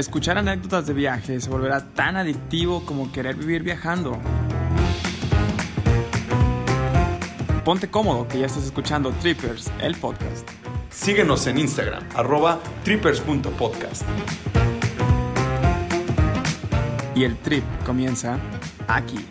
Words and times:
Escuchar 0.00 0.38
anécdotas 0.38 0.86
de 0.86 0.94
viaje 0.94 1.38
se 1.42 1.50
volverá 1.50 1.92
tan 1.92 2.16
adictivo 2.16 2.86
como 2.86 3.12
querer 3.12 3.36
vivir 3.36 3.62
viajando. 3.62 4.18
Ponte 7.66 7.90
cómodo 7.90 8.26
que 8.26 8.38
ya 8.38 8.46
estás 8.46 8.64
escuchando 8.64 9.12
Trippers, 9.20 9.70
el 9.78 9.94
podcast. 10.00 10.48
Síguenos 10.88 11.46
en 11.46 11.58
Instagram, 11.58 12.02
arroba 12.14 12.60
trippers.podcast. 12.82 14.04
Y 17.14 17.24
el 17.24 17.36
trip 17.36 17.64
comienza 17.84 18.38
aquí. 18.88 19.28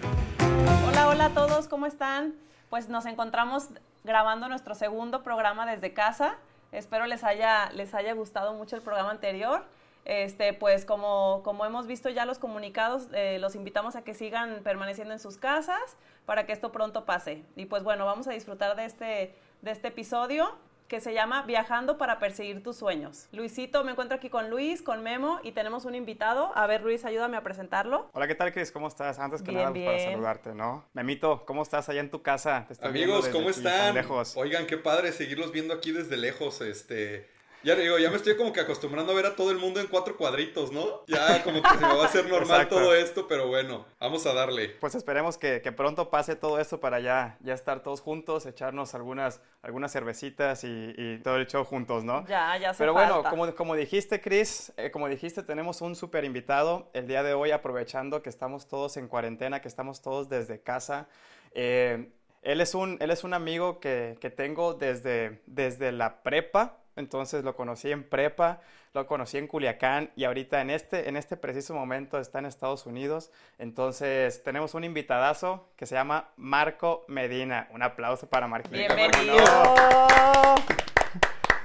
Hola, 0.87 1.07
hola 1.07 1.25
a 1.25 1.29
todos, 1.33 1.67
¿cómo 1.67 1.87
están? 1.87 2.35
Pues 2.69 2.89
nos 2.89 3.07
encontramos 3.07 3.69
grabando 4.03 4.47
nuestro 4.47 4.75
segundo 4.75 5.23
programa 5.23 5.65
desde 5.65 5.93
casa. 5.93 6.35
Espero 6.71 7.07
les 7.07 7.23
haya, 7.23 7.71
les 7.71 7.95
haya 7.95 8.13
gustado 8.13 8.53
mucho 8.53 8.75
el 8.75 8.83
programa 8.83 9.09
anterior. 9.09 9.65
Este, 10.05 10.53
pues 10.53 10.85
como, 10.85 11.41
como 11.43 11.65
hemos 11.65 11.87
visto 11.87 12.09
ya 12.09 12.25
los 12.25 12.39
comunicados, 12.39 13.07
eh, 13.13 13.37
los 13.39 13.55
invitamos 13.55 13.95
a 13.95 14.03
que 14.03 14.13
sigan 14.13 14.61
permaneciendo 14.63 15.13
en 15.13 15.19
sus 15.19 15.37
casas 15.37 15.97
para 16.25 16.45
que 16.45 16.53
esto 16.53 16.71
pronto 16.71 17.05
pase. 17.05 17.43
Y 17.55 17.65
pues 17.65 17.83
bueno, 17.83 18.05
vamos 18.05 18.27
a 18.27 18.31
disfrutar 18.31 18.75
de 18.75 18.85
este, 18.85 19.35
de 19.61 19.71
este 19.71 19.89
episodio 19.89 20.57
que 20.89 20.99
se 20.99 21.13
llama 21.13 21.43
Viajando 21.43 21.99
para 21.99 22.17
perseguir 22.17 22.63
tus 22.63 22.75
sueños. 22.77 23.27
Luisito, 23.31 23.83
me 23.83 23.91
encuentro 23.91 24.17
aquí 24.17 24.29
con 24.29 24.49
Luis, 24.49 24.81
con 24.81 25.03
Memo 25.03 25.39
y 25.43 25.51
tenemos 25.51 25.85
un 25.85 25.93
invitado. 25.93 26.51
A 26.55 26.65
ver, 26.65 26.81
Luis, 26.81 27.05
ayúdame 27.05 27.37
a 27.37 27.43
presentarlo. 27.43 28.09
Hola, 28.11 28.27
¿qué 28.27 28.33
tal, 28.33 28.51
Cris? 28.51 28.71
¿Cómo 28.71 28.87
estás? 28.87 29.19
Antes 29.19 29.43
que 29.43 29.51
Bien, 29.51 29.61
nada, 29.61 29.73
pues, 29.73 29.85
para 29.85 30.11
saludarte, 30.11 30.55
¿no? 30.55 30.83
Memito, 30.93 31.45
¿cómo 31.45 31.61
estás 31.61 31.87
allá 31.89 31.99
en 31.99 32.09
tu 32.09 32.23
casa? 32.23 32.65
Te 32.67 32.73
estoy 32.73 32.91
viendo 32.91 33.13
Amigos, 33.13 33.25
desde 33.25 33.37
¿cómo 33.37 33.49
están? 33.51 33.93
lejos. 33.93 34.35
Oigan, 34.35 34.65
qué 34.65 34.77
padre 34.77 35.11
seguirlos 35.11 35.51
viendo 35.51 35.75
aquí 35.75 35.91
desde 35.91 36.17
lejos, 36.17 36.59
este... 36.61 37.29
Ya 37.63 37.75
digo, 37.75 37.97
ya 37.99 38.09
me 38.09 38.15
estoy 38.15 38.37
como 38.37 38.53
que 38.53 38.61
acostumbrando 38.61 39.11
a 39.11 39.15
ver 39.15 39.25
a 39.25 39.35
todo 39.35 39.51
el 39.51 39.57
mundo 39.57 39.81
en 39.81 39.87
cuatro 39.87 40.15
cuadritos, 40.15 40.71
¿no? 40.71 41.03
Ya 41.07 41.43
como 41.43 41.61
que 41.61 41.69
se 41.69 41.75
me 41.77 41.93
va 41.93 42.03
a 42.03 42.05
hacer 42.05 42.23
normal 42.29 42.61
Exacto. 42.61 42.75
todo 42.77 42.95
esto, 42.95 43.27
pero 43.27 43.47
bueno, 43.47 43.85
vamos 43.99 44.25
a 44.25 44.33
darle. 44.33 44.69
Pues 44.79 44.95
esperemos 44.95 45.37
que, 45.37 45.61
que 45.61 45.71
pronto 45.73 46.09
pase 46.09 46.35
todo 46.37 46.59
esto 46.59 46.79
para 46.79 46.99
ya, 47.01 47.37
ya 47.41 47.53
estar 47.53 47.83
todos 47.83 47.99
juntos, 47.99 48.45
echarnos 48.45 48.95
algunas, 48.95 49.41
algunas 49.61 49.91
cervecitas 49.91 50.63
y, 50.63 50.93
y 50.97 51.17
todo 51.19 51.35
el 51.35 51.47
show 51.47 51.65
juntos, 51.65 52.03
¿no? 52.05 52.25
Ya, 52.27 52.57
ya 52.57 52.73
se 52.73 52.77
Pero 52.77 52.93
bueno, 52.93 53.15
falta. 53.15 53.29
como, 53.29 53.53
como 53.55 53.75
dijiste, 53.75 54.21
Chris, 54.21 54.71
eh, 54.77 54.89
como 54.91 55.09
dijiste, 55.09 55.43
tenemos 55.43 55.81
un 55.81 55.95
súper 55.97 56.23
invitado 56.23 56.89
el 56.93 57.07
día 57.07 57.23
de 57.23 57.33
hoy, 57.33 57.51
aprovechando 57.51 58.21
que 58.23 58.29
estamos 58.29 58.67
todos 58.67 58.95
en 58.95 59.07
cuarentena, 59.09 59.61
que 59.61 59.67
estamos 59.67 60.01
todos 60.01 60.29
desde 60.29 60.61
casa. 60.61 61.09
Eh, 61.51 62.09
él, 62.41 62.61
es 62.61 62.73
un, 62.73 62.97
él 63.01 63.11
es 63.11 63.23
un 63.25 63.33
amigo 63.33 63.79
que, 63.81 64.17
que 64.21 64.29
tengo 64.29 64.73
desde, 64.75 65.41
desde 65.45 65.91
la 65.91 66.23
prepa, 66.23 66.77
entonces 66.99 67.43
lo 67.43 67.55
conocí 67.55 67.91
en 67.91 68.03
prepa, 68.03 68.61
lo 68.93 69.07
conocí 69.07 69.37
en 69.37 69.47
Culiacán 69.47 70.11
y 70.15 70.25
ahorita 70.25 70.61
en 70.61 70.69
este, 70.69 71.09
en 71.09 71.15
este 71.15 71.37
preciso 71.37 71.73
momento 71.73 72.19
está 72.19 72.39
en 72.39 72.45
Estados 72.45 72.85
Unidos. 72.85 73.31
Entonces 73.57 74.43
tenemos 74.43 74.73
un 74.73 74.83
invitadazo 74.83 75.69
que 75.75 75.85
se 75.85 75.95
llama 75.95 76.29
Marco 76.37 77.05
Medina. 77.07 77.67
Un 77.71 77.83
aplauso 77.83 78.27
para 78.27 78.47
Marquito. 78.47 78.75
Bienvenido. 78.95 79.43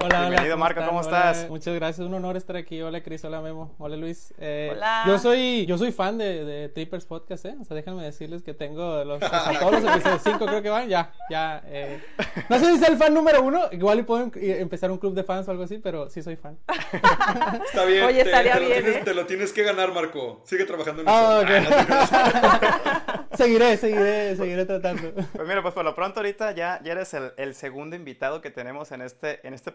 Hola, 0.04 0.20
Bienvenido, 0.20 0.54
hola, 0.56 0.56
Marco, 0.56 0.80
¿cómo 0.84 1.00
Hola, 1.00 1.30
estás? 1.30 1.48
Muchas 1.48 1.74
gracias, 1.74 2.06
un 2.06 2.12
honor 2.12 2.36
estar 2.36 2.56
aquí. 2.56 2.82
Hola, 2.82 3.02
Cris, 3.02 3.24
hola, 3.24 3.40
Memo, 3.40 3.74
hola, 3.78 3.96
Luis. 3.96 4.34
Eh, 4.38 4.68
Hola. 4.72 5.04
Yo 5.06 5.18
soy, 5.18 5.64
yo 5.64 5.78
soy 5.78 5.92
fan 5.92 6.18
de, 6.18 6.44
de 6.44 6.68
Trippers 6.68 7.06
Podcast, 7.06 7.46
¿eh? 7.46 7.54
O 7.58 7.64
sea, 7.64 7.74
déjenme 7.74 8.02
decirles 8.02 8.42
que 8.42 8.52
tengo 8.52 9.02
los, 9.04 9.22
o 9.22 9.26
sea, 9.26 9.58
todos 9.58 9.82
los 9.82 9.84
episodios, 9.94 10.20
cinco 10.24 10.44
creo 10.44 10.60
que 10.60 10.68
van, 10.68 10.88
ya, 10.90 11.10
ya. 11.30 11.62
eh. 11.66 12.02
No 12.50 12.58
sé 12.58 12.66
si 12.72 12.78
soy 12.80 12.88
el 12.92 12.98
fan 12.98 13.14
número 13.14 13.42
uno, 13.42 13.62
igual 13.72 14.00
y 14.00 14.02
puedo 14.02 14.24
em- 14.24 14.30
empezar 14.34 14.90
un 14.90 14.98
club 14.98 15.14
de 15.14 15.24
fans 15.24 15.48
o 15.48 15.52
algo 15.52 15.62
así, 15.64 15.78
pero 15.78 16.10
sí 16.10 16.22
soy 16.22 16.36
fan. 16.36 16.58
Está 17.64 17.84
bien, 17.86 18.04
Oye, 18.04 18.24
te, 18.24 18.28
estaría 18.30 18.52
te 18.54 18.60
lo 18.60 18.66
bien, 18.66 18.82
tienes, 18.82 18.96
¿eh? 19.00 19.02
te 19.06 19.14
lo 19.14 19.26
tienes 19.26 19.52
que 19.54 19.62
ganar, 19.62 19.92
Marco. 19.94 20.42
Sigue 20.44 20.66
trabajando 20.66 21.00
en 21.00 21.08
Ah, 21.08 21.40
eso. 21.42 21.70
ok. 21.70 22.08
Ah, 22.12 23.26
no 23.30 23.36
seguiré, 23.38 23.76
seguiré, 23.78 24.36
seguiré 24.36 24.64
tratando. 24.66 25.12
Pues 25.14 25.48
mira, 25.48 25.62
pues 25.62 25.72
por 25.74 25.84
lo 25.84 25.94
pronto 25.94 26.20
ahorita 26.20 26.52
ya, 26.52 26.80
ya 26.84 26.92
eres 26.92 27.14
el, 27.14 27.32
el 27.38 27.54
segundo 27.54 27.96
invitado 27.96 28.40
que 28.42 28.50
tenemos 28.50 28.92
en 28.92 29.00
este, 29.00 29.46
en 29.46 29.54
este 29.54 29.72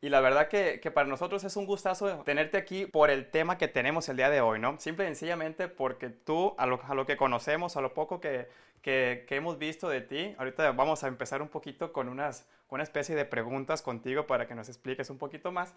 y 0.00 0.08
la 0.08 0.20
verdad 0.20 0.48
que, 0.48 0.78
para 0.92 1.08
nosotros 1.08 1.44
es 1.44 1.56
un 1.56 1.64
gustazo 1.64 2.22
tenerte 2.24 2.56
aquí 2.58 2.86
por 2.86 3.08
el 3.08 3.30
tema 3.30 3.56
que 3.56 3.68
tenemos 3.68 4.08
el 4.08 4.16
día 4.16 4.30
de 4.30 4.40
hoy, 4.40 4.58
¿no? 4.58 4.78
Simple 4.80 5.04
y 5.04 5.08
sencillamente 5.08 5.68
porque 5.68 6.08
tú, 6.10 6.54
a 6.58 6.66
lo, 6.66 7.06
que 7.06 7.16
conocemos, 7.16 7.76
a 7.76 7.80
lo 7.80 7.94
poco 7.94 8.20
que, 8.20 8.48
hemos 8.84 9.58
visto 9.58 9.88
de 9.88 10.00
ti, 10.00 10.34
ahorita 10.38 10.72
vamos 10.72 11.04
a 11.04 11.08
empezar 11.08 11.40
un 11.40 11.48
poquito 11.48 11.92
con 11.92 12.08
una 12.08 12.32
especie 12.82 13.14
de 13.14 13.24
preguntas 13.24 13.80
contigo 13.80 14.26
para 14.26 14.48
que 14.48 14.56
nos 14.56 14.68
expliques 14.68 15.08
un 15.08 15.18
poquito 15.18 15.52
más 15.52 15.72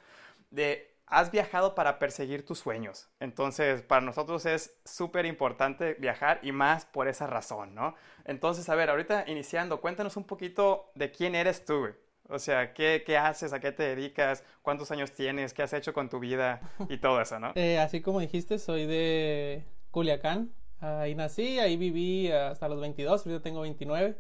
de... 0.50 0.92
Has 1.08 1.30
viajado 1.30 1.76
para 1.76 2.00
perseguir 2.00 2.44
tus 2.44 2.58
sueños. 2.58 3.08
Entonces, 3.20 3.84
para 3.84 4.02
nosotros 4.02 4.48
es 4.48 4.76
súper 4.86 5.28
importante 5.28 5.94
viajar 6.00 6.40
y 6.42 6.52
más 6.52 6.86
por 6.88 7.08
esa 7.08 7.28
razón, 7.28 7.76
¿no? 7.76 7.94
Entonces, 8.24 8.68
a 8.70 8.76
ver, 8.76 8.90
ahorita 8.90 9.26
iniciando, 9.28 9.82
cuéntanos 9.82 10.18
un 10.18 10.24
poquito 10.24 10.88
de 10.96 11.12
quién 11.12 11.36
eres 11.36 11.64
tú. 11.64 11.94
O 12.30 12.40
sea, 12.40 12.74
¿qué, 12.74 13.04
qué 13.06 13.18
haces? 13.18 13.54
¿A 13.54 13.60
qué 13.60 13.72
te 13.72 13.84
dedicas? 13.84 14.44
¿Cuántos 14.62 14.90
años 14.92 15.12
tienes? 15.12 15.54
¿Qué 15.54 15.62
has 15.62 15.74
hecho 15.74 15.94
con 15.94 16.10
tu 16.10 16.20
vida? 16.20 16.62
Y 16.90 16.98
todo 16.98 17.22
eso, 17.22 17.40
¿no? 17.40 17.52
Eh, 17.56 17.80
así 17.80 18.02
como 18.02 18.20
dijiste, 18.20 18.60
soy 18.60 18.86
de 18.86 19.66
Culiacán. 19.92 20.52
Ahí 20.80 21.16
nací, 21.16 21.60
ahí 21.60 21.78
viví 21.78 22.32
hasta 22.32 22.68
los 22.68 22.80
22, 22.82 23.26
ahorita 23.26 23.42
tengo 23.42 23.62
29. 23.62 24.18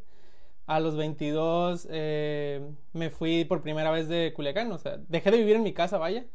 A 0.67 0.79
los 0.79 0.95
22 0.95 1.87
eh, 1.91 2.61
me 2.93 3.09
fui 3.11 3.45
por 3.45 3.61
primera 3.61 3.91
vez 3.91 4.07
de 4.07 4.33
Culiacán, 4.33 4.71
o 4.71 4.79
sea, 4.79 4.97
dejé 5.07 5.29
de 5.29 5.37
vivir 5.37 5.57
en 5.57 5.63
mi 5.63 5.73
casa, 5.73 5.99
vaya, 5.99 6.25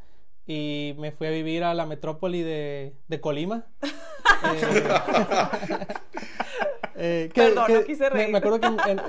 y 0.46 0.94
me 0.98 1.10
fui 1.10 1.26
a 1.26 1.30
vivir 1.30 1.64
a 1.64 1.74
la 1.74 1.84
metrópoli 1.84 2.42
de, 2.42 2.94
de 3.08 3.20
Colima. 3.20 3.66
Eh, 4.42 4.86
eh, 7.00 7.30
que- 7.32 7.40
Perdón, 7.42 7.66
que 7.66 7.72
no 7.72 7.84
quise 7.84 8.10
reír. 8.10 8.30
Me, 8.30 8.38
acuerdo 8.38 8.60
que 8.60 8.66
en, 8.66 9.00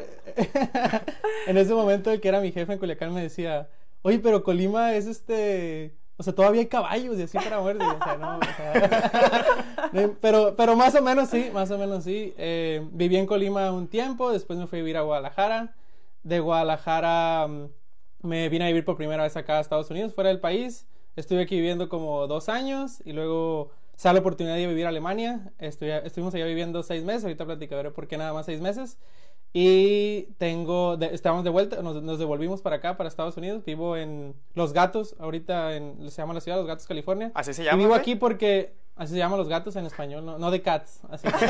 ese 1.57 1.73
momento 1.73 2.11
el 2.11 2.21
que 2.21 2.27
era 2.29 2.39
mi 2.39 2.51
jefe 2.51 2.73
en 2.73 2.79
Culiacán 2.79 3.13
me 3.13 3.21
decía, 3.21 3.69
oye, 4.01 4.19
pero 4.19 4.43
Colima 4.43 4.95
es 4.95 5.07
este, 5.07 5.93
o 6.15 6.23
sea, 6.23 6.33
todavía 6.33 6.61
hay 6.61 6.67
caballos 6.67 7.17
y 7.17 7.23
así 7.23 7.37
para. 7.37 7.57
Y, 7.57 7.77
o 7.77 8.03
sea, 8.03 8.17
no, 8.17 8.37
o 8.37 8.43
sea, 8.55 9.45
pero, 10.21 10.55
pero 10.55 10.75
más 10.75 10.95
o 10.95 11.01
menos 11.01 11.29
sí, 11.29 11.49
más 11.53 11.69
o 11.71 11.77
menos 11.77 12.03
sí. 12.03 12.33
Eh, 12.37 12.87
viví 12.91 13.17
en 13.17 13.25
Colima 13.25 13.71
un 13.71 13.87
tiempo, 13.87 14.31
después 14.31 14.57
me 14.57 14.67
fui 14.67 14.79
a 14.79 14.81
vivir 14.83 14.97
a 14.97 15.01
Guadalajara. 15.01 15.73
De 16.23 16.39
Guadalajara 16.39 17.47
mm, 17.47 17.65
me 18.21 18.47
vine 18.49 18.65
a 18.65 18.67
vivir 18.67 18.85
por 18.85 18.95
primera 18.95 19.23
vez 19.23 19.35
acá 19.35 19.57
a 19.57 19.61
Estados 19.61 19.89
Unidos, 19.89 20.13
fuera 20.13 20.29
del 20.29 20.39
país. 20.39 20.85
Estuve 21.17 21.41
aquí 21.41 21.55
viviendo 21.55 21.89
como 21.89 22.25
dos 22.27 22.47
años 22.47 23.01
y 23.03 23.11
luego 23.11 23.71
se 23.95 24.07
da 24.07 24.13
la 24.13 24.19
oportunidad 24.19 24.55
de 24.55 24.67
vivir 24.67 24.85
a 24.85 24.89
Alemania. 24.89 25.51
Estuve- 25.59 26.05
estuvimos 26.05 26.33
allá 26.33 26.45
viviendo 26.45 26.81
seis 26.83 27.03
meses, 27.03 27.23
ahorita 27.23 27.45
platicaré 27.45 27.91
por 27.91 28.07
qué 28.07 28.17
nada 28.17 28.33
más 28.33 28.45
seis 28.45 28.61
meses. 28.61 28.97
Y 29.53 30.23
tengo, 30.37 30.95
de- 30.97 31.13
estamos 31.13 31.43
de 31.43 31.49
vuelta, 31.49 31.81
nos, 31.81 32.01
nos 32.01 32.19
devolvimos 32.19 32.61
para 32.61 32.77
acá, 32.77 32.95
para 32.97 33.09
Estados 33.09 33.35
Unidos. 33.37 33.65
Vivo 33.65 33.97
en 33.97 34.33
Los 34.53 34.71
Gatos, 34.73 35.15
ahorita 35.19 35.75
en, 35.75 36.09
se 36.09 36.21
llama 36.21 36.33
la 36.33 36.39
ciudad, 36.41 36.57
Los 36.57 36.67
Gatos, 36.67 36.87
California. 36.87 37.31
¿Así 37.35 37.53
se 37.53 37.63
Y 37.63 37.65
llama? 37.65 37.77
vivo 37.77 37.89
güey? 37.89 37.99
aquí 37.99 38.15
porque 38.15 38.73
así 38.95 39.11
se 39.13 39.19
llaman 39.19 39.37
los 39.39 39.49
gatos 39.49 39.75
en 39.75 39.85
español, 39.85 40.25
no, 40.25 40.37
no 40.37 40.51
de 40.51 40.61
cats. 40.61 41.01
así. 41.09 41.27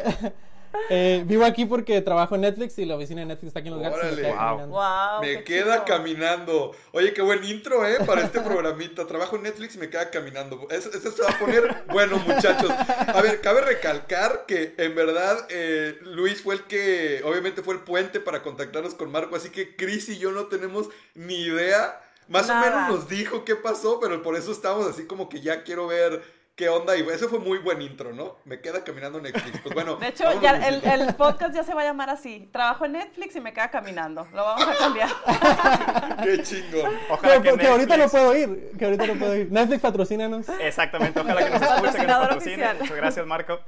Eh, 0.90 1.22
vivo 1.26 1.44
aquí 1.44 1.64
porque 1.64 2.00
trabajo 2.02 2.34
en 2.34 2.42
Netflix 2.42 2.78
y 2.78 2.84
la 2.84 2.96
oficina 2.96 3.20
de 3.20 3.26
Netflix 3.26 3.48
está 3.48 3.60
aquí 3.60 3.68
en 3.68 3.74
los 3.74 3.82
gatos. 3.82 4.00
y 4.02 4.04
me 4.04 4.10
Órale. 4.12 4.22
quedé 4.22 4.32
Wow. 4.32 4.38
caminando. 4.46 4.74
Wow, 4.76 5.20
Me 5.22 5.44
queda 5.44 5.84
caminando. 5.84 6.76
Oye, 6.92 7.12
qué 7.14 7.22
buen 7.22 7.44
intro, 7.44 7.86
¿eh? 7.86 7.96
Para 8.06 8.22
este 8.22 8.40
programita. 8.40 9.06
Trabajo 9.06 9.36
en 9.36 9.42
Netflix 9.44 9.74
y 9.76 9.78
me 9.78 9.88
queda 9.90 10.10
caminando. 10.10 10.66
Eso, 10.70 10.90
eso 10.90 11.10
se 11.10 11.22
va 11.22 11.30
a 11.30 11.38
poner 11.38 11.84
bueno, 11.90 12.18
muchachos. 12.18 12.70
A 12.70 13.20
ver, 13.22 13.40
cabe 13.40 13.60
recalcar 13.62 14.44
que 14.46 14.74
en 14.78 14.94
verdad 14.94 15.46
eh, 15.50 15.98
Luis 16.02 16.42
fue 16.42 16.54
el 16.56 16.62
que, 16.64 17.22
obviamente, 17.24 17.62
fue 17.62 17.74
el 17.74 17.80
puente 17.80 18.20
para 18.20 18.42
contactarnos 18.42 18.94
con 18.94 19.10
Marco. 19.10 19.36
Así 19.36 19.50
que 19.50 19.76
Chris 19.76 20.08
y 20.08 20.18
yo 20.18 20.32
no 20.32 20.46
tenemos 20.46 20.88
ni 21.14 21.36
idea. 21.42 22.00
Más 22.28 22.48
o 22.48 22.54
menos 22.54 22.88
nos 22.88 23.08
dijo 23.08 23.44
qué 23.44 23.54
pasó, 23.54 24.00
pero 24.00 24.22
por 24.22 24.34
eso 24.34 24.50
estamos 24.50 24.86
así 24.86 25.04
como 25.06 25.28
que 25.28 25.40
ya 25.42 25.62
quiero 25.62 25.86
ver 25.86 26.22
qué 26.56 26.68
onda. 26.68 26.96
Y 26.96 27.00
eso 27.08 27.28
fue 27.28 27.38
muy 27.38 27.58
buen 27.58 27.82
intro, 27.82 28.12
¿no? 28.12 28.38
Me 28.44 28.60
queda 28.60 28.84
caminando 28.84 29.20
Netflix. 29.20 29.60
Pues 29.60 29.74
bueno. 29.74 29.96
De 30.00 30.08
hecho, 30.08 30.24
ya 30.40 30.56
el, 30.66 31.14
podcast 31.14 31.54
ya 31.54 31.64
se 31.64 31.74
va 31.74 31.82
a 31.82 31.84
llamar 31.84 32.10
así. 32.10 32.48
Trabajo 32.52 32.84
en 32.84 32.92
Netflix 32.92 33.36
y 33.36 33.40
me 33.40 33.52
queda 33.52 33.70
caminando. 33.70 34.26
Lo 34.32 34.44
vamos 34.44 34.66
a 34.66 34.76
cambiar. 34.76 35.10
Qué 36.24 36.42
chingón. 36.42 36.92
Ojalá 37.10 37.40
Pero, 37.42 37.56
que 37.56 37.66
ahorita 37.66 37.96
no 37.96 38.08
puedo 38.08 38.36
ir, 38.36 38.72
que 38.78 38.84
ahorita 38.84 39.06
no 39.06 39.14
puedo 39.14 39.36
ir. 39.36 39.50
Netflix 39.50 39.80
patrocínanos. 39.80 40.46
Exactamente, 40.60 41.20
ojalá 41.20 41.44
que 41.44 41.50
nos 41.50 41.62
escuche, 41.62 41.98
que 41.98 42.06
nos 42.06 42.18
patrocine. 42.18 42.52
oficial. 42.54 42.76
Muchas 42.78 42.96
gracias, 42.96 43.26
Marco. 43.26 43.60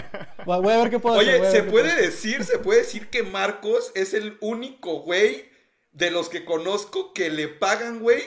Voy 0.44 0.72
a 0.72 0.76
ver 0.78 0.90
qué 0.90 0.98
puedo 0.98 1.16
hacer. 1.16 1.28
Oye, 1.28 1.38
voy 1.38 1.46
a 1.46 1.50
¿se 1.50 1.62
puede 1.62 1.72
puedo 1.72 1.86
hacer. 1.86 2.04
decir, 2.04 2.44
se 2.44 2.58
puede 2.58 2.80
decir 2.80 3.10
que 3.10 3.22
Marcos 3.22 3.92
es 3.94 4.14
el 4.14 4.36
único 4.40 5.00
güey 5.00 5.50
de 5.92 6.10
los 6.10 6.28
que 6.28 6.44
conozco 6.44 7.12
que 7.12 7.30
le 7.30 7.48
pagan, 7.48 8.00
güey, 8.00 8.22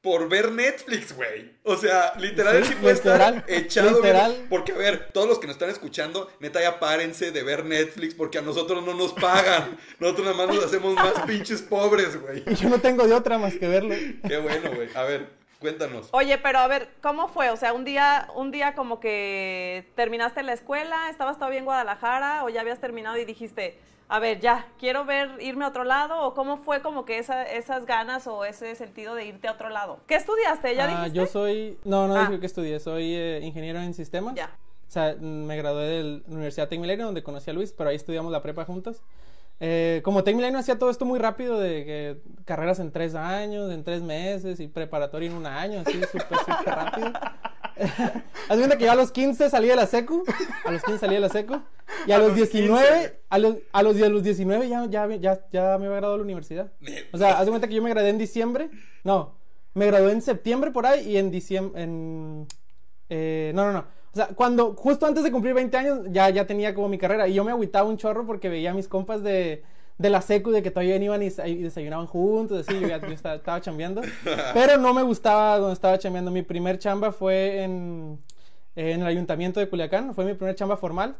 por 0.00 0.28
ver 0.28 0.52
Netflix, 0.52 1.14
güey? 1.14 1.52
O 1.64 1.76
sea, 1.76 2.12
literal, 2.18 2.64
Sí, 2.64 2.74
puede 2.80 2.94
literal, 2.94 3.34
estar 3.38 3.50
echado. 3.50 3.96
literal. 3.96 4.46
porque, 4.48 4.72
a 4.72 4.76
ver, 4.76 5.08
todos 5.12 5.28
los 5.28 5.38
que 5.38 5.46
nos 5.46 5.56
están 5.56 5.70
escuchando, 5.70 6.30
neta, 6.40 6.60
ya 6.62 6.78
párense 6.78 7.30
de 7.32 7.42
ver 7.42 7.64
Netflix 7.64 8.14
porque 8.14 8.38
a 8.38 8.42
nosotros 8.42 8.84
no 8.84 8.94
nos 8.94 9.12
pagan. 9.12 9.76
Nosotros 9.98 10.26
nada 10.26 10.36
más 10.46 10.54
nos 10.54 10.64
hacemos 10.64 10.94
más 10.94 11.12
pinches 11.26 11.62
pobres, 11.62 12.20
güey. 12.20 12.42
Y 12.46 12.54
yo 12.54 12.68
no 12.68 12.80
tengo 12.80 13.06
de 13.06 13.14
otra 13.14 13.38
más 13.38 13.54
que 13.56 13.66
verlo. 13.68 13.94
Qué 14.26 14.38
bueno, 14.38 14.72
güey. 14.74 14.88
A 14.94 15.02
ver, 15.02 15.26
Cuéntanos. 15.60 16.08
Oye, 16.12 16.38
pero 16.38 16.58
a 16.60 16.68
ver, 16.68 16.88
¿cómo 17.02 17.28
fue? 17.28 17.50
O 17.50 17.56
sea, 17.56 17.72
un 17.72 17.84
día, 17.84 18.28
un 18.36 18.50
día 18.52 18.74
como 18.74 19.00
que 19.00 19.90
terminaste 19.96 20.42
la 20.42 20.52
escuela, 20.52 21.10
estabas 21.10 21.36
todavía 21.38 21.58
en 21.58 21.64
Guadalajara 21.64 22.44
o 22.44 22.48
ya 22.48 22.60
habías 22.60 22.78
terminado 22.80 23.16
y 23.16 23.24
dijiste, 23.24 23.76
a 24.08 24.20
ver, 24.20 24.38
ya, 24.40 24.68
quiero 24.78 25.04
ver, 25.04 25.30
irme 25.40 25.64
a 25.64 25.68
otro 25.68 25.82
lado 25.84 26.20
o 26.22 26.32
cómo 26.34 26.58
fue 26.58 26.80
como 26.80 27.04
que 27.04 27.18
esa, 27.18 27.42
esas 27.42 27.86
ganas 27.86 28.26
o 28.28 28.44
ese 28.44 28.74
sentido 28.76 29.14
de 29.16 29.26
irte 29.26 29.48
a 29.48 29.52
otro 29.52 29.68
lado. 29.68 29.98
¿Qué 30.06 30.14
estudiaste? 30.14 30.76
¿Ya 30.76 30.84
Ah, 30.84 30.86
dijiste? 30.88 31.18
yo 31.18 31.26
soy, 31.26 31.78
no, 31.84 32.06
no 32.06 32.16
Ah. 32.16 32.26
dije 32.28 32.38
que 32.40 32.46
estudié, 32.46 32.78
soy 32.78 33.14
eh, 33.16 33.40
ingeniero 33.42 33.80
en 33.80 33.94
sistemas. 33.94 34.34
Ya. 34.36 34.50
O 34.86 34.90
sea, 34.90 35.14
me 35.20 35.56
gradué 35.56 35.84
de 35.84 36.02
la 36.04 36.20
Universidad 36.28 36.68
Tec 36.68 36.78
Milenio, 36.80 37.04
donde 37.06 37.22
conocí 37.22 37.50
a 37.50 37.52
Luis, 37.52 37.72
pero 37.72 37.90
ahí 37.90 37.96
estudiamos 37.96 38.32
la 38.32 38.40
prepa 38.42 38.64
juntos. 38.64 39.02
Eh, 39.60 40.00
como 40.04 40.22
Tec 40.22 40.36
Milenio 40.36 40.58
hacía 40.58 40.78
todo 40.78 40.90
esto 40.90 41.04
muy 41.04 41.18
rápido, 41.18 41.58
de 41.58 41.84
que 41.84 42.22
carreras 42.44 42.78
en 42.78 42.92
tres 42.92 43.14
años, 43.14 43.72
en 43.72 43.82
tres 43.82 44.02
meses, 44.02 44.60
y 44.60 44.68
preparatoria 44.68 45.28
en 45.28 45.36
un 45.36 45.46
año, 45.46 45.82
así, 45.84 46.00
súper, 46.12 46.38
súper 46.38 46.74
rápido. 46.74 47.12
Haz 48.48 48.56
cuenta 48.56 48.76
que 48.76 48.84
yo 48.84 48.92
a 48.92 48.96
los 48.96 49.12
15 49.12 49.50
salí 49.50 49.68
de 49.68 49.76
la 49.76 49.86
secu, 49.86 50.24
a 50.64 50.70
los 50.70 50.82
15 50.82 50.98
salí 51.00 51.14
de 51.14 51.20
la 51.20 51.28
secu, 51.28 51.60
y 52.06 52.12
a, 52.12 52.16
A 52.16 52.18
los 52.18 52.28
los 52.28 52.36
19, 52.36 52.86
15. 52.86 53.20
a 53.28 53.38
los, 53.38 53.56
a 53.72 53.82
los, 53.82 54.02
a 54.02 54.08
los 54.08 54.22
19 54.22 54.68
ya, 54.68 54.86
ya, 54.86 55.06
ya, 55.16 55.40
ya 55.52 55.78
me 55.78 55.86
había 55.86 55.98
graduado 55.98 56.12
de 56.14 56.18
la 56.18 56.24
universidad. 56.24 56.72
O 57.12 57.18
sea, 57.18 57.38
haz 57.38 57.48
cuenta 57.48 57.68
que 57.68 57.74
yo 57.74 57.82
me 57.82 57.90
gradué 57.90 58.10
en 58.10 58.18
diciembre, 58.18 58.70
no, 59.04 59.36
me 59.74 59.86
gradué 59.86 60.12
en 60.12 60.22
septiembre 60.22 60.70
por 60.70 60.86
ahí, 60.86 61.08
y 61.08 61.16
en 61.18 61.30
diciembre, 61.30 61.82
en, 61.82 62.46
eh, 63.08 63.52
no, 63.54 63.64
no, 63.64 63.72
no. 63.72 63.97
O 64.12 64.16
sea, 64.16 64.28
cuando, 64.28 64.74
justo 64.74 65.06
antes 65.06 65.24
de 65.24 65.30
cumplir 65.30 65.54
20 65.54 65.76
años, 65.76 65.98
ya, 66.10 66.30
ya 66.30 66.46
tenía 66.46 66.74
como 66.74 66.88
mi 66.88 66.98
carrera. 66.98 67.28
Y 67.28 67.34
yo 67.34 67.44
me 67.44 67.50
agüitaba 67.50 67.88
un 67.88 67.96
chorro 67.96 68.26
porque 68.26 68.48
veía 68.48 68.70
a 68.70 68.74
mis 68.74 68.88
compas 68.88 69.22
de, 69.22 69.62
de 69.98 70.10
la 70.10 70.22
secu, 70.22 70.50
de 70.50 70.62
que 70.62 70.70
todavía 70.70 70.96
iban 70.96 71.22
y, 71.22 71.26
y 71.26 71.62
desayunaban 71.62 72.06
juntos, 72.06 72.66
así, 72.66 72.80
yo 72.80 72.88
ya 72.88 73.00
yo 73.00 73.08
estaba, 73.08 73.34
estaba 73.34 73.60
chambeando. 73.60 74.02
Pero 74.54 74.78
no 74.78 74.94
me 74.94 75.02
gustaba 75.02 75.58
donde 75.58 75.74
estaba 75.74 75.98
chambeando. 75.98 76.30
Mi 76.30 76.42
primer 76.42 76.78
chamba 76.78 77.12
fue 77.12 77.62
en, 77.62 78.18
en 78.76 79.00
el 79.00 79.06
ayuntamiento 79.06 79.60
de 79.60 79.68
Culiacán, 79.68 80.14
fue 80.14 80.24
mi 80.24 80.34
primer 80.34 80.54
chamba 80.54 80.76
formal. 80.76 81.16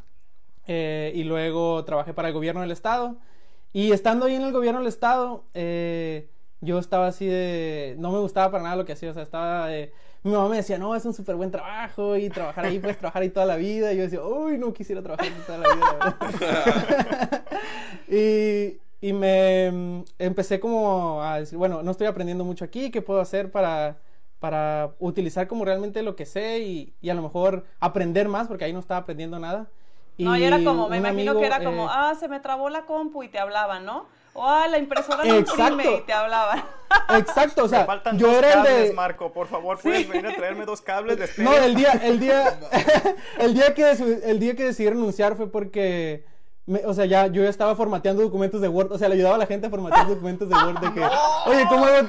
Eh, 0.67 1.11
y 1.15 1.23
luego 1.23 1.83
trabajé 1.83 2.13
para 2.13 2.27
el 2.27 2.33
gobierno 2.33 2.61
del 2.61 2.71
estado. 2.71 3.17
Y 3.73 3.91
estando 3.91 4.25
ahí 4.25 4.35
en 4.35 4.43
el 4.43 4.51
gobierno 4.51 4.79
del 4.79 4.87
estado, 4.87 5.43
eh, 5.53 6.29
yo 6.61 6.79
estaba 6.79 7.07
así 7.07 7.25
de... 7.25 7.95
No 7.97 8.11
me 8.11 8.19
gustaba 8.19 8.51
para 8.51 8.63
nada 8.63 8.75
lo 8.75 8.85
que 8.85 8.93
hacía, 8.93 9.11
o 9.11 9.13
sea, 9.13 9.23
estaba 9.23 9.67
de... 9.67 9.91
Mi 10.23 10.31
mamá 10.31 10.49
me 10.49 10.57
decía, 10.57 10.77
no, 10.77 10.95
es 10.95 11.05
un 11.05 11.13
súper 11.13 11.35
buen 11.35 11.49
trabajo 11.49 12.17
y 12.17 12.29
trabajar 12.29 12.65
ahí, 12.65 12.79
puedes 12.79 12.97
trabajar 12.97 13.21
ahí 13.21 13.29
toda 13.29 13.45
la 13.45 13.55
vida. 13.55 13.93
Y 13.93 13.97
yo 13.97 14.03
decía, 14.03 14.21
uy, 14.21 14.57
no 14.57 14.73
quisiera 14.73 15.01
trabajar 15.01 15.27
ahí 15.27 15.43
toda 15.45 15.57
la 15.59 15.75
vida, 15.75 16.17
la 16.39 17.45
y, 18.15 18.79
y 19.01 19.13
me 19.13 19.71
mm, 19.71 20.03
empecé 20.19 20.59
como 20.59 21.23
a 21.23 21.39
decir, 21.39 21.57
bueno, 21.57 21.83
no 21.83 21.91
estoy 21.91 22.07
aprendiendo 22.07 22.43
mucho 22.43 22.65
aquí, 22.65 22.91
¿qué 22.91 23.01
puedo 23.01 23.21
hacer 23.21 23.49
para, 23.51 23.97
para 24.39 24.91
utilizar 24.99 25.47
como 25.47 25.63
realmente 25.63 26.03
lo 26.03 26.15
que 26.15 26.25
sé 26.25 26.59
y, 26.59 26.93
y 27.01 27.09
a 27.09 27.13
lo 27.13 27.21
mejor 27.21 27.65
aprender 27.79 28.27
más? 28.27 28.47
Porque 28.47 28.65
ahí 28.65 28.73
no 28.73 28.79
estaba 28.79 28.99
aprendiendo 29.01 29.39
nada. 29.39 29.67
No, 30.17 30.35
y 30.35 30.43
era 30.43 30.61
como, 30.63 30.89
me 30.89 30.97
imagino 30.97 31.31
amigo, 31.31 31.39
que 31.39 31.47
era 31.47 31.63
como, 31.63 31.85
eh, 31.85 31.91
ah, 31.91 32.13
se 32.19 32.27
me 32.27 32.41
trabó 32.41 32.69
la 32.69 32.85
compu 32.85 33.23
y 33.23 33.29
te 33.29 33.39
hablaban, 33.39 33.85
¿no? 33.85 34.05
O, 34.33 34.47
ah, 34.47 34.67
la 34.67 34.77
impresora 34.77 35.23
no 35.23 35.37
imprime 35.37 35.97
y 35.97 36.01
te 36.01 36.13
hablaban. 36.13 36.63
Exacto, 37.17 37.61
o 37.61 37.65
Me 37.65 37.69
sea, 37.69 37.85
faltan 37.85 38.17
yo 38.17 38.27
dos 38.27 38.37
era 38.37 38.47
el 38.47 38.53
cables, 38.55 38.87
de... 38.89 38.93
Marco. 38.93 39.31
Por 39.31 39.47
favor, 39.47 39.79
¿puedes 39.79 40.07
venir 40.07 40.27
a 40.27 40.35
traerme 40.35 40.65
dos 40.65 40.81
cables 40.81 41.17
de 41.17 41.43
No, 41.43 41.53
el 41.57 41.75
día, 41.75 41.91
el 42.03 42.19
día, 42.19 42.59
el 43.39 43.53
día 43.53 43.73
que, 43.73 43.91
el 44.23 44.39
día 44.39 44.55
que 44.55 44.65
decidí 44.65 44.89
renunciar 44.89 45.35
fue 45.35 45.51
porque, 45.51 46.25
me- 46.69 46.85
o 46.85 46.93
sea, 46.93 47.05
ya, 47.05 47.27
yo 47.27 47.43
ya 47.43 47.49
estaba 47.49 47.75
formateando 47.75 48.21
documentos 48.23 48.61
de 48.61 48.67
Word, 48.67 48.91
o 48.91 48.97
sea, 48.97 49.09
le 49.09 49.15
ayudaba 49.15 49.35
a 49.35 49.39
la 49.39 49.45
gente 49.47 49.67
a 49.67 49.69
formatear 49.69 50.07
documentos 50.07 50.47
de 50.47 50.55
Word 50.55 50.79
de 50.79 50.93
que, 50.93 51.01
oye, 51.47 51.65
¿cómo 51.67 51.85
hago, 51.85 52.07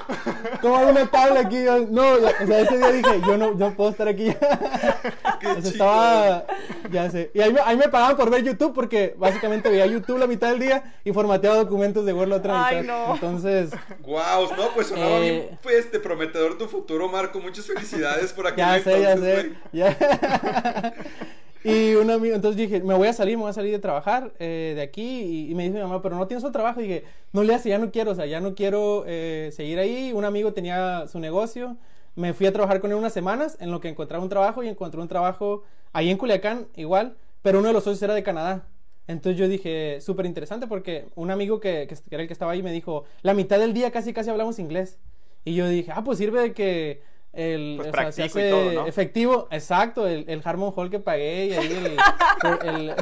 cómo 0.61 0.77
hago 0.77 0.91
una 0.91 1.07
tabla 1.07 1.41
aquí? 1.41 1.65
Yo, 1.65 1.79
no, 1.91 2.19
ya- 2.19 2.35
o 2.43 2.47
sea, 2.47 2.61
ese 2.61 2.77
día 2.79 2.93
dije, 2.93 3.21
yo 3.27 3.37
no, 3.39 3.53
yo 3.59 3.71
no 3.71 3.75
puedo 3.75 3.91
estar 3.91 4.07
aquí. 4.09 4.33
Qué 5.41 5.47
O 5.47 5.63
sea, 5.63 5.71
estaba, 5.71 6.45
ya 6.93 7.11
sé, 7.11 7.31
y 7.33 7.41
ahí 7.41 7.51
me, 7.53 7.61
ahí 7.65 7.77
me 7.77 7.89
pagaban 7.89 8.15
por 8.17 8.29
ver 8.29 8.43
YouTube 8.45 8.75
porque 8.75 9.15
básicamente 9.17 9.71
veía 9.71 9.87
YouTube 9.87 10.19
la 10.19 10.27
mitad 10.27 10.51
del 10.51 10.59
día 10.61 10.95
y 11.03 11.13
formateaba 11.13 11.57
documentos 11.57 12.05
de 12.05 12.13
Word 12.13 12.29
la 12.29 12.37
otra 12.37 12.67
Ay, 12.67 12.83
mitad. 12.83 13.07
no. 13.09 13.15
Entonces, 13.15 13.71
Guau, 14.03 14.55
no, 14.57 14.69
pues 14.75 14.89
sonaba 14.89 15.17
Eh. 15.19 15.21
bien 15.49 15.59
pues, 15.63 15.77
este, 15.77 15.99
prometedor 15.99 16.59
tu 16.59 16.67
futuro, 16.69 17.09
Marco. 17.09 17.41
Muchas 17.41 17.65
felicidades 17.67 18.35
por 18.35 18.47
aquel 18.47 18.59
Ya 18.59 18.81
sé, 18.83 19.01
ya 19.03 19.17
sé. 19.17 19.53
ya. 19.73 20.93
y 21.63 21.95
un 21.95 22.11
amigo, 22.11 22.35
entonces 22.35 22.57
dije, 22.57 22.83
me 22.83 22.95
voy 22.95 23.09
a 23.09 23.13
salir, 23.13 23.37
me 23.37 23.43
voy 23.43 23.51
a 23.51 23.55
salir 23.55 23.73
de 23.73 23.79
trabajar 23.79 24.33
eh, 24.39 24.73
de 24.75 24.83
aquí. 24.83 25.49
Y, 25.51 25.55
me 25.55 25.65
dice 25.65 25.75
mi 25.77 25.83
mamá, 25.83 26.01
pero 26.01 26.17
no 26.17 26.27
tienes 26.27 26.43
otro 26.43 26.53
trabajo. 26.53 26.81
Y 26.81 26.85
dije, 26.85 27.05
no 27.33 27.43
le 27.43 27.55
hace, 27.55 27.69
ya 27.69 27.79
no 27.79 27.91
quiero, 27.91 28.13
o 28.13 28.15
sea, 28.15 28.27
ya 28.27 28.41
no 28.41 28.55
quiero 28.55 29.05
eh, 29.07 29.51
seguir 29.53 29.79
ahí. 29.79 30.13
Un 30.15 30.25
amigo 30.25 30.53
tenía 30.53 31.07
su 31.07 31.19
negocio. 31.19 31.77
Me 32.17 32.33
fui 32.33 32.47
a 32.47 32.53
trabajar 32.53 32.81
con 32.81 32.91
él 32.91 32.97
unas 32.97 33.13
semanas 33.13 33.57
en 33.61 33.71
lo 33.71 33.81
que 33.81 33.89
encontraba 33.89 34.23
un 34.23 34.31
trabajo 34.31 34.63
y 34.63 34.69
encontré 34.69 35.01
un 35.01 35.09
trabajo 35.09 35.63
ahí 35.93 36.11
en 36.11 36.17
Culiacán, 36.17 36.67
igual, 36.77 37.17
pero 37.43 37.59
uno 37.59 37.69
de 37.69 37.75
los 37.75 37.85
socios 37.85 38.03
era 38.03 38.15
de 38.15 38.23
Canadá. 38.23 38.67
Entonces 39.07 39.39
yo 39.39 39.49
dije, 39.49 40.01
súper 40.01 40.27
interesante 40.27 40.67
porque 40.67 41.07
un 41.15 41.31
amigo 41.31 41.61
que, 41.61 41.87
que 41.89 41.97
era 42.11 42.23
el 42.23 42.29
que 42.29 42.33
estaba 42.33 42.53
ahí 42.53 42.63
me 42.63 42.73
dijo, 42.73 43.05
la 43.23 43.35
mitad 43.35 43.59
del 43.59 43.75
día 43.75 43.91
casi 43.91 44.13
casi 44.13 44.31
hablamos 44.31 44.59
inglés. 44.59 44.99
Y 45.45 45.55
yo 45.55 45.69
dije, 45.69 45.93
ah, 45.95 46.05
pues 46.05 46.19
sirve 46.19 46.41
de 46.41 46.53
que 46.53 47.03
el, 47.33 47.77
Pues 47.77 47.89
o 47.89 47.93
sea, 47.93 48.13
se 48.13 48.23
hace 48.25 48.51
todo, 48.51 48.73
¿no? 48.73 48.87
efectivo, 48.87 49.49
exacto, 49.51 50.07
el, 50.07 50.25
el 50.29 50.43
Harmon 50.45 50.73
Hall 50.75 50.91
que 50.91 50.99
pagué 50.99 51.47
y 51.47 51.53
ahí 51.53 51.73
el, 51.73 52.69
el- 52.69 52.95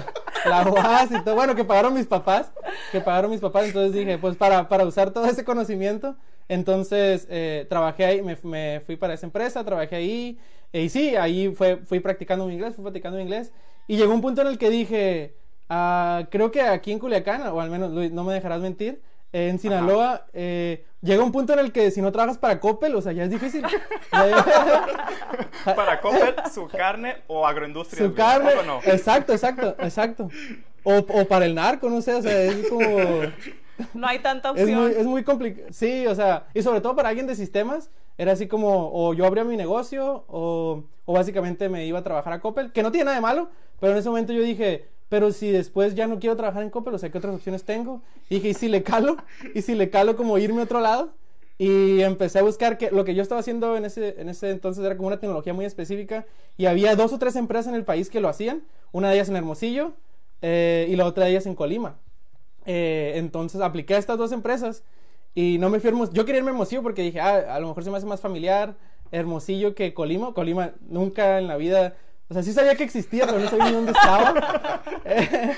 la 0.45 0.63
UAS 0.71 1.11
y 1.13 1.21
todo, 1.25 1.35
bueno, 1.35 1.55
que 1.55 1.65
pagaron 1.65 1.95
mis 1.95 2.07
papás, 2.07 2.53
que 2.93 3.01
pagaron 3.01 3.31
mis 3.31 3.41
papás, 3.41 3.65
entonces 3.67 3.93
dije, 3.93 4.19
pues 4.19 4.37
para, 4.37 4.69
para 4.69 4.85
usar 4.87 5.11
todo 5.13 5.27
ese 5.27 5.45
conocimiento, 5.45 6.17
entonces 6.49 7.27
eh, 7.31 7.67
trabajé 7.69 8.05
ahí, 8.05 8.23
me, 8.23 8.37
me 8.45 8.81
fui 8.87 8.97
para 8.97 9.15
esa 9.15 9.27
empresa, 9.27 9.65
trabajé 9.65 9.97
ahí, 9.97 10.39
eh, 10.73 10.83
y 10.83 10.89
sí, 10.89 11.17
ahí 11.17 11.53
fue, 11.55 11.79
fui 11.79 12.01
practicando 12.01 12.47
mi 12.47 12.55
inglés, 12.55 12.75
fui 12.75 12.83
practicando 12.85 13.17
mi 13.19 13.25
inglés, 13.25 13.53
y 13.87 13.97
llegó 13.97 14.15
un 14.15 14.21
punto 14.21 14.43
en 14.43 14.49
el 14.49 14.59
que 14.59 14.71
dije, 14.71 15.35
ah, 15.69 16.27
creo 16.31 16.51
que 16.51 16.61
aquí 16.63 16.93
en 16.93 16.99
Culiacán, 16.99 17.43
o 17.49 17.61
al 17.61 17.71
menos 17.71 17.91
Luis, 17.91 18.13
no 18.13 18.25
me 18.25 18.35
dejarás 18.35 18.61
mentir, 18.61 19.01
en 19.33 19.59
Sinaloa, 19.59 20.27
eh, 20.33 20.85
llega 21.03 21.23
un 21.23 21.33
punto 21.33 21.53
en 21.53 21.59
el 21.59 21.73
que 21.73 21.91
si 21.91 22.01
no 22.01 22.11
trabajas 22.13 22.39
para 22.39 22.59
Coppel, 22.61 22.95
o 22.95 23.03
sea, 23.03 23.13
ya 23.13 23.25
es 23.25 23.31
difícil. 23.31 23.65
Para 25.65 26.01
Coppel, 26.01 26.35
su 26.53 26.67
carne 26.69 27.17
o 27.27 27.47
agroindustria. 27.47 28.05
su 28.07 28.15
carne. 28.15 28.55
¿O 28.55 28.63
no? 28.63 28.81
Exacto, 28.85 29.33
exacto, 29.33 29.77
exacto. 29.81 30.29
O, 30.85 30.99
o 30.99 31.25
para 31.27 31.45
el 31.45 31.55
narco, 31.55 31.91
no 31.91 32.01
sé, 32.01 32.15
o 32.15 32.23
sea, 32.23 32.43
es 32.45 32.69
como. 32.69 32.87
No 33.95 34.07
hay 34.07 34.21
tanta 34.21 34.51
Es 34.57 34.63
opción. 34.63 34.83
muy, 34.83 34.91
es 34.93 35.07
muy 35.07 35.25
complicado. 35.25 35.69
Sí, 35.71 36.07
o 36.07 36.15
sea, 36.15 36.47
y 36.55 36.63
sobre 36.63 36.81
todo 36.81 36.97
para 36.97 37.11
alguien 37.11 37.27
de 37.27 37.35
sistemas, 37.37 37.91
era 38.17 38.33
así 38.33 38.49
como, 38.49 38.91
o 38.93 39.13
yo 39.15 39.27
abría 39.27 39.45
mi 39.45 39.57
negocio, 39.57 40.25
o, 40.29 40.85
o 41.05 41.13
básicamente 41.13 41.69
me 41.69 41.85
iba 41.87 41.99
a 41.99 42.05
trabajar 42.05 42.33
a 42.33 42.41
Coppel, 42.41 42.73
que 42.73 42.83
no 42.83 42.91
tiene 42.91 43.07
nada 43.07 43.17
de 43.17 43.23
malo, 43.23 43.51
pero 43.81 43.93
en 43.93 43.99
ese 43.99 44.09
momento 44.09 44.33
yo 44.33 44.43
dije, 44.43 44.89
pero 45.09 45.33
si 45.33 45.51
después 45.51 45.95
ya 45.95 46.07
no 46.07 46.19
quiero 46.19 46.37
trabajar 46.37 46.63
en 46.63 46.71
Coppel, 46.71 46.95
o 46.95 46.99
sea, 46.99 47.11
¿qué 47.11 47.19
otras 47.19 47.35
opciones 47.35 47.65
tengo? 47.65 48.03
Y 48.29 48.37
dije, 48.37 48.49
¿y 48.51 48.55
si 48.55 48.69
le 48.69 48.83
calo? 48.83 49.17
¿Y 49.55 49.63
si 49.63 49.75
le 49.75 49.91
calo 49.91 50.17
como 50.17 50.39
irme 50.39 50.61
a 50.61 50.65
otro 50.65 50.81
lado? 50.81 51.13
Y 51.57 52.03
empecé 52.03 52.39
a 52.39 52.43
buscar 52.43 52.79
que 52.79 52.91
lo 52.93 53.05
que 53.05 53.15
yo 53.15 53.23
estaba 53.23 53.41
haciendo 53.41 53.77
en 53.77 53.85
ese, 53.85 54.21
en 54.21 54.29
ese 54.29 54.51
entonces 54.51 54.85
era 54.85 54.97
como 54.97 55.09
una 55.09 55.19
tecnología 55.19 55.53
muy 55.53 55.65
específica 55.65 56.25
y 56.57 56.67
había 56.67 56.95
dos 56.95 57.13
o 57.13 57.19
tres 57.19 57.35
empresas 57.35 57.69
en 57.69 57.75
el 57.75 57.85
país 57.85 58.11
que 58.11 58.21
lo 58.21 58.29
hacían, 58.29 58.63
una 58.93 59.09
de 59.09 59.17
ellas 59.17 59.29
en 59.29 59.37
Hermosillo 59.37 59.93
eh, 60.41 60.87
y 60.89 60.95
la 60.95 61.07
otra 61.07 61.25
de 61.25 61.31
ellas 61.31 61.47
en 61.47 61.57
Colima. 61.57 61.97
Eh, 62.65 63.15
entonces 63.17 63.61
apliqué 63.61 63.95
a 63.95 63.99
estas 63.99 64.19
dos 64.19 64.31
empresas 64.31 64.85
y 65.35 65.59
no 65.59 65.69
me 65.69 65.81
fui 65.81 65.89
a 65.89 65.91
Hermosillo. 65.91 66.15
Yo 66.15 66.25
quería 66.25 66.39
irme 66.39 66.51
a 66.51 66.53
Hermosillo 66.53 66.83
porque 66.83 67.03
dije, 67.03 67.21
ah, 67.21 67.55
a 67.55 67.59
lo 67.59 67.69
mejor 67.69 67.83
se 67.83 67.91
me 67.91 67.97
hace 67.97 68.07
más 68.07 68.21
familiar 68.21 68.77
Hermosillo 69.11 69.75
que 69.75 69.95
Colima. 69.95 70.35
Colima 70.35 70.73
nunca 70.89 71.39
en 71.39 71.49
la 71.49 71.57
vida, 71.57 71.97
o 72.31 72.35
sea, 72.35 72.43
sí 72.43 72.53
sabía 72.53 72.75
que 72.77 72.85
existía, 72.85 73.27
pero 73.27 73.39
no 73.39 73.49
sabía 73.49 73.67
ni 73.67 73.73
dónde 73.73 73.93
estaba. 73.93 74.83
Eh, 75.05 75.55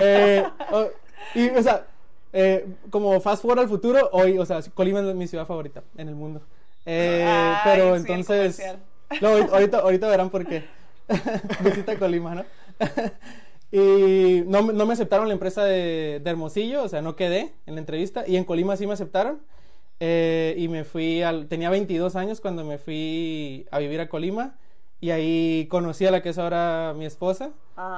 eh, 0.00 0.44
o- 0.72 0.88
y, 1.34 1.48
o 1.50 1.62
sea, 1.62 1.86
eh, 2.32 2.66
como 2.90 3.20
fast 3.20 3.42
forward 3.42 3.60
al 3.60 3.68
futuro, 3.68 4.08
hoy, 4.12 4.38
o 4.38 4.44
sea, 4.46 4.60
Colima 4.74 5.00
es 5.00 5.14
mi 5.14 5.26
ciudad 5.28 5.46
favorita 5.46 5.82
en 5.96 6.08
el 6.08 6.14
mundo. 6.14 6.42
Eh, 6.86 7.24
Ay, 7.26 7.56
pero 7.64 7.94
sí, 7.94 8.00
entonces, 8.00 8.62
no, 9.20 9.28
ahorita- 9.28 9.78
ahorita, 9.80 10.08
verán 10.08 10.30
por 10.30 10.46
qué. 10.46 10.64
Visita 11.64 11.98
Colima, 11.98 12.34
¿no? 12.34 12.44
y 13.72 14.42
no, 14.46 14.62
me- 14.62 14.72
no 14.72 14.86
me 14.86 14.92
aceptaron 14.94 15.28
la 15.28 15.34
empresa 15.34 15.64
de, 15.64 16.20
de 16.22 16.30
Hermosillo, 16.30 16.82
o 16.82 16.88
sea, 16.88 17.02
no 17.02 17.16
quedé 17.16 17.52
en 17.66 17.74
la 17.74 17.80
entrevista. 17.80 18.24
Y 18.26 18.36
en 18.36 18.44
Colima 18.44 18.76
sí 18.76 18.86
me 18.86 18.94
aceptaron. 18.94 19.40
Eh, 20.00 20.54
y 20.56 20.68
me 20.68 20.84
fui 20.84 21.22
al. 21.22 21.48
Tenía 21.48 21.70
22 21.70 22.14
años 22.16 22.40
cuando 22.40 22.64
me 22.64 22.78
fui 22.78 23.66
a 23.70 23.78
vivir 23.80 24.00
a 24.00 24.08
Colima. 24.08 24.56
Y 25.00 25.10
ahí 25.10 25.66
conocí 25.70 26.06
a 26.06 26.10
la 26.10 26.22
que 26.22 26.30
es 26.30 26.38
ahora 26.38 26.92
mi 26.96 27.06
esposa. 27.06 27.50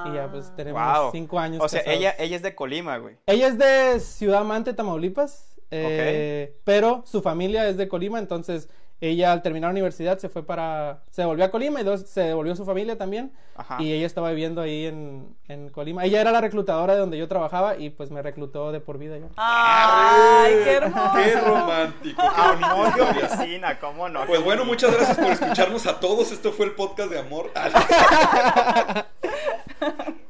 Y 0.06 0.14
ya 0.14 0.28
pues 0.30 0.54
tenemos 0.54 0.82
Wow. 0.82 1.10
5 1.12 1.38
años. 1.38 1.62
O 1.64 1.68
sea, 1.68 1.80
casados. 1.80 1.98
ella, 1.98 2.14
ella 2.18 2.36
es 2.36 2.42
de 2.42 2.54
Colima, 2.54 2.98
güey. 2.98 3.16
Ella 3.26 3.48
es 3.48 3.58
de 3.58 3.98
Ciudad 4.00 4.44
Mante, 4.44 4.74
Tamaulipas, 4.74 5.58
eh, 5.70 6.58
pero 6.64 7.02
su 7.06 7.22
familia 7.22 7.66
es 7.68 7.76
de 7.78 7.88
Colima, 7.88 8.18
entonces 8.18 8.68
ella 9.00 9.32
al 9.32 9.42
terminar 9.42 9.68
la 9.68 9.72
universidad 9.72 10.18
se 10.18 10.28
fue 10.28 10.42
para, 10.44 11.02
se 11.10 11.22
devolvió 11.22 11.44
a 11.44 11.50
Colima 11.50 11.80
y 11.80 11.84
luego 11.84 11.98
se 11.98 12.20
devolvió 12.22 12.54
su 12.54 12.64
familia 12.66 12.98
también 12.98 13.32
Ajá. 13.56 13.76
y 13.80 13.92
ella 13.92 14.06
estaba 14.06 14.28
viviendo 14.30 14.60
ahí 14.60 14.86
en, 14.86 15.34
en 15.48 15.70
Colima. 15.70 16.04
Ella 16.04 16.20
era 16.20 16.32
la 16.32 16.40
reclutadora 16.40 16.94
de 16.94 17.00
donde 17.00 17.16
yo 17.18 17.26
trabajaba 17.28 17.76
y 17.78 17.90
pues 17.90 18.10
me 18.10 18.20
reclutó 18.22 18.72
de 18.72 18.80
por 18.80 18.98
vida 18.98 19.16
ya. 19.18 19.28
Ay, 19.36 20.54
qué 20.64 20.72
hermoso. 20.72 21.12
Qué 21.14 21.40
romántico. 21.40 22.22
qué 22.22 22.48
bonita 22.48 22.70
Amor 22.70 22.84
de 22.94 23.02
historia. 23.02 23.26
oficina, 23.26 23.78
¿cómo 23.80 24.08
no? 24.08 24.26
Pues 24.26 24.44
bueno, 24.44 24.64
bonito. 24.64 24.88
muchas 24.88 24.92
gracias 24.96 25.18
por 25.18 25.32
escucharnos 25.32 25.86
a 25.86 25.98
todos. 26.00 26.30
Esto 26.32 26.52
fue 26.52 26.66
el 26.66 26.72
podcast 26.72 27.10
de 27.10 27.18
amor. 27.18 27.50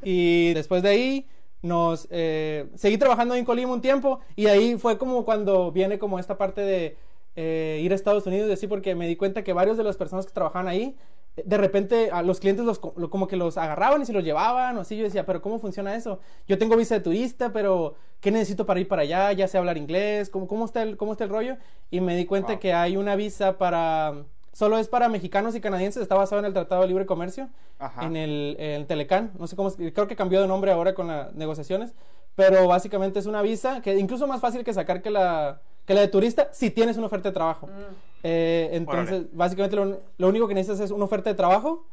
Y 0.02 0.54
después 0.54 0.82
de 0.82 0.88
ahí 0.88 1.28
nos 1.62 2.08
eh, 2.10 2.66
seguí 2.74 2.96
trabajando 2.96 3.34
en 3.34 3.44
Colima 3.44 3.72
un 3.72 3.80
tiempo 3.82 4.20
y 4.34 4.46
ahí 4.46 4.78
fue 4.78 4.96
como 4.96 5.24
cuando 5.24 5.70
viene 5.72 5.98
como 5.98 6.18
esta 6.18 6.38
parte 6.38 6.62
de 6.62 6.96
eh, 7.36 7.80
ir 7.82 7.92
a 7.92 7.94
Estados 7.94 8.26
Unidos 8.26 8.48
y 8.50 8.52
así 8.52 8.66
porque 8.66 8.94
me 8.94 9.06
di 9.06 9.16
cuenta 9.16 9.42
que 9.44 9.52
varios 9.52 9.76
de 9.76 9.84
las 9.84 9.96
personas 9.96 10.26
que 10.26 10.32
trabajaban 10.32 10.66
ahí 10.68 10.96
eh, 11.36 11.42
de 11.46 11.56
repente 11.58 12.10
a 12.12 12.22
los 12.22 12.40
clientes 12.40 12.64
los, 12.64 12.80
lo- 12.96 13.08
como 13.08 13.28
que 13.28 13.36
los 13.36 13.56
agarraban 13.56 14.02
y 14.02 14.06
se 14.06 14.12
los 14.12 14.24
llevaban 14.24 14.76
o 14.76 14.80
así. 14.80 14.96
Yo 14.96 15.04
decía 15.04 15.24
pero 15.26 15.40
cómo 15.40 15.58
funciona 15.60 15.94
eso 15.94 16.18
yo 16.48 16.58
tengo 16.58 16.76
visa 16.76 16.94
de 16.96 17.00
turista 17.00 17.52
pero 17.52 17.94
qué 18.20 18.30
necesito 18.32 18.66
para 18.66 18.80
ir 18.80 18.88
para 18.88 19.02
allá 19.02 19.32
ya 19.32 19.46
sé 19.48 19.58
hablar 19.58 19.78
inglés 19.78 20.28
cómo, 20.28 20.48
cómo 20.48 20.64
está 20.64 20.82
el 20.82 20.96
cómo 20.96 21.12
está 21.12 21.24
el 21.24 21.30
rollo 21.30 21.56
y 21.90 22.00
me 22.00 22.16
di 22.16 22.26
cuenta 22.26 22.52
Wow. 22.54 22.60
que 22.60 22.72
hay 22.74 22.96
una 22.96 23.14
visa 23.16 23.58
para 23.58 24.24
solo 24.52 24.78
es 24.78 24.88
para 24.88 25.08
mexicanos 25.08 25.54
y 25.54 25.60
canadienses 25.60 26.02
está 26.02 26.16
basado 26.16 26.40
en 26.40 26.46
el 26.46 26.52
Tratado 26.52 26.82
de 26.82 26.88
Libre 26.88 27.06
Comercio 27.06 27.48
Ajá. 27.78 28.04
en 28.04 28.16
el, 28.16 28.56
el 28.58 28.86
Telecán, 28.86 29.30
no 29.38 29.46
sé 29.46 29.54
cómo, 29.54 29.70
creo 29.70 30.08
que 30.08 30.16
cambió 30.16 30.40
de 30.42 30.48
nombre 30.48 30.72
ahora 30.72 30.92
con 30.94 31.06
las 31.06 31.32
negociaciones, 31.34 31.94
pero 32.34 32.66
básicamente 32.66 33.20
es 33.20 33.26
una 33.26 33.40
visa 33.42 33.80
que 33.80 33.96
incluso 33.96 34.26
más 34.26 34.40
fácil 34.40 34.64
que 34.64 34.74
sacar 34.74 35.00
que 35.02 35.10
la, 35.10 35.62
que 35.90 35.94
la 35.94 36.02
de 36.02 36.08
turista 36.08 36.50
si 36.52 36.70
tienes 36.70 36.96
una 36.96 37.06
oferta 37.08 37.30
de 37.30 37.32
trabajo. 37.34 37.68
Eh, 38.22 38.68
entonces, 38.74 39.12
Órale. 39.14 39.28
básicamente 39.32 39.74
lo, 39.74 40.00
lo 40.18 40.28
único 40.28 40.46
que 40.46 40.54
necesitas 40.54 40.78
es 40.84 40.92
una 40.92 41.04
oferta 41.04 41.30
de 41.30 41.34
trabajo 41.34 41.84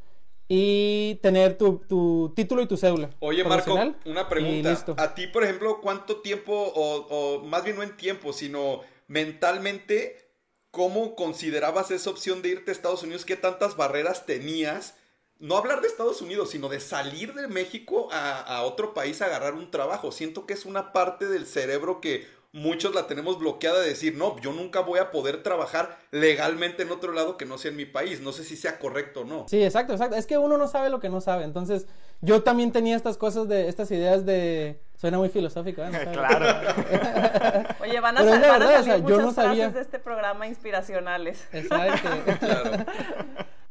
y 0.47 1.15
tener 1.23 1.57
tu, 1.57 1.79
tu 1.89 2.31
título 2.35 2.61
y 2.61 2.67
tu 2.67 2.77
cédula. 2.77 3.09
Oye, 3.21 3.43
Marco, 3.43 3.73
una 4.05 4.29
pregunta. 4.29 4.69
listo. 4.69 4.93
A 4.99 5.15
ti, 5.15 5.25
por 5.25 5.43
ejemplo, 5.43 5.81
¿cuánto 5.81 6.17
tiempo, 6.17 6.53
o, 6.53 7.07
o 7.09 7.43
más 7.43 7.63
bien 7.63 7.75
no 7.75 7.81
en 7.81 7.97
tiempo, 7.97 8.33
sino 8.33 8.81
mentalmente, 9.07 10.29
cómo 10.69 11.15
considerabas 11.15 11.89
esa 11.89 12.11
opción 12.11 12.43
de 12.43 12.49
irte 12.49 12.69
a 12.69 12.73
Estados 12.73 13.01
Unidos? 13.01 13.25
¿Qué 13.25 13.35
tantas 13.35 13.75
barreras 13.77 14.27
tenías? 14.27 14.93
No 15.39 15.57
hablar 15.57 15.81
de 15.81 15.87
Estados 15.87 16.21
Unidos, 16.21 16.51
sino 16.51 16.69
de 16.69 16.79
salir 16.81 17.33
de 17.33 17.47
México 17.47 18.09
a, 18.11 18.41
a 18.41 18.61
otro 18.61 18.93
país 18.93 19.23
a 19.23 19.25
agarrar 19.25 19.55
un 19.55 19.71
trabajo. 19.71 20.11
Siento 20.11 20.45
que 20.45 20.53
es 20.53 20.65
una 20.65 20.93
parte 20.93 21.25
del 21.27 21.47
cerebro 21.47 21.99
que 21.99 22.36
muchos 22.53 22.95
la 22.95 23.07
tenemos 23.07 23.37
bloqueada 23.37 23.79
de 23.81 23.89
decir, 23.89 24.15
no, 24.15 24.39
yo 24.39 24.51
nunca 24.51 24.79
voy 24.79 24.99
a 24.99 25.11
poder 25.11 25.43
trabajar 25.43 25.97
legalmente 26.11 26.83
en 26.83 26.91
otro 26.91 27.11
lado 27.11 27.37
que 27.37 27.45
no 27.45 27.57
sea 27.57 27.71
en 27.71 27.77
mi 27.77 27.85
país. 27.85 28.21
No 28.21 28.31
sé 28.31 28.43
si 28.43 28.55
sea 28.55 28.79
correcto 28.79 29.21
o 29.21 29.25
no. 29.25 29.45
Sí, 29.47 29.63
exacto, 29.63 29.93
exacto. 29.93 30.15
Es 30.15 30.25
que 30.25 30.37
uno 30.37 30.57
no 30.57 30.67
sabe 30.67 30.89
lo 30.89 30.99
que 30.99 31.09
no 31.09 31.21
sabe. 31.21 31.43
Entonces, 31.43 31.85
yo 32.21 32.43
también 32.43 32.71
tenía 32.71 32.95
estas 32.95 33.17
cosas 33.17 33.47
de, 33.47 33.67
estas 33.67 33.91
ideas 33.91 34.25
de... 34.25 34.81
Suena 34.95 35.19
muy 35.19 35.29
filosófico, 35.29 35.83
¿eh? 35.83 35.89
No. 35.91 36.11
Claro. 36.11 36.45
Oye, 37.81 37.99
van 37.99 38.17
a, 38.17 38.23
sal- 38.23 38.41
la 38.41 38.47
van 38.47 38.61
a 38.63 38.65
verdad, 38.65 38.69
o 38.69 38.71
salir 38.71 38.83
sea, 38.85 38.97
yo 38.97 39.03
muchas 39.03 39.25
no 39.25 39.31
sabía. 39.33 39.55
frases 39.65 39.73
de 39.75 39.81
este 39.81 39.99
programa 39.99 40.47
inspiracionales. 40.47 41.47
Exacto. 41.53 42.09
Claro. 42.39 42.85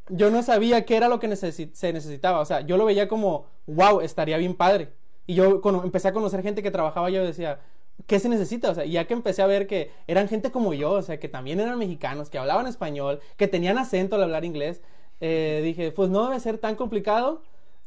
yo 0.08 0.30
no 0.30 0.42
sabía 0.44 0.84
qué 0.84 0.96
era 0.96 1.08
lo 1.08 1.18
que 1.18 1.28
necesi- 1.28 1.72
se 1.72 1.92
necesitaba. 1.92 2.38
O 2.40 2.44
sea, 2.44 2.60
yo 2.60 2.76
lo 2.76 2.84
veía 2.84 3.08
como, 3.08 3.48
wow, 3.66 4.00
estaría 4.02 4.36
bien 4.36 4.54
padre. 4.54 4.92
Y 5.26 5.34
yo 5.34 5.60
cuando 5.60 5.82
empecé 5.82 6.06
a 6.08 6.12
conocer 6.12 6.42
gente 6.42 6.62
que 6.62 6.70
trabajaba, 6.70 7.10
yo 7.10 7.24
decía, 7.24 7.58
¿qué 8.06 8.18
se 8.20 8.28
necesita? 8.28 8.70
O 8.70 8.74
sea, 8.74 8.84
ya 8.84 9.06
que 9.06 9.14
empecé 9.14 9.42
a 9.42 9.46
ver 9.46 9.66
que 9.66 9.90
eran 10.06 10.28
gente 10.28 10.50
como 10.50 10.74
yo, 10.74 10.92
o 10.92 11.02
sea, 11.02 11.18
que 11.18 11.28
también 11.28 11.60
eran 11.60 11.78
mexicanos, 11.78 12.30
que 12.30 12.38
hablaban 12.38 12.66
español, 12.66 13.20
que 13.36 13.48
tenían 13.48 13.78
acento 13.78 14.16
al 14.16 14.22
hablar 14.24 14.44
inglés, 14.44 14.82
eh, 15.20 15.60
dije, 15.64 15.92
pues 15.92 16.10
no 16.10 16.24
debe 16.26 16.40
ser 16.40 16.58
tan 16.58 16.76
complicado. 16.76 17.42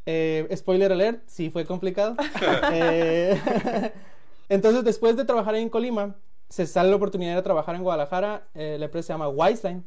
Eh, 0.06 0.48
spoiler 0.56 0.92
alert, 0.92 1.24
sí 1.28 1.50
fue 1.50 1.66
complicado. 1.66 2.16
Eh, 2.74 3.40
entonces, 4.50 4.84
después 4.84 5.16
de 5.16 5.26
trabajar 5.26 5.56
en 5.56 5.70
Colima, 5.70 6.16
se 6.50 6.66
sale 6.66 6.90
la 6.90 6.96
oportunidad 6.96 7.36
de 7.36 7.42
trabajar 7.44 7.76
en 7.76 7.84
Guadalajara. 7.84 8.48
eh, 8.56 8.78
la 8.80 8.86
empresa 8.86 9.08
se 9.08 9.14
llama 9.14 9.30
Wiseline. 9.30 9.86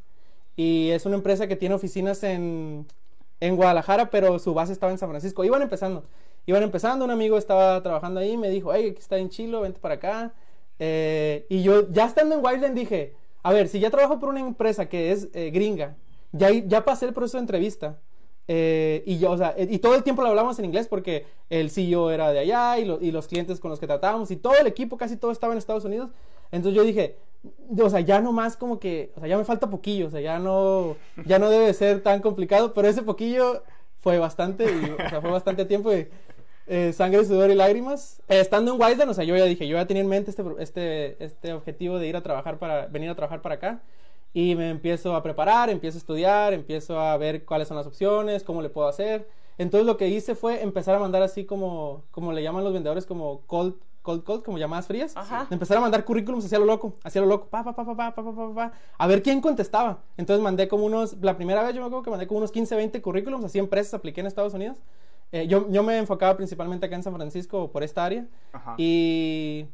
Y 0.57 0.91
es 0.91 1.07
una 1.07 1.17
empresa 1.17 1.47
que 1.49 1.57
tiene 1.57 1.75
oficinas 1.75 2.23
en, 2.23 2.87
en 3.41 3.57
Guadalajara, 3.57 4.11
pero 4.11 4.39
su 4.39 4.55
base 4.55 4.73
estaba 4.73 4.93
en 4.93 4.99
San 4.99 5.09
Francisco. 5.09 5.45
Iban 5.45 5.63
empezando. 5.63 6.05
Iban 6.47 6.63
empezando, 6.63 7.05
un 7.05 7.11
amigo 7.11 7.39
estaba 7.39 7.83
trabajando 7.83 8.21
ahí, 8.21 8.37
me 8.37 8.51
dijo, 8.51 8.73
hey, 8.75 8.89
aquí 8.91 8.99
está 9.01 9.19
en 9.19 9.29
Chilo, 9.29 9.61
vente 9.61 9.79
para 9.81 9.95
acá. 9.95 10.33
Eh, 10.79 11.47
y 11.49 11.63
yo, 11.63 11.89
ya 11.91 12.07
estando 12.07 12.35
en 12.35 12.45
Wiseline, 12.45 12.75
dije, 12.75 13.15
a 13.43 13.53
ver, 13.53 13.69
si 13.69 13.79
ya 13.81 13.91
trabajo 13.91 14.19
por 14.19 14.29
una 14.29 14.41
empresa 14.41 14.89
que 14.89 15.13
es 15.13 15.29
eh, 15.35 15.51
gringa, 15.51 15.97
ya, 16.33 16.51
ya 16.51 16.85
pasé 16.85 17.07
el 17.07 17.13
proceso 17.13 17.37
de 17.39 17.43
entrevista. 17.43 17.99
eh, 18.49 19.05
y 19.07 19.19
yo, 19.19 19.31
o 19.31 19.39
sea, 19.39 19.55
y 19.57 19.79
todo 19.79 19.95
el 19.95 20.03
tiempo 20.03 20.23
lo 20.23 20.29
hablamos 20.29 20.59
en 20.59 20.65
inglés 20.65 20.89
porque 20.89 21.27
el 21.49 21.71
CEO 21.71 22.11
era 22.11 22.33
de 22.33 22.41
allá 22.41 22.79
y, 22.79 22.85
lo- 22.85 23.01
y 23.01 23.13
los 23.13 23.29
clientes 23.29 23.61
con 23.61 23.71
los 23.71 23.79
que 23.79 23.87
tratábamos 23.87 24.31
y 24.33 24.37
todo 24.37 24.55
el 24.61 24.67
equipo, 24.67 24.97
casi 24.97 25.17
todo 25.17 25.31
estaba 25.31 25.53
en 25.53 25.59
Estados 25.59 25.85
Unidos. 25.85 26.11
Entonces 26.51 26.75
yo 26.77 26.83
dije, 26.83 27.17
o 27.81 27.89
sea, 27.89 28.01
ya 28.01 28.21
no 28.21 28.33
más 28.33 28.57
como 28.57 28.81
que, 28.81 29.13
o 29.17 29.21
sea, 29.21 29.29
ya 29.29 29.39
me 29.39 29.45
falta 29.45 29.71
poquillo, 29.71 30.09
o 30.09 30.11
sea, 30.11 30.21
ya 30.21 30.39
no, 30.41 30.97
ya 31.25 31.39
no 31.39 31.49
debe 31.51 31.73
ser 31.73 32.03
tan 32.03 32.21
complicado, 32.21 32.75
pero 32.75 32.89
ese 32.89 33.03
poquillo 33.03 33.63
fue 33.99 34.19
bastante, 34.19 34.65
y, 34.65 34.91
o 34.91 35.09
sea, 35.09 35.21
fue 35.21 35.31
bastante 35.31 35.65
tiempo 35.65 35.91
de 35.91 36.11
eh, 36.67 36.93
sangre, 36.93 37.25
sudor 37.25 37.51
y 37.51 37.55
lágrimas. 37.55 38.21
Eh, 38.29 38.41
estando 38.41 38.75
en 38.75 38.81
Wiseland, 38.81 39.11
o 39.11 39.15
sea, 39.15 39.25
yo 39.25 39.37
ya 39.37 39.45
dije, 39.45 39.67
yo 39.67 39.77
ya 39.77 39.87
tenía 39.87 40.03
en 40.03 40.09
mente 40.09 40.31
este, 40.31 40.45
este, 40.59 41.25
este 41.25 41.53
objetivo 41.53 41.99
de 41.99 42.09
ir 42.09 42.17
a 42.17 42.23
trabajar 42.23 42.59
para, 42.59 42.87
venir 42.87 43.11
a 43.11 43.15
trabajar 43.15 43.43
para 43.43 43.57
acá. 43.57 43.83
Y 44.35 44.55
me 44.55 44.71
empiezo 44.71 45.15
a 45.15 45.23
preparar, 45.23 45.69
empiezo 45.69 45.99
a 45.99 46.01
estudiar, 46.01 46.53
empiezo 46.55 46.99
a 46.99 47.17
ver 47.19 47.45
cuáles 47.45 47.69
son 47.69 47.77
las 47.77 47.87
opciones, 47.87 48.45
cómo 48.45 48.63
le 48.63 48.71
puedo 48.71 48.89
hacer. 48.89 49.29
Entonces 49.59 49.87
lo 49.87 49.97
que 49.97 50.09
hice 50.09 50.35
fue 50.35 50.63
empezar 50.63 50.95
a 50.95 50.99
mandar 50.99 51.23
así 51.23 51.45
como, 51.45 52.05
como 52.11 52.33
le 52.33 52.43
llaman 52.43 52.65
los 52.65 52.73
vendedores, 52.73 53.05
como 53.05 53.43
cold, 53.47 53.75
cold, 54.01 54.25
cold, 54.25 54.43
como 54.43 54.59
llamadas 54.59 54.87
frías. 54.87 55.17
Ajá. 55.17 55.47
De 55.49 55.55
empezar 55.55 55.77
a 55.77 55.81
mandar 55.81 56.05
currículums 56.05 56.45
hacia 56.45 56.59
lo 56.59 56.65
loco, 56.65 56.95
hacia 57.05 57.21
lo 57.21 57.27
loco, 57.27 57.47
pa, 57.49 57.63
pa, 57.63 57.75
pa, 57.75 57.85
pa, 57.85 57.95
pa, 57.95 58.15
pa, 58.15 58.25
pa, 58.25 58.35
pa, 58.35 58.55
pa, 58.55 58.73
a 58.97 59.07
ver 59.07 59.23
quién 59.23 59.41
contestaba. 59.41 59.99
Entonces 60.17 60.43
mandé 60.43 60.69
como 60.69 60.87
unos, 60.87 61.17
la 61.21 61.37
primera 61.37 61.63
vez 61.63 61.75
yo 61.75 61.81
me 61.81 61.87
acuerdo 61.87 62.03
que 62.03 62.11
mandé 62.11 62.27
como 62.27 62.39
unos 62.39 62.53
15, 62.53 62.75
20 62.75 63.03
currículums, 63.03 63.45
así 63.45 63.59
empresas 63.59 63.95
apliqué 63.95 64.21
en 64.21 64.27
Estados 64.27 64.55
Unidos. 64.55 64.79
Eh, 65.33 65.47
yo, 65.47 65.71
yo 65.71 65.83
me 65.83 65.99
enfocaba 65.99 66.37
principalmente 66.37 66.87
acá 66.87 66.95
en 66.95 67.03
San 67.03 67.15
Francisco 67.15 67.71
por 67.73 67.83
esta 67.83 68.05
área. 68.05 68.27
Ajá. 68.53 68.75
Y, 68.77 69.67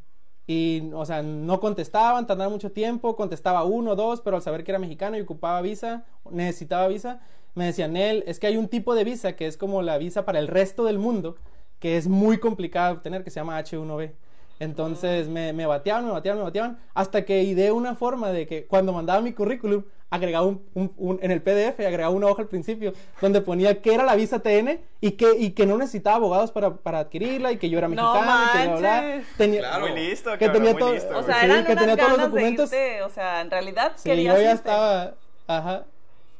y, 0.46 0.90
o 0.94 1.04
sea, 1.04 1.22
no 1.22 1.60
contestaban, 1.60 2.26
tardaban 2.26 2.52
mucho 2.52 2.72
tiempo, 2.72 3.16
contestaba 3.16 3.64
uno, 3.64 3.96
dos, 3.96 4.20
pero 4.20 4.36
al 4.36 4.42
saber 4.42 4.64
que 4.64 4.70
era 4.70 4.78
mexicano 4.78 5.18
y 5.18 5.20
ocupaba 5.20 5.60
visa, 5.60 6.04
necesitaba 6.30 6.88
visa, 6.88 7.20
me 7.54 7.66
decían, 7.66 7.96
él, 7.96 8.24
es 8.26 8.38
que 8.38 8.46
hay 8.46 8.56
un 8.56 8.68
tipo 8.68 8.94
de 8.94 9.04
visa 9.04 9.34
que 9.34 9.46
es 9.46 9.56
como 9.56 9.82
la 9.82 9.98
visa 9.98 10.24
para 10.24 10.38
el 10.38 10.46
resto 10.46 10.84
del 10.84 10.98
mundo, 10.98 11.36
que 11.80 11.96
es 11.96 12.08
muy 12.08 12.38
complicado 12.38 12.92
de 12.92 12.96
obtener, 12.98 13.24
que 13.24 13.30
se 13.30 13.40
llama 13.40 13.60
H1B. 13.60 14.12
Entonces 14.60 15.28
me, 15.28 15.52
me 15.52 15.66
bateaban, 15.66 16.06
me 16.06 16.12
bateaban, 16.12 16.38
me 16.38 16.44
bateaban, 16.44 16.78
hasta 16.94 17.24
que 17.24 17.42
ideé 17.42 17.70
una 17.72 17.94
forma 17.94 18.30
de 18.30 18.46
que 18.46 18.66
cuando 18.66 18.92
mandaba 18.92 19.20
mi 19.20 19.32
currículum, 19.32 19.84
agregaba 20.10 20.46
un, 20.46 20.62
un- 20.74 20.92
un- 20.96 21.18
en 21.22 21.30
el 21.30 21.42
PDF, 21.42 21.80
agregaba 21.80 22.10
una 22.10 22.26
hoja 22.28 22.42
al 22.42 22.48
principio, 22.48 22.92
donde 23.20 23.40
ponía 23.42 23.82
que 23.82 23.92
era 23.92 24.04
la 24.04 24.14
visa 24.16 24.38
TN 24.38 24.80
y 25.00 25.12
que, 25.12 25.32
y 25.38 25.50
que 25.50 25.66
no 25.66 25.76
necesitaba 25.76 26.16
abogados 26.16 26.50
para, 26.50 26.76
para 26.76 27.00
adquirirla 27.00 27.52
y 27.52 27.58
que 27.58 27.68
yo 27.68 27.78
era 27.78 27.88
No 27.88 27.94
mexicano 28.14 28.42
y 28.44 28.58
que 28.58 28.64
bla, 28.64 28.66
bla, 28.66 28.78
bla. 28.80 29.00
manches. 29.02 29.36
Tenía, 29.36 29.60
Claro. 29.60 29.86
Muy 29.88 30.00
listo, 30.00 30.30
Que 30.32 30.38
cabrón, 30.46 30.52
tenía 30.54 30.72
muy 30.72 30.80
todo- 30.80 30.94
listo. 30.94 31.18
O 31.18 31.22
sea, 31.22 31.40
Sí, 31.40 31.44
eran 31.46 31.64
que 31.66 31.72
unas 31.72 31.84
tenía 31.84 31.96
todos 31.96 32.18
los 32.18 32.26
documentos. 32.30 32.70
de 32.70 32.76
irte, 32.88 33.02
o 33.02 33.08
sea, 33.10 33.40
en 33.42 33.50
realidad 33.50 33.92
Sí, 33.96 34.08
yo 34.08 34.14
ya 34.14 34.38
irte. 34.40 34.52
estaba, 34.52 35.14
ajá. 35.46 35.84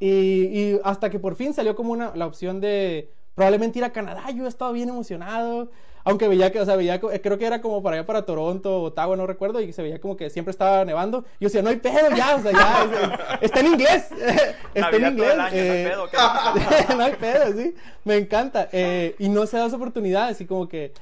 Y, 0.00 0.06
y 0.08 0.80
hasta 0.84 1.10
que 1.10 1.18
por 1.18 1.34
fin 1.36 1.52
salió 1.52 1.74
como 1.76 1.92
una, 1.92 2.12
la 2.14 2.26
opción 2.26 2.60
de 2.60 3.10
probablemente 3.34 3.78
ir 3.80 3.84
a 3.84 3.92
Canadá, 3.92 4.30
yo 4.30 4.46
estaba 4.46 4.72
bien 4.72 4.88
emocionado. 4.88 5.70
Aunque 6.08 6.26
veía 6.26 6.50
que, 6.50 6.60
o 6.60 6.64
sea, 6.64 6.74
veía, 6.76 6.94
eh, 6.94 7.20
creo 7.20 7.36
que 7.38 7.44
era 7.46 7.60
como 7.60 7.82
para 7.82 7.96
allá 7.96 8.06
para 8.06 8.22
Toronto, 8.24 8.82
Ottawa, 8.84 9.14
no 9.16 9.26
recuerdo, 9.26 9.60
y 9.60 9.72
se 9.74 9.82
veía 9.82 10.00
como 10.00 10.16
que 10.16 10.30
siempre 10.30 10.52
estaba 10.52 10.84
nevando. 10.84 11.22
Yo 11.38 11.48
decía, 11.48 11.60
no 11.60 11.68
hay 11.68 11.76
pedo 11.76 12.08
ya, 12.16 12.36
o 12.36 12.40
sea, 12.42 12.52
ya, 12.52 12.84
es- 13.40 13.42
es- 13.42 13.42
está 13.42 13.60
en 13.60 13.66
inglés. 13.66 14.06
está 14.74 14.96
en 14.96 15.06
inglés. 15.06 15.36
no 15.36 15.42
hay 15.42 15.52
eh, 15.54 15.88
pedo, 15.90 16.08
¿qué? 16.10 16.16
no 16.96 17.04
hay 17.04 17.12
pedo, 17.12 17.52
sí. 17.52 17.74
Me 18.04 18.16
encanta. 18.16 18.68
Eh, 18.72 19.14
y 19.18 19.28
no 19.28 19.44
se 19.46 19.58
da 19.58 19.66
esa 19.66 19.76
oportunidad, 19.76 20.28
así 20.28 20.46
como 20.46 20.66
que 20.68 20.92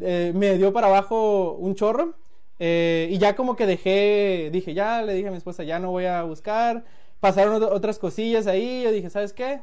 eh, 0.00 0.32
me 0.34 0.56
dio 0.58 0.72
para 0.72 0.88
abajo 0.88 1.52
un 1.52 1.74
chorro. 1.74 2.14
y 2.58 3.16
ya 3.18 3.34
como 3.36 3.56
que 3.56 3.64
dejé, 3.66 4.50
dije, 4.52 4.74
ya 4.74 5.00
le 5.02 5.14
dije 5.14 5.28
a 5.28 5.30
mi 5.30 5.38
esposa, 5.38 5.62
ya 5.64 5.78
no 5.78 5.90
voy 5.90 6.04
a 6.04 6.22
buscar. 6.24 6.84
Pasaron 7.20 7.62
ot- 7.62 7.70
otras 7.72 7.98
cosillas 7.98 8.46
ahí. 8.46 8.82
Yo 8.82 8.92
dije, 8.92 9.08
¿sabes 9.08 9.32
qué? 9.32 9.60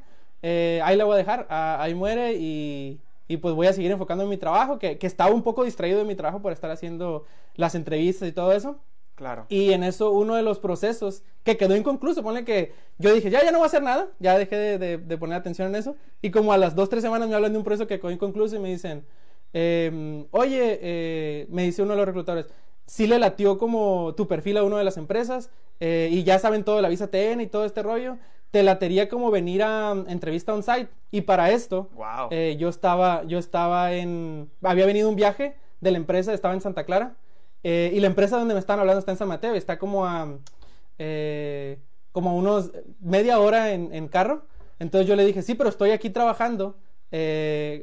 Ahí 0.83 0.95
la 0.97 1.05
voy 1.05 1.13
a 1.13 1.17
dejar, 1.17 1.45
ah, 1.51 1.77
ahí 1.79 1.93
muere 1.93 2.33
y, 2.33 2.99
y 3.27 3.37
pues 3.37 3.53
voy 3.55 3.67
a 3.67 3.73
seguir 3.73 3.91
enfocando 3.91 4.23
en 4.23 4.29
mi 4.29 4.37
trabajo, 4.37 4.79
que, 4.79 4.97
que 4.97 5.07
estaba 5.07 5.33
un 5.33 5.43
poco 5.43 5.63
distraído 5.63 5.99
de 5.99 6.05
mi 6.05 6.15
trabajo 6.15 6.41
por 6.41 6.51
estar 6.53 6.71
haciendo 6.71 7.25
las 7.55 7.75
entrevistas 7.75 8.27
y 8.29 8.31
todo 8.31 8.51
eso. 8.53 8.79
Claro. 9.15 9.47
Y 9.49 9.73
en 9.73 9.83
eso 9.83 10.11
uno 10.11 10.35
de 10.35 10.43
los 10.43 10.59
procesos 10.59 11.23
que 11.43 11.57
quedó 11.57 11.75
inconcluso, 11.75 12.21
ponle 12.21 12.45
que 12.45 12.73
yo 12.99 13.13
dije, 13.13 13.31
ya, 13.31 13.43
ya 13.43 13.51
no 13.51 13.57
voy 13.57 13.65
a 13.65 13.67
hacer 13.67 13.81
nada, 13.81 14.09
ya 14.19 14.37
dejé 14.37 14.55
de, 14.55 14.77
de- 14.77 14.97
de 14.99 15.17
poner 15.17 15.37
atención 15.37 15.67
en 15.69 15.75
eso. 15.75 15.95
Y 16.21 16.29
como 16.29 16.53
a 16.53 16.57
las 16.57 16.75
dos, 16.75 16.87
tres 16.89 17.01
semanas 17.01 17.27
me 17.27 17.33
hablan 17.35 17.51
de 17.51 17.57
un 17.57 17.63
proceso 17.63 17.87
que 17.87 17.99
quedó 17.99 18.11
inconcluso 18.11 18.55
y 18.55 18.59
me 18.59 18.69
dicen, 18.69 19.05
em, 19.53 20.25
oye, 20.31 20.79
eh, 20.81 21.47
me 21.49 21.63
dice 21.63 21.81
uno 21.81 21.91
de 21.93 21.97
los 21.97 22.05
reclutadores, 22.05 22.47
sí 22.85 23.07
le 23.07 23.19
latió 23.19 23.57
como 23.57 24.13
tu 24.15 24.27
perfil 24.27 24.57
a 24.57 24.63
una 24.63 24.77
de 24.77 24.83
las 24.83 24.97
empresas 24.97 25.49
eh, 25.79 26.09
y 26.11 26.23
ya 26.23 26.39
saben 26.39 26.63
todo 26.63 26.77
de 26.77 26.81
la 26.81 26.89
visa 26.89 27.07
TN 27.09 27.41
y 27.41 27.47
todo 27.47 27.65
este 27.65 27.83
rollo, 27.83 28.17
te 28.51 28.63
latería 28.63 29.09
como 29.09 29.29
venir 29.31 29.61
a 29.63 29.91
um, 29.93 30.05
entrevista 30.09 30.53
on-site. 30.53 30.89
Y 31.11 31.21
para 31.21 31.51
esto, 31.51 31.89
Wow. 31.95 32.27
eh, 32.31 32.55
yo 32.59 32.69
estaba, 32.69 33.23
yo 33.25 33.37
estaba 33.37 33.93
en, 33.93 34.49
había 34.61 34.85
venido 34.85 35.09
un 35.09 35.15
viaje 35.15 35.55
de 35.81 35.91
la 35.91 35.97
empresa, 35.97 36.33
estaba 36.33 36.53
en 36.53 36.61
Santa 36.61 36.83
Clara. 36.85 37.15
eh, 37.63 37.91
y 37.93 37.99
la 37.99 38.07
empresa 38.07 38.37
donde 38.37 38.53
me 38.53 38.59
están 38.59 38.79
hablando 38.79 38.99
está 38.99 39.11
en 39.11 39.17
San 39.17 39.27
Mateo 39.27 39.53
y 39.55 39.57
está 39.57 39.77
como 39.77 40.05
a, 40.05 40.37
eh, 40.97 41.79
como 42.11 42.29
a 42.29 42.33
unos 42.33 42.71
media 42.99 43.39
hora 43.39 43.71
en, 43.73 43.93
en 43.93 44.07
carro. 44.07 44.43
Entonces 44.79 45.07
yo 45.07 45.15
le 45.15 45.25
dije, 45.25 45.41
sí, 45.41 45.55
pero 45.55 45.69
estoy 45.69 45.91
aquí 45.91 46.09
trabajando. 46.09 46.77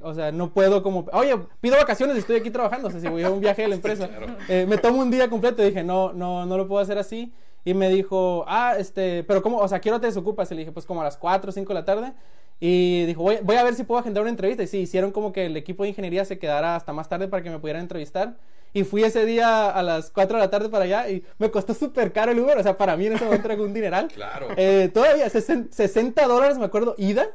o 0.03 0.15
sea, 0.15 0.31
no 0.33 0.53
puedo 0.53 0.83
como, 0.83 1.07
oye, 1.13 1.35
pido 1.61 1.77
vacaciones 1.77 2.17
y 2.17 2.21
estoy 2.21 2.37
aquí 2.37 2.51
trabajando. 2.51 2.89
O 2.89 2.91
sea, 2.91 3.01
si 3.01 3.09
voy 3.09 3.23
a 3.23 3.31
un 3.31 3.41
viaje 3.41 3.63
de 3.63 3.69
la 3.69 3.75
empresa, 3.75 4.09
me 4.49 4.79
tomo 4.79 5.01
un 5.03 5.11
día 5.11 5.29
completo. 5.29 5.63
Y 5.63 5.67
dije, 5.71 5.83
no, 5.83 6.13
no, 6.13 6.47
no 6.47 6.57
lo 6.57 6.69
puedo 6.69 6.81
hacer 6.83 6.99
así. 6.99 7.33
Y 7.65 7.75
me 7.75 7.89
dijo, 7.89 8.45
ah, 8.47 8.75
este, 8.79 9.25
pero 9.25 9.43
¿cómo? 9.43 9.59
O 9.59 9.69
sea, 9.69 9.81
¿qué 9.81 9.91
hora 9.91 10.01
te 10.01 10.07
desocupas? 10.07 10.51
Y 10.51 10.55
le 10.55 10.61
dije, 10.61 10.73
pues 10.73 10.85
como 10.87 11.01
a 11.01 11.05
las 11.05 11.17
4 11.17 11.49
o 11.49 11.53
5 11.53 11.69
de 11.69 11.75
la 11.75 11.85
tarde. 11.85 12.13
Y 12.61 13.05
dijo, 13.07 13.23
voy, 13.23 13.39
voy 13.43 13.57
a 13.57 13.65
ver 13.65 13.75
si 13.75 13.85
puedo 13.85 13.99
agendar 14.01 14.23
una 14.23 14.31
entrevista. 14.31 14.63
Y 14.63 14.67
sí, 14.67 14.79
hicieron 14.79 15.13
como 15.13 15.33
que 15.33 15.47
el 15.47 15.57
equipo 15.57 15.83
de 15.83 15.91
ingeniería 15.91 16.25
se 16.25 16.39
quedara 16.39 16.77
hasta 16.77 16.93
más 16.93 17.09
tarde 17.09 17.29
para 17.29 17.43
que 17.43 17.51
me 17.51 17.59
pudieran 17.59 17.83
entrevistar. 17.83 18.37
Y 18.73 18.85
fui 18.85 19.05
ese 19.05 19.25
día 19.25 19.71
a 19.71 19.83
las 19.83 20.11
4 20.11 20.37
de 20.37 20.43
la 20.45 20.51
tarde 20.51 20.69
para 20.69 20.85
allá 20.85 21.09
y 21.09 21.25
me 21.39 21.51
costó 21.51 21.75
súper 21.75 22.13
caro 22.13 22.33
el 22.33 22.41
Uber. 22.41 22.59
O 22.59 22.63
sea, 22.63 22.77
para 22.77 22.97
mí 22.97 23.07
en 23.07 23.15
ese 23.15 23.25
momento 23.25 23.51
era 23.51 23.63
un 23.63 23.73
dineral. 23.75 24.09
Claro. 24.15 24.49
Eh, 24.57 24.91
todavía 24.93 25.29
60 25.31 25.73
60 25.75 26.27
dólares, 26.27 26.59
me 26.59 26.65
acuerdo, 26.67 26.95
ida. 26.99 27.29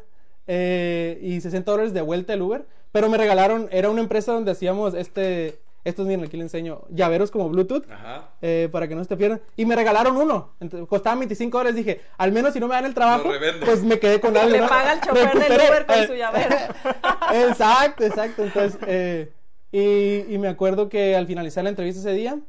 eh, 0.48 1.18
y 1.22 1.42
60 1.42 1.70
dólares 1.72 1.94
de 1.94 2.02
vuelta 2.02 2.34
el 2.34 2.42
Uber. 2.42 2.66
Pero 2.92 3.10
me 3.10 3.18
regalaron, 3.18 3.68
era 3.72 3.90
una 3.90 4.02
empresa 4.02 4.34
donde 4.34 4.52
hacíamos 4.52 4.94
este, 4.96 5.60
estos, 5.84 6.06
miren, 6.06 6.26
aquí 6.26 6.36
les 6.38 6.46
enseño, 6.46 6.82
llaveros 6.90 7.32
como 7.32 7.50
Bluetooth. 7.50 7.90
Ajá. 7.90 8.30
eh, 8.42 8.68
para 8.72 8.88
que 8.88 8.96
no 8.96 9.04
se 9.04 9.10
te 9.10 9.18
pierdan. 9.18 9.42
Y 9.56 9.66
me 9.66 9.76
regalaron 9.76 10.18
uno. 10.18 10.54
Entonces, 10.60 10.88
costaban 10.88 11.20
25 11.20 11.58
dólares. 11.58 11.76
Dije, 11.76 12.02
al 12.18 12.32
menos 12.32 12.54
si 12.54 12.60
no 12.60 12.68
me 12.68 12.76
dan 12.76 12.86
el 12.86 12.94
trabajo, 12.94 13.30
pues 13.66 13.84
me 13.84 14.00
quedé 14.00 14.20
con 14.20 14.36
algo. 14.36 14.52
Le 14.52 14.60
¿no? 14.60 14.68
paga 14.68 14.94
el 14.94 15.02
chofer 15.02 15.34
del 15.34 15.52
Uber 15.54 15.86
con 15.86 15.96
eh, 16.00 16.08
su 16.08 16.14
llavero. 16.14 16.56
exacto, 17.50 18.04
exacto. 18.04 18.44
Entonces, 18.44 18.80
eh, 18.88 19.32
y, 19.72 20.34
y 20.34 20.38
me 20.38 20.48
acuerdo 20.48 20.90
que 20.90 21.16
al 21.16 21.28
finalizar 21.28 21.64
la 21.64 21.70
entrevista 21.70 22.00
ese 22.02 22.14
día, 22.14 22.40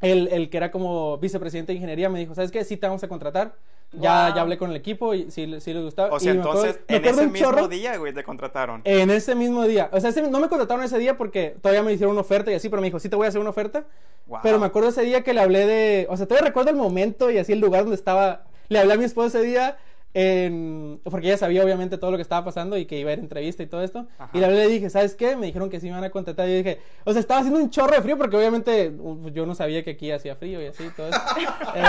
el, 0.00 0.28
el 0.28 0.50
que 0.50 0.56
era 0.56 0.70
como 0.70 1.18
vicepresidente 1.18 1.72
de 1.72 1.76
ingeniería 1.76 2.08
me 2.08 2.18
dijo, 2.18 2.34
¿sabes 2.34 2.50
qué? 2.50 2.64
Sí 2.64 2.76
te 2.76 2.86
vamos 2.86 3.02
a 3.02 3.08
contratar. 3.08 3.54
Ya, 4.00 4.26
Wow. 4.26 4.34
ya 4.36 4.40
hablé 4.42 4.58
con 4.58 4.70
el 4.70 4.76
equipo 4.76 5.14
y 5.14 5.30
sí, 5.30 5.46
sí 5.60 5.72
les 5.72 5.82
gustaba. 5.82 6.14
O 6.14 6.20
sea, 6.20 6.34
Y 6.34 6.38
acuerdo- 6.38 6.64
entonces, 6.64 6.80
en 6.88 7.04
ese 7.04 7.26
mismo 7.26 7.48
chorro- 7.48 7.68
día, 7.68 7.96
güey, 7.96 8.12
te 8.12 8.24
contrataron. 8.24 8.80
En 8.84 9.10
ese 9.10 9.34
mismo 9.34 9.64
día. 9.64 9.88
O 9.92 10.00
sea, 10.00 10.10
ese- 10.10 10.28
no 10.30 10.40
me 10.40 10.48
contrataron 10.48 10.84
ese 10.84 10.98
día 10.98 11.16
porque 11.16 11.56
todavía 11.60 11.82
me 11.82 11.92
hicieron 11.92 12.12
una 12.12 12.20
oferta 12.22 12.50
y 12.50 12.54
así, 12.54 12.68
pero 12.68 12.82
me 12.82 12.88
dijo, 12.88 12.98
sí 12.98 13.08
te 13.08 13.16
voy 13.16 13.26
a 13.26 13.28
hacer 13.28 13.40
una 13.40 13.50
oferta. 13.50 13.84
Wow. 14.26 14.40
Pero 14.42 14.58
me 14.58 14.66
acuerdo 14.66 14.88
ese 14.88 15.02
día 15.02 15.22
que 15.22 15.34
le 15.34 15.40
hablé 15.40 15.66
de. 15.66 16.06
O 16.10 16.16
sea, 16.16 16.26
todavía 16.26 16.48
recuerdo 16.48 16.70
el 16.70 16.76
momento 16.76 17.30
y 17.30 17.38
así 17.38 17.52
el 17.52 17.60
lugar 17.60 17.82
donde 17.82 17.96
estaba. 17.96 18.44
Le 18.68 18.78
hablé 18.78 18.94
a 18.94 18.96
mi 18.96 19.04
esposa 19.04 19.38
ese 19.38 19.46
día. 19.46 19.76
En- 20.14 21.00
porque 21.02 21.26
ella 21.26 21.36
sabía 21.36 21.64
obviamente 21.64 21.98
todo 21.98 22.12
lo 22.12 22.16
que 22.16 22.22
estaba 22.22 22.44
pasando 22.44 22.76
y 22.78 22.86
que 22.86 22.98
iba 22.98 23.10
a 23.10 23.12
ir 23.14 23.18
a 23.18 23.22
entrevista 23.22 23.62
y 23.62 23.66
todo 23.66 23.82
esto. 23.82 24.06
Ajá. 24.18 24.30
Y 24.38 24.42
hablé 24.44 24.64
y 24.64 24.68
le 24.68 24.74
dije, 24.74 24.90
¿sabes 24.90 25.14
qué? 25.14 25.36
Me 25.36 25.46
dijeron 25.46 25.68
que 25.68 25.80
sí 25.80 25.86
me 25.88 25.92
van 25.92 26.04
a 26.04 26.10
contratar. 26.10 26.48
Y 26.48 26.52
yo 26.52 26.56
dije, 26.58 26.78
o 27.04 27.12
sea, 27.12 27.20
estaba 27.20 27.40
haciendo 27.40 27.60
un 27.60 27.70
chorro 27.70 27.94
de 27.94 28.02
frío 28.02 28.16
porque 28.16 28.36
obviamente 28.36 28.90
uh, 28.96 29.28
yo 29.30 29.44
no 29.44 29.54
sabía 29.54 29.82
que 29.82 29.90
aquí 29.90 30.10
hacía 30.12 30.36
frío 30.36 30.62
y 30.62 30.66
así 30.66 30.84
todo 30.96 31.08
eso. 31.08 31.20
Eh, 31.76 31.82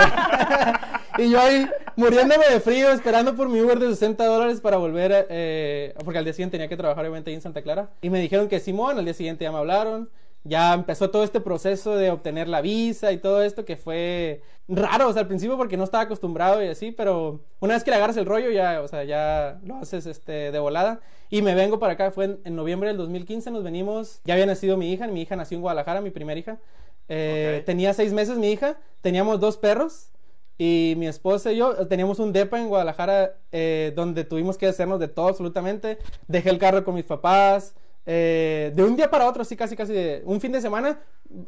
y 1.18 1.30
yo 1.30 1.40
ahí 1.40 1.66
muriéndome 1.96 2.46
de 2.48 2.60
frío, 2.60 2.90
esperando 2.90 3.34
por 3.36 3.48
mi 3.48 3.60
Uber 3.60 3.78
de 3.78 3.88
60 3.88 4.24
dólares 4.26 4.60
para 4.60 4.76
volver, 4.76 5.26
eh, 5.30 5.94
porque 6.04 6.18
al 6.18 6.24
día 6.24 6.32
siguiente 6.32 6.56
tenía 6.56 6.68
que 6.68 6.76
trabajar 6.76 7.02
obviamente 7.04 7.30
ahí 7.30 7.36
en 7.36 7.42
Santa 7.42 7.62
Clara. 7.62 7.90
Y 8.02 8.10
me 8.10 8.20
dijeron 8.20 8.48
que 8.48 8.58
Simón, 8.60 8.98
al 8.98 9.04
día 9.04 9.14
siguiente 9.14 9.44
ya 9.44 9.52
me 9.52 9.58
hablaron. 9.58 10.10
Ya 10.48 10.74
empezó 10.74 11.10
todo 11.10 11.24
este 11.24 11.40
proceso 11.40 11.96
de 11.96 12.10
obtener 12.10 12.48
la 12.48 12.60
visa 12.60 13.12
y 13.12 13.18
todo 13.18 13.42
esto 13.42 13.64
que 13.64 13.76
fue 13.76 14.42
raro, 14.68 15.08
o 15.08 15.12
sea, 15.12 15.22
al 15.22 15.28
principio 15.28 15.56
porque 15.56 15.76
no 15.76 15.84
estaba 15.84 16.04
acostumbrado 16.04 16.62
y 16.62 16.68
así, 16.68 16.90
pero 16.90 17.40
una 17.60 17.74
vez 17.74 17.84
que 17.84 17.90
le 17.90 17.96
agarras 17.96 18.16
el 18.16 18.26
rollo 18.26 18.50
ya, 18.50 18.80
o 18.82 18.88
sea, 18.88 19.04
ya 19.04 19.60
lo 19.64 19.76
haces 19.76 20.06
este, 20.06 20.50
de 20.52 20.58
volada. 20.58 21.00
Y 21.28 21.42
me 21.42 21.54
vengo 21.54 21.78
para 21.78 21.94
acá, 21.94 22.10
fue 22.12 22.26
en, 22.26 22.40
en 22.44 22.56
noviembre 22.56 22.88
del 22.88 22.96
2015, 22.98 23.50
nos 23.50 23.64
venimos, 23.64 24.20
ya 24.24 24.34
había 24.34 24.46
nacido 24.46 24.76
mi 24.76 24.92
hija, 24.92 25.06
mi 25.08 25.22
hija 25.22 25.34
nació 25.36 25.56
en 25.56 25.62
Guadalajara, 25.62 26.00
mi 26.00 26.10
primera 26.10 26.38
hija. 26.38 26.58
Eh. 27.08 27.62
Tenía 27.66 27.94
seis 27.94 28.12
meses 28.12 28.38
mi 28.38 28.50
hija, 28.50 28.78
teníamos 29.00 29.40
dos 29.40 29.56
perros. 29.56 30.10
Y 30.58 30.94
mi 30.96 31.06
esposa 31.06 31.52
y 31.52 31.58
yo 31.58 31.86
teníamos 31.86 32.18
un 32.18 32.32
depa 32.32 32.58
en 32.58 32.68
Guadalajara 32.68 33.36
eh, 33.52 33.92
donde 33.94 34.24
tuvimos 34.24 34.56
que 34.56 34.66
hacernos 34.66 34.98
de 34.98 35.08
todo 35.08 35.28
absolutamente. 35.28 35.98
Dejé 36.28 36.48
el 36.48 36.58
carro 36.58 36.82
con 36.82 36.94
mis 36.94 37.04
papás. 37.04 37.74
Eh, 38.06 38.72
de 38.74 38.82
un 38.84 38.96
día 38.96 39.10
para 39.10 39.26
otro, 39.26 39.42
así 39.42 39.56
casi 39.56 39.76
casi 39.76 39.92
de 39.92 40.22
un 40.24 40.40
fin 40.40 40.52
de 40.52 40.60
semana, 40.60 41.00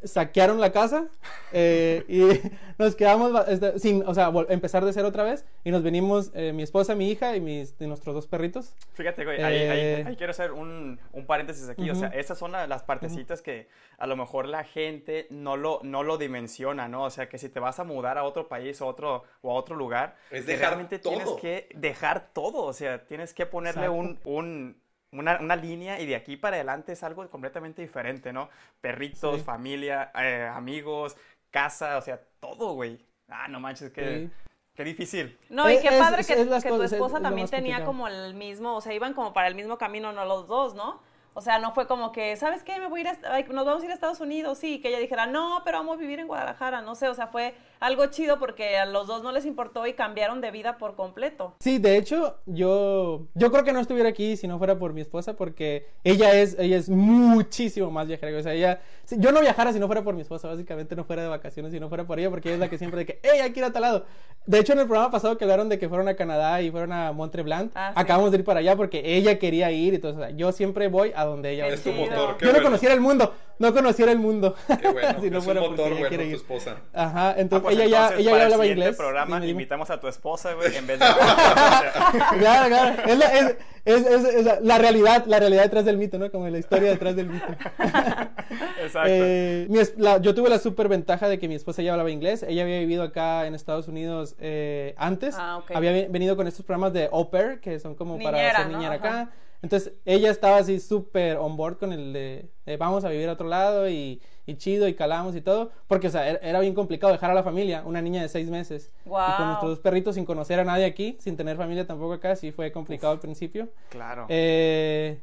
saquearon 0.03 0.61
la 0.61 0.73
casa 0.73 1.07
eh, 1.53 2.05
y 2.09 2.21
nos 2.83 2.97
quedamos 2.97 3.33
este, 3.49 3.79
sin, 3.79 4.03
o 4.07 4.12
sea, 4.12 4.33
empezar 4.49 4.85
de 4.85 4.92
cero 4.92 5.09
otra 5.09 5.23
vez 5.23 5.44
y 5.62 5.71
nos 5.71 5.83
venimos 5.85 6.33
eh, 6.35 6.53
mi 6.53 6.62
esposa, 6.64 6.94
mi 6.97 7.11
hija 7.11 7.37
y, 7.37 7.40
mis, 7.40 7.75
y 7.79 7.87
nuestros 7.87 8.14
dos 8.14 8.27
perritos. 8.27 8.75
Fíjate, 8.94 9.25
güey, 9.25 9.40
ahí, 9.42 9.55
ahí- 9.57 9.79
Eh, 9.81 10.05
ahí 10.07 10.16
quiero 10.16 10.33
hacer 10.33 10.51
un, 10.53 10.99
un 11.12 11.27
paréntesis 11.27 11.68
aquí. 11.68 11.88
O 11.90 11.94
sea, 11.94 12.09
esas 12.09 12.37
son 12.38 12.51
la- 12.53 12.66
las 12.66 12.83
partecitas 12.83 13.40
que 13.40 13.68
a 13.99 14.07
lo 14.09 14.16
mejor 14.16 14.47
la 14.49 14.64
gente 14.64 15.27
no 15.31 15.57
lo, 15.57 15.81
no 15.85 16.03
lo 16.03 16.18
dimensiona, 16.18 16.88
¿no? 16.88 17.05
O 17.05 17.11
sea, 17.11 17.29
que 17.29 17.38
si 17.38 17.49
te 17.49 17.61
vas 17.61 17.79
a 17.79 17.85
mudar 17.85 18.18
a 18.18 18.25
otro 18.25 18.49
país 18.49 18.81
o, 18.83 18.87
otro, 18.87 19.23
o 19.42 19.53
a 19.53 19.55
otro 19.55 19.77
lugar, 19.77 20.16
Es 20.33 20.44
dejar 20.47 20.68
realmente 20.71 20.99
tienes 20.99 21.25
todo. 21.25 21.37
que 21.37 21.68
dejar 21.75 22.31
todo. 22.33 22.64
O 22.64 22.73
sea, 22.73 23.05
tienes 23.07 23.33
que 23.33 23.47
ponerle 23.47 23.87
Exacto. 23.87 24.01
un, 24.01 24.18
un- 24.25 24.88
una, 25.12 25.38
una 25.40 25.57
línea 25.57 25.99
y 26.01 26.07
de 26.07 26.16
aquí 26.16 26.37
para 26.37 26.57
adelante 26.57 26.92
es 26.92 27.03
algo 27.03 27.29
completamente 27.31 27.83
diferente, 27.83 28.33
¿no? 28.33 28.49
Perritos, 28.81 29.37
Sí. 29.38 29.42
familia, 29.42 30.11
eh, 30.14 30.49
amigos, 30.53 31.16
casa, 31.51 31.97
o 31.97 32.03
sea, 32.03 32.21
todo, 32.40 32.75
güey. 32.75 32.99
Ah, 33.29 33.49
no 33.49 33.59
manches, 33.61 33.90
qué, 33.90 34.29
Sí. 34.29 34.31
qué 34.75 34.85
difícil. 34.85 35.38
No, 35.49 35.71
y 35.71 35.79
qué 35.81 35.88
es- 35.88 35.99
padre 36.03 36.21
es- 36.21 36.27
que, 36.27 36.35
es 36.35 36.62
que 36.64 36.68
tu 36.71 36.83
esposa 36.83 37.21
también 37.21 37.49
tenía 37.49 37.77
complicado. 37.85 37.87
como 37.87 38.09
el 38.09 38.35
mismo, 38.35 38.77
o 38.77 38.81
sea, 38.81 38.92
iban 38.92 39.14
como 39.14 39.33
para 39.33 39.49
el 39.49 39.55
mismo 39.55 39.79
camino, 39.79 40.12
no 40.12 40.25
los 40.25 40.47
dos, 40.47 40.75
¿no? 40.75 41.01
O 41.35 41.40
sea, 41.40 41.59
no 41.59 41.73
fue 41.73 41.87
como 41.87 42.11
que, 42.11 42.37
¿sabes 42.37 42.64
qué? 42.64 42.79
Me 42.81 42.88
voy 42.88 43.01
a 43.01 43.03
ir 43.03 43.09
a, 43.09 43.35
ay, 43.35 43.44
nos 43.51 43.64
vamos 43.64 43.83
a 43.83 43.85
ir 43.87 43.90
a 43.92 43.94
Estados 43.94 44.21
Unidos, 44.21 44.59
sí, 44.59 44.81
que 44.81 44.88
ella 44.88 44.99
dijera, 44.99 45.27
no, 45.27 45.62
pero 45.64 45.79
vamos 45.79 45.97
a 45.97 46.01
vivir 46.01 46.18
en 46.18 46.27
Guadalajara, 46.27 46.83
no 46.83 46.94
sé, 46.97 47.09
o 47.09 47.14
sea, 47.14 47.29
fue 47.29 47.55
algo 47.81 48.07
chido 48.07 48.38
porque 48.38 48.77
a 48.79 48.87
los 48.87 49.07
dos 49.07 49.23
no 49.23 49.33
les 49.33 49.45
importó 49.47 49.87
y 49.87 49.93
cambiaron 49.95 50.41
de 50.41 50.51
vida 50.51 50.79
por 50.79 50.95
completo. 50.97 51.55
Sí, 51.61 51.79
de 51.79 51.97
hecho, 51.97 52.38
yo, 52.47 53.27
yo 53.35 53.51
creo 53.51 53.64
que 53.64 53.73
no 53.73 53.81
estuviera 53.81 54.09
aquí 54.09 54.37
si 54.37 54.49
no 54.49 54.59
fuera 54.59 54.79
por 54.79 54.93
mi 54.93 55.01
esposa, 55.01 55.35
porque 55.35 55.87
ella 56.05 56.33
es, 56.41 56.57
ella 56.59 56.77
es 56.77 56.88
muchísimo 56.88 57.91
más 57.91 58.07
viajera. 58.09 58.37
O 58.38 58.43
sea, 58.43 58.53
ella, 58.55 58.81
si- 59.05 59.19
yo 59.19 59.33
no 59.33 59.41
viajara 59.41 59.73
si 59.73 59.79
no 59.79 59.87
fuera 59.87 60.03
por 60.03 60.14
mi 60.14 60.23
esposa, 60.23 60.49
básicamente 60.49 60.97
no 60.97 61.05
fuera 61.05 61.23
de 61.23 61.29
vacaciones 61.29 61.73
si 61.73 61.81
no 61.81 61.88
fuera 61.88 62.05
por 62.05 62.19
ella, 62.19 62.31
porque 62.31 62.49
ella 62.49 62.55
es 62.55 62.61
la 62.61 62.69
que 62.71 62.79
siempre 62.79 62.99
de 63.01 63.07
que, 63.07 63.21
hey, 63.23 63.41
hay 63.43 63.53
que 63.53 63.61
ir 63.61 63.64
a 63.64 63.73
tal 63.73 63.83
lado. 63.83 64.05
De 64.47 64.59
hecho, 64.59 64.73
en 64.73 64.79
el 64.81 64.87
programa 64.87 65.11
pasado 65.11 65.37
que 65.37 65.45
hablaron 65.45 65.69
de 65.69 65.79
que 65.79 65.88
fueron 65.88 66.09
a 66.09 66.14
Canadá 66.14 66.62
y 66.62 66.71
fueron 66.71 66.93
a 66.93 67.12
Montreblanc, 67.12 67.71
Ah, 67.75 67.93
sí. 67.95 68.01
acabamos 68.01 68.31
de 68.31 68.38
ir 68.38 68.45
para 68.45 68.61
allá 68.61 68.77
porque 68.77 69.03
ella 69.17 69.38
quería 69.38 69.71
ir 69.71 69.95
y 69.95 69.99
todo 69.99 70.12
eso. 70.12 70.21
O 70.21 70.25
sea, 70.25 70.31
yo 70.31 70.53
siempre 70.53 70.88
voy 70.88 71.12
a 71.14 71.25
donde 71.25 71.51
ella 71.53 71.67
va. 71.67 71.73
Es 71.73 71.83
tu 71.83 71.93
motor. 71.93 72.37
Qué 72.38 72.47
Yo 72.47 72.53
no 72.53 72.55
bueno. 72.59 72.64
conociera 72.64 72.95
el 72.95 73.01
mundo, 73.01 73.35
no 73.59 73.73
conociera 73.75 74.12
el 74.12 74.18
mundo. 74.18 74.55
Qué 74.81 74.88
bueno. 74.88 75.18
si 75.23 75.31
no 75.31 75.38
es 75.38 75.44
fuera 75.44 75.61
un 75.62 75.71
motor 75.71 75.92
tu 76.09 76.14
esposa. 76.21 76.77
Ajá, 76.92 77.31
Ah, 77.31 77.35
entonces 77.37 77.64
pues 77.64 77.77
ella 77.77 77.87
ya, 77.87 78.16
ella 78.16 78.37
ya 78.38 78.44
hablaba 78.44 78.66
inglés. 78.66 78.97
programa 78.97 79.37
Dime, 79.37 79.47
dime. 79.47 79.51
invitamos 79.62 79.90
a 79.90 79.99
tu 80.01 80.07
esposa, 80.09 80.53
güey, 80.55 80.75
en 80.77 80.87
vez 80.87 80.99
de... 81.01 81.07
Claro, 82.38 82.68
claro. 82.68 83.03
Es 83.07 83.18
la, 83.18 83.27
es, 83.38 83.57
es- 83.85 84.07
es- 84.07 84.25
es 84.47 84.61
la 84.62 84.79
realidad, 84.79 85.25
la 85.27 85.38
realidad 85.40 85.62
detrás 85.64 85.85
del 85.85 85.97
mito, 85.99 86.18
¿no? 86.18 86.31
Como 86.31 86.49
la 86.49 86.59
historia 86.59 86.90
detrás 86.90 87.16
del 87.16 87.29
mito. 87.31 87.47
Exacto. 88.83 89.09
Eh, 89.11 89.66
mi 89.68 89.79
es- 89.79 89.94
la- 89.99 90.18
yo 90.18 90.35
tuve 90.35 90.49
la 90.49 90.59
super 90.59 90.88
ventaja 90.88 91.29
de 91.29 91.38
que 91.38 91.49
mi 91.49 91.55
esposa 91.55 91.83
ya 91.83 91.92
hablaba 91.92 92.11
inglés. 92.11 92.42
Ella 92.47 92.62
había 92.62 92.79
vivido 92.79 93.03
acá 93.03 93.47
en 93.47 93.55
Estados 93.55 93.88
Unidos 93.88 94.37
eh, 94.40 94.94
antes. 94.99 95.35
Ah, 95.38 95.59
ok. 95.59 95.71
Había 95.75 95.92
ve- 95.92 96.09
venido 96.11 96.37
con 96.37 96.47
estos 96.47 96.64
programas 96.64 96.92
de 96.92 97.09
au 97.12 97.31
pair, 97.31 97.61
que 97.61 97.79
son 97.81 97.94
como 97.94 98.18
para 98.18 98.37
Niñera, 98.38 98.57
ser 98.59 98.66
¿no? 98.68 98.79
niñera 98.79 98.94
Ajá. 98.97 99.31
Entonces, 99.62 99.92
ella 100.05 100.31
estaba 100.31 100.59
así 100.59 100.79
súper 100.81 101.37
on 101.38 101.57
board 101.57 101.79
con 101.79 101.92
el 101.92 102.12
de 102.12 102.49
eh, 102.66 102.77
vamos 102.77 103.05
a 103.05 103.09
vivir 103.09 103.29
a 103.29 103.33
otro 103.33 103.49
lado 103.49 103.88
y, 103.88 104.21
y 104.47 104.55
chido 104.57 104.87
y 104.87 104.94
calamos 104.94 105.35
y 105.35 105.40
todo. 105.40 105.71
Porque, 105.88 106.07
o 106.07 106.11
sea, 106.11 106.29
era, 106.29 106.38
era 106.42 106.61
bien 106.61 106.75
complicado 106.75 107.12
dejar 107.12 107.31
a 107.31 107.35
la 107.35 107.42
familia, 107.42 107.83
una 107.85 108.01
niña 108.01 108.23
de 108.23 108.29
seis 108.29 108.49
meses. 108.51 108.92
Y 109.05 109.09
con 109.37 109.47
nuestros 109.49 109.71
dos 109.71 109.81
perritos 109.81 110.14
sin 110.14 110.25
conocer 110.25 110.61
a 110.61 110.64
nadie 110.64 110.85
aquí, 110.85 111.16
sin 111.21 111.37
tener 111.37 111.57
familia 111.57 111.87
tampoco 111.87 112.12
acá, 112.12 112.37
sí 112.37 112.53
fue 112.53 112.71
complicado 112.71 113.12
al 113.12 113.18
principio. 113.21 113.68
Claro. 113.88 114.27
Eh, 114.29 115.18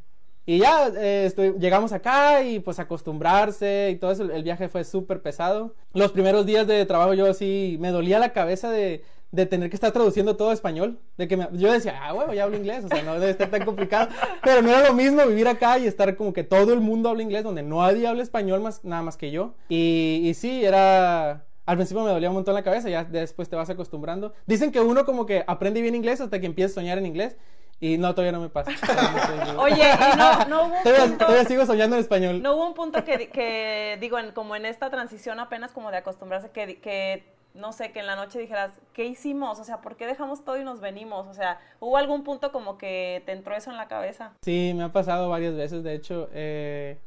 y 0.47 0.59
ya 0.59 0.89
eh, 0.89 1.25
estoy- 1.25 1.55
llegamos 1.57 1.91
acá 1.91 2.43
y 2.43 2.59
pues 2.59 2.77
acostumbrarse 2.79 3.89
y 3.91 3.95
todo 3.95 4.11
eso, 4.11 4.23
el 4.31 4.43
viaje 4.43 4.69
fue 4.69 4.83
súper 4.83 5.21
pesado. 5.21 5.73
Los 5.93 6.11
primeros 6.11 6.45
días 6.45 6.67
de 6.67 6.85
trabajo 6.85 7.13
yo 7.13 7.33
sí 7.33 7.77
me 7.79 7.89
dolía 7.89 8.19
la 8.19 8.33
cabeza 8.33 8.69
de, 8.69 9.03
de 9.35 9.45
tener 9.45 9.69
que 9.69 9.75
estar 9.75 9.91
traduciendo 9.91 10.35
todo 10.37 10.49
a 10.49 10.53
español. 10.53 10.99
De 11.17 11.27
que 11.27 11.37
me- 11.37 11.49
yo 11.53 11.71
decía, 11.71 11.99
ah, 12.03 12.13
bueno, 12.13 12.33
ya 12.33 12.43
hablo 12.43 12.57
inglés, 12.57 12.85
o 12.85 12.87
sea, 12.87 13.01
no 13.03 13.13
debe 13.19 13.31
estar 13.31 13.49
tan 13.49 13.65
complicado. 13.65 14.09
Pero 14.43 14.61
no 14.61 14.69
era 14.69 14.87
lo 14.87 14.93
mismo 14.93 15.25
vivir 15.25 15.47
acá 15.47 15.77
y 15.77 15.87
estar 15.87 16.15
como 16.15 16.33
que 16.33 16.43
todo 16.43 16.73
el 16.73 16.79
mundo 16.81 17.09
habla 17.09 17.23
inglés, 17.23 17.43
donde 17.43 17.63
nadie 17.63 18.07
habla 18.07 18.23
español 18.23 18.61
más, 18.61 18.83
nada 18.83 19.01
más 19.01 19.17
que 19.17 19.31
yo. 19.31 19.53
Y, 19.69 20.21
y 20.23 20.33
sí, 20.33 20.63
era... 20.65 21.45
Al 21.67 21.77
principio 21.77 22.03
me 22.03 22.11
dolía 22.11 22.29
un 22.29 22.35
montón 22.35 22.53
la 22.53 22.61
cabeza, 22.63 22.89
ya 22.89 23.03
después 23.03 23.49
te 23.49 23.55
vas 23.55 23.69
acostumbrando. 23.71 24.33
Dicen 24.45 24.71
que 24.71 24.79
uno 24.81 25.03
como 25.03 25.25
que 25.25 25.43
aprende 25.47 25.81
bien 25.81 25.95
inglés 25.95 26.21
hasta 26.21 26.39
que 26.39 26.45
empieza 26.45 26.71
a 26.71 26.75
soñar 26.75 26.97
en 26.99 27.07
inglés. 27.07 27.37
Y 27.79 27.97
no, 27.97 28.13
todavía 28.15 28.31
no 28.31 28.39
me 28.39 28.49
pasa. 28.49 28.71
Oye, 29.57 29.83
y 30.13 30.17
no, 30.17 30.45
no 30.45 30.65
hubo 30.67 30.75
un 30.77 30.83
Todavía, 30.83 31.05
punto... 31.07 31.25
todavía 31.25 31.45
sigo 31.47 31.65
soñando 31.65 31.95
en 31.97 32.01
español. 32.01 32.41
No 32.41 32.55
hubo 32.55 32.67
un 32.67 32.73
punto 32.73 33.03
que, 33.03 33.29
que 33.29 33.97
digo, 33.99 34.17
en, 34.19 34.31
como 34.31 34.55
en 34.55 34.65
esta 34.65 34.89
transición 34.89 35.39
apenas 35.39 35.71
como 35.71 35.91
de 35.91 35.97
acostumbrarse, 35.97 36.51
que, 36.51 36.79
que, 36.79 37.23
no 37.55 37.73
sé, 37.73 37.91
que 37.91 37.99
en 37.99 38.07
la 38.07 38.15
noche 38.15 38.39
dijeras, 38.39 38.79
¿qué 38.93 39.05
hicimos? 39.05 39.59
O 39.59 39.63
sea, 39.63 39.81
¿por 39.81 39.95
qué 39.95 40.05
dejamos 40.05 40.43
todo 40.43 40.59
y 40.59 40.63
nos 40.63 40.79
venimos? 40.79 41.27
O 41.27 41.33
sea, 41.33 41.59
¿hubo 41.79 41.97
algún 41.97 42.23
punto 42.23 42.51
como 42.51 42.77
que 42.77 43.23
te 43.25 43.31
entró 43.31 43.55
eso 43.55 43.71
en 43.71 43.77
la 43.77 43.87
cabeza? 43.87 44.33
Sí, 44.41 44.73
me 44.75 44.83
ha 44.83 44.91
pasado 44.91 45.29
varias 45.29 45.55
veces, 45.55 45.83
de 45.83 45.93
hecho. 45.93 46.29
eh, 46.33 46.99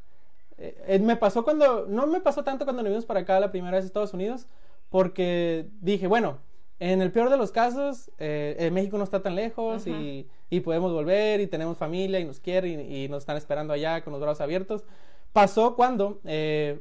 eh, 0.57 0.99
me 0.99 1.15
pasó 1.15 1.43
cuando, 1.43 1.85
no 1.87 2.05
me 2.07 2.19
pasó 2.19 2.43
tanto 2.43 2.65
cuando 2.65 2.83
nos 2.83 2.89
vimos 2.89 3.05
para 3.05 3.21
acá 3.21 3.39
la 3.39 3.51
primera 3.51 3.77
vez 3.77 3.85
a 3.85 3.87
Estados 3.87 4.13
Unidos, 4.13 4.47
porque 4.89 5.67
dije, 5.79 6.07
bueno, 6.07 6.39
en 6.79 7.01
el 7.01 7.11
peor 7.11 7.29
de 7.29 7.37
los 7.37 7.51
casos, 7.51 8.09
eh, 8.19 8.69
México 8.71 8.97
no 8.97 9.03
está 9.03 9.21
tan 9.21 9.35
lejos 9.35 9.85
y, 9.85 10.27
y, 10.49 10.59
podemos 10.61 10.93
volver 10.93 11.41
y 11.41 11.47
tenemos 11.47 11.77
familia 11.77 12.19
y 12.19 12.25
nos 12.25 12.39
quieren 12.39 12.79
y, 12.79 13.07
nos 13.09 13.19
están 13.23 13.37
esperando 13.37 13.73
allá 13.73 14.01
con 14.01 14.13
los 14.13 14.21
brazos 14.21 14.41
abiertos. 14.41 14.85
Pasó 15.33 15.75
cuando, 15.75 16.21
eh, 16.23 16.79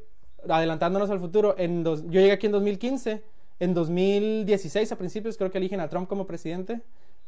adelantándonos 0.48 1.10
al 1.10 1.18
futuro, 1.18 1.54
en 1.58 1.82
dos, 1.82 2.04
yo 2.04 2.20
llegué 2.20 2.32
aquí 2.32 2.46
en 2.46 2.52
2015, 2.52 3.24
en 3.60 3.74
2016 3.74 4.92
a 4.92 4.96
principios 4.96 5.36
creo 5.36 5.50
que 5.50 5.58
eligen 5.58 5.80
a 5.80 5.88
Trump 5.88 6.08
como 6.08 6.26
presidente 6.26 6.80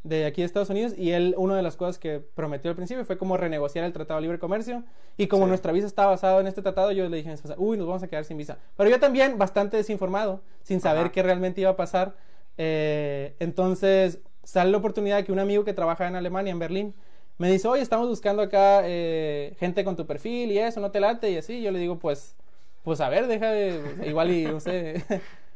de 0.03 0.25
aquí 0.25 0.41
de 0.41 0.47
Estados 0.47 0.71
Unidos 0.71 0.95
y 0.97 1.11
él, 1.11 1.35
una 1.37 1.57
de 1.57 1.63
las 1.63 1.77
cosas 1.77 1.99
que 1.99 2.21
prometió 2.21 2.71
al 2.71 2.77
principio 2.77 3.05
fue 3.05 3.19
como 3.19 3.37
renegociar 3.37 3.85
el 3.85 3.93
Tratado 3.93 4.19
de 4.19 4.23
Libre 4.23 4.39
Comercio 4.39 4.83
y 5.17 5.27
como 5.27 5.47
nuestra 5.47 5.73
visa 5.73 5.87
está 5.87 6.07
basada 6.07 6.41
en 6.41 6.47
este 6.47 6.63
tratado, 6.63 6.93
yo 6.93 7.09
le 7.09 7.19
dije 7.19 7.35
uy, 7.59 7.77
nos 7.77 7.87
vamos 7.87 8.03
a 8.03 8.09
quedar 8.09 8.25
sin 8.25 8.39
visa. 8.39 8.59
Pero 8.77 8.89
yo 8.89 8.99
también 8.99 9.37
bastante 9.37 9.77
desinformado, 9.77 10.41
sin 10.63 10.81
saber 10.81 11.11
qué 11.11 11.23
realmente 11.23 11.61
iba 11.61 11.71
a 11.71 11.77
pasar. 11.77 12.17
Eh, 12.57 13.35
entonces 13.41 14.21
sale 14.43 14.71
la 14.71 14.79
oportunidad 14.79 15.19
de 15.19 15.25
que 15.25 15.33
un 15.33 15.39
amigo 15.39 15.65
que 15.65 15.75
trabaja 15.75 16.09
en 16.09 16.17
Alemania, 16.17 16.51
en 16.51 16.59
Berlín, 16.59 16.95
me 17.39 17.51
dice, 17.51 17.69
oye, 17.69 17.83
estamos 17.83 18.09
buscando 18.09 18.43
acá 18.43 18.83
eh, 18.85 19.55
gente 19.59 19.85
con 19.85 19.97
tu 19.97 20.07
perfil 20.07 20.53
y 20.53 20.59
eso, 20.59 20.81
no 20.81 20.91
te 20.91 21.01
late 21.01 21.31
y 21.31 21.37
así. 21.39 21.63
Yo 21.63 21.71
le 21.71 21.79
digo, 21.79 21.99
pues, 21.99 22.37
pues 22.83 23.01
a 23.01 23.09
ver, 23.09 23.27
deja 23.27 23.51
de, 23.51 23.81
igual 24.07 24.31
y 24.31 24.45
no 24.45 24.61
sé. 24.61 25.05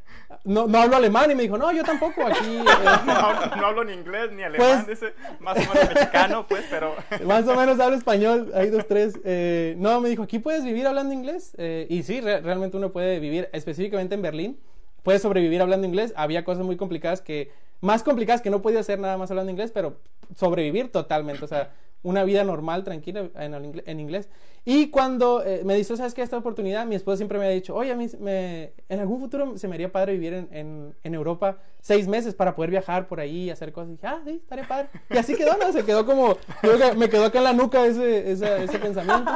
no, 0.44 0.66
no 0.66 0.78
hablo 0.78 0.96
alemán 0.96 1.30
y 1.30 1.34
me 1.34 1.42
dijo, 1.42 1.56
no, 1.56 1.70
yo 1.72 1.82
tampoco 1.82 2.26
aquí. 2.26 2.44
Eh". 2.64 3.56
no, 3.56 3.66
hablo, 3.66 3.84
ni 3.84 3.92
inglés 3.92 4.32
ni 4.32 4.42
alemán, 4.42 4.84
pues 4.84 5.00
dice, 5.00 5.14
más 5.40 5.56
o 5.56 5.60
menos 5.60 5.94
mexicano, 5.94 6.46
pues, 6.46 6.64
pero. 6.68 6.94
más 7.26 7.46
o 7.46 7.54
menos 7.54 7.78
hablo 7.80 7.96
español, 7.96 8.50
hay 8.54 8.70
dos, 8.70 8.86
tres. 8.86 9.18
Eh, 9.24 9.74
no, 9.78 10.00
me 10.00 10.08
dijo, 10.08 10.22
aquí 10.22 10.38
puedes 10.38 10.64
vivir 10.64 10.86
hablando 10.86 11.14
inglés. 11.14 11.54
Eh, 11.58 11.86
y 11.88 12.02
sí, 12.02 12.20
realmente 12.20 12.76
uno 12.76 12.92
puede 12.92 13.20
vivir, 13.20 13.48
específicamente 13.52 14.14
en 14.14 14.22
Berlín, 14.22 14.60
puede 15.02 15.18
sobrevivir 15.18 15.60
hablando 15.62 15.86
inglés. 15.86 16.12
Había 16.16 16.44
cosas 16.44 16.64
muy 16.64 16.76
complicadas 16.76 17.20
que, 17.20 17.52
más 17.80 18.02
complicadas 18.02 18.40
que 18.40 18.50
no 18.50 18.62
podía 18.62 18.80
hacer 18.80 18.98
nada 18.98 19.16
más 19.16 19.30
hablando 19.30 19.50
inglés, 19.50 19.70
pero 19.72 19.96
sobrevivir 20.34 20.90
totalmente. 20.90 21.44
O 21.44 21.48
sea, 21.48 21.70
una 22.04 22.22
vida 22.22 22.44
normal, 22.44 22.84
tranquila 22.84 23.30
en, 23.34 24.00
inglés. 24.00 24.28
Y 24.66 24.88
cuando 24.88 25.44
eh, 25.44 25.62
me 25.64 25.74
dijo, 25.74 25.94
¿sabes 25.96 26.14
qué? 26.14 26.22
Esta 26.22 26.38
oportunidad, 26.38 26.86
mi 26.86 26.94
esposa 26.94 27.18
siempre 27.18 27.38
me 27.38 27.44
ha 27.44 27.50
dicho, 27.50 27.74
oye, 27.74 27.92
a 27.92 27.96
mí 27.96 28.08
me, 28.18 28.72
en 28.88 29.00
algún 29.00 29.20
futuro 29.20 29.58
se 29.58 29.68
me 29.68 29.74
haría 29.74 29.92
padre 29.92 30.14
vivir 30.14 30.32
en, 30.50 30.94
en, 31.02 31.14
Europa 31.14 31.58
seis 31.80 32.08
meses 32.08 32.34
para 32.34 32.54
poder 32.56 32.70
viajar 32.70 33.06
por 33.06 33.20
ahí 33.20 33.44
y 33.44 33.50
hacer 33.50 33.72
cosas. 33.72 33.90
Y 33.90 33.92
dije, 33.92 34.06
ah, 34.06 34.22
sí, 34.24 34.40
estaría 34.42 34.66
padre. 34.66 34.88
Y 35.10 35.18
así 35.18 35.34
quedó, 35.34 35.58
¿no? 35.58 35.70
Se 35.70 35.84
quedó 35.84 36.06
como, 36.06 36.38
me 36.96 37.10
quedó 37.10 37.26
acá 37.26 37.38
en 37.38 37.44
la 37.44 37.52
nuca 37.52 37.84
ese, 37.84 38.32
ese, 38.32 38.78
pensamiento. 38.78 39.32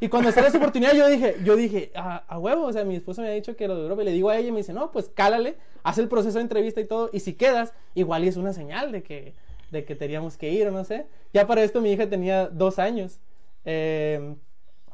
Y 0.00 0.08
cuando 0.08 0.32
salió 0.32 0.48
esa 0.48 0.58
oportunidad, 0.58 0.94
yo 0.94 1.08
dije, 1.08 1.36
yo 1.44 1.54
dije, 1.54 1.92
a, 1.94 2.16
a, 2.16 2.38
huevo, 2.40 2.64
o 2.64 2.72
sea, 2.72 2.84
mi 2.84 2.96
esposa 2.96 3.22
me 3.22 3.28
ha 3.28 3.32
dicho 3.32 3.54
que 3.54 3.68
lo 3.68 3.76
de 3.76 3.82
Europa, 3.82 4.02
y 4.02 4.06
le 4.06 4.12
digo 4.12 4.30
a 4.30 4.36
ella, 4.36 4.48
y 4.48 4.52
me 4.52 4.58
dice, 4.58 4.72
no, 4.72 4.90
pues 4.90 5.08
cálale, 5.14 5.54
haz 5.84 5.98
el 5.98 6.08
proceso 6.08 6.38
de 6.38 6.42
entrevista 6.42 6.80
y 6.80 6.86
todo, 6.86 7.08
y 7.12 7.20
si 7.20 7.34
quedas, 7.34 7.72
igual 7.94 8.24
es 8.24 8.36
una 8.36 8.52
señal 8.52 8.90
de 8.90 9.04
que 9.04 9.34
de 9.72 9.84
que 9.84 9.96
teníamos 9.96 10.36
que 10.36 10.50
ir 10.50 10.68
o 10.68 10.70
no 10.70 10.84
sé. 10.84 11.06
Ya 11.32 11.46
para 11.46 11.64
esto 11.64 11.80
mi 11.80 11.90
hija 11.90 12.08
tenía 12.08 12.46
dos 12.46 12.78
años. 12.78 13.20
Eh, 13.64 14.34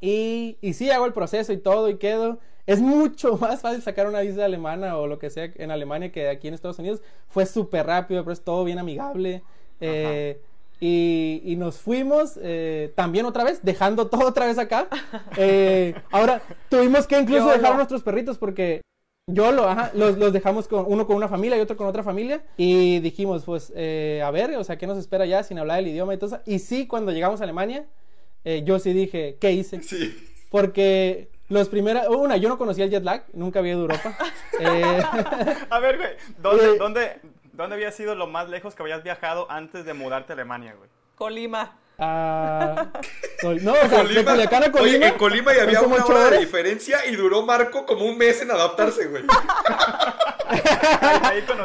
y, 0.01 0.57
y 0.61 0.75
sí, 0.75 0.91
hago 0.91 1.07
el 1.07 1.13
proceso 1.13 1.53
y 1.53 1.59
todo 1.59 1.89
y 1.89 1.97
quedo. 1.97 2.39
Es 2.67 2.81
mucho 2.81 3.37
más 3.41 3.61
fácil 3.61 3.83
sacar 3.83 4.07
una 4.07 4.21
visa 4.21 4.45
alemana 4.45 4.97
o 4.97 5.07
lo 5.07 5.19
que 5.19 5.31
sea 5.31 5.51
en 5.57 5.71
Alemania 5.71 6.13
que 6.13 6.29
aquí 6.29 6.49
en 6.49 6.55
Estados 6.55 6.79
Unidos. 6.79 7.01
Fue 7.29 7.47
súper 7.47 7.87
rápido, 7.87 8.23
pero 8.23 8.33
es 8.33 8.43
todo 8.43 8.65
bien 8.65 8.79
amigable. 8.79 9.43
Eh, 9.81 10.41
y, 10.81 11.43
y, 11.45 11.57
nos 11.57 11.79
fuimos 11.79 12.39
eh, 12.41 12.93
también 12.95 13.27
otra 13.27 13.43
vez, 13.43 13.61
dejando 13.63 14.07
todo 14.11 14.27
otra 14.29 14.47
vez 14.47 14.59
acá. 14.59 14.89
ahora 16.11 16.43
tuvimos 16.69 17.07
que 17.07 17.19
incluso 17.19 17.49
dejar 17.49 17.73
a 17.73 17.77
nuestros 17.77 18.03
perritos 18.03 18.39
porque 18.39 18.83
yo 19.31 19.53
lo, 19.53 19.69
ajá, 19.69 19.91
los, 19.95 20.17
los, 20.17 20.33
dejamos 20.33 20.69
con 20.69 20.87
uno 20.89 21.07
con 21.07 21.15
una 21.15 21.29
familia 21.29 21.59
y 21.59 21.61
otro 21.61 21.77
con 21.77 21.87
otra 21.87 22.03
familia 22.03 22.43
y 22.57 22.99
dijimos, 23.01 23.45
pues, 23.45 23.71
eh, 23.77 24.23
a 24.25 24.31
ver, 24.31 24.57
o 24.57 24.65
sea, 24.65 24.79
¿qué 24.79 24.87
nos 24.87 24.97
espera 24.97 25.27
ya 25.27 25.43
sin 25.43 25.59
hablar 25.59 25.81
el 25.81 25.89
idioma 25.89 26.15
y 26.15 26.17
todo 26.17 26.35
eso? 26.35 26.43
Y 26.47 26.61
sí, 26.61 26.87
cuando 26.87 27.13
llegamos 27.13 27.43
a 27.43 27.45
Alemania, 27.45 27.85
eh, 28.51 28.63
yo 28.65 28.79
sí 28.79 28.95
dije, 28.95 29.37
¿qué 29.39 29.53
hice? 29.53 29.83
Sí. 29.83 30.17
Porque 30.51 31.29
los 31.51 31.69
primeros, 31.69 32.07
una, 32.09 32.39
yo 32.39 32.49
no 32.49 32.57
conocía 32.57 32.87
el 32.87 32.91
jet 32.91 33.05
lag, 33.05 33.25
nunca 33.35 33.59
había 33.59 33.73
ido 33.73 33.81
a 33.81 33.83
Europa. 33.83 34.17
eh... 34.59 35.03
A 35.69 35.79
ver, 35.81 35.99
güey, 35.99 36.11
¿dónde, 36.39 36.79
dónde, 36.79 37.21
¿dónde 37.53 37.75
había 37.75 37.93
sido 37.93 38.15
lo 38.15 38.27
más 38.27 38.49
lejos 38.49 38.75
que 38.75 38.83
habías 38.83 39.03
viajado 39.03 39.51
antes 39.51 39.85
de 39.85 39.93
mudarte 39.93 40.33
a 40.33 40.35
Alemania, 40.35 40.75
güey? 40.79 40.89
Colima. 41.15 41.77
Ah, 41.99 42.87
no, 43.43 43.73
o 43.73 43.89
sea, 43.89 44.03
Colima, 44.03 44.35
de 44.35 44.49
Colima. 44.49 44.81
Oye, 44.81 45.09
en 45.09 45.15
Colima 45.19 45.53
ya 45.55 45.65
había 45.65 45.83
una 45.83 46.03
hora 46.07 46.31
de 46.31 46.39
diferencia 46.39 47.05
y 47.05 47.17
duró 47.17 47.43
Marco 47.43 47.85
como 47.85 48.07
un 48.07 48.17
mes 48.17 48.41
en 48.41 48.51
adaptarse, 48.51 49.09
güey. 49.09 49.25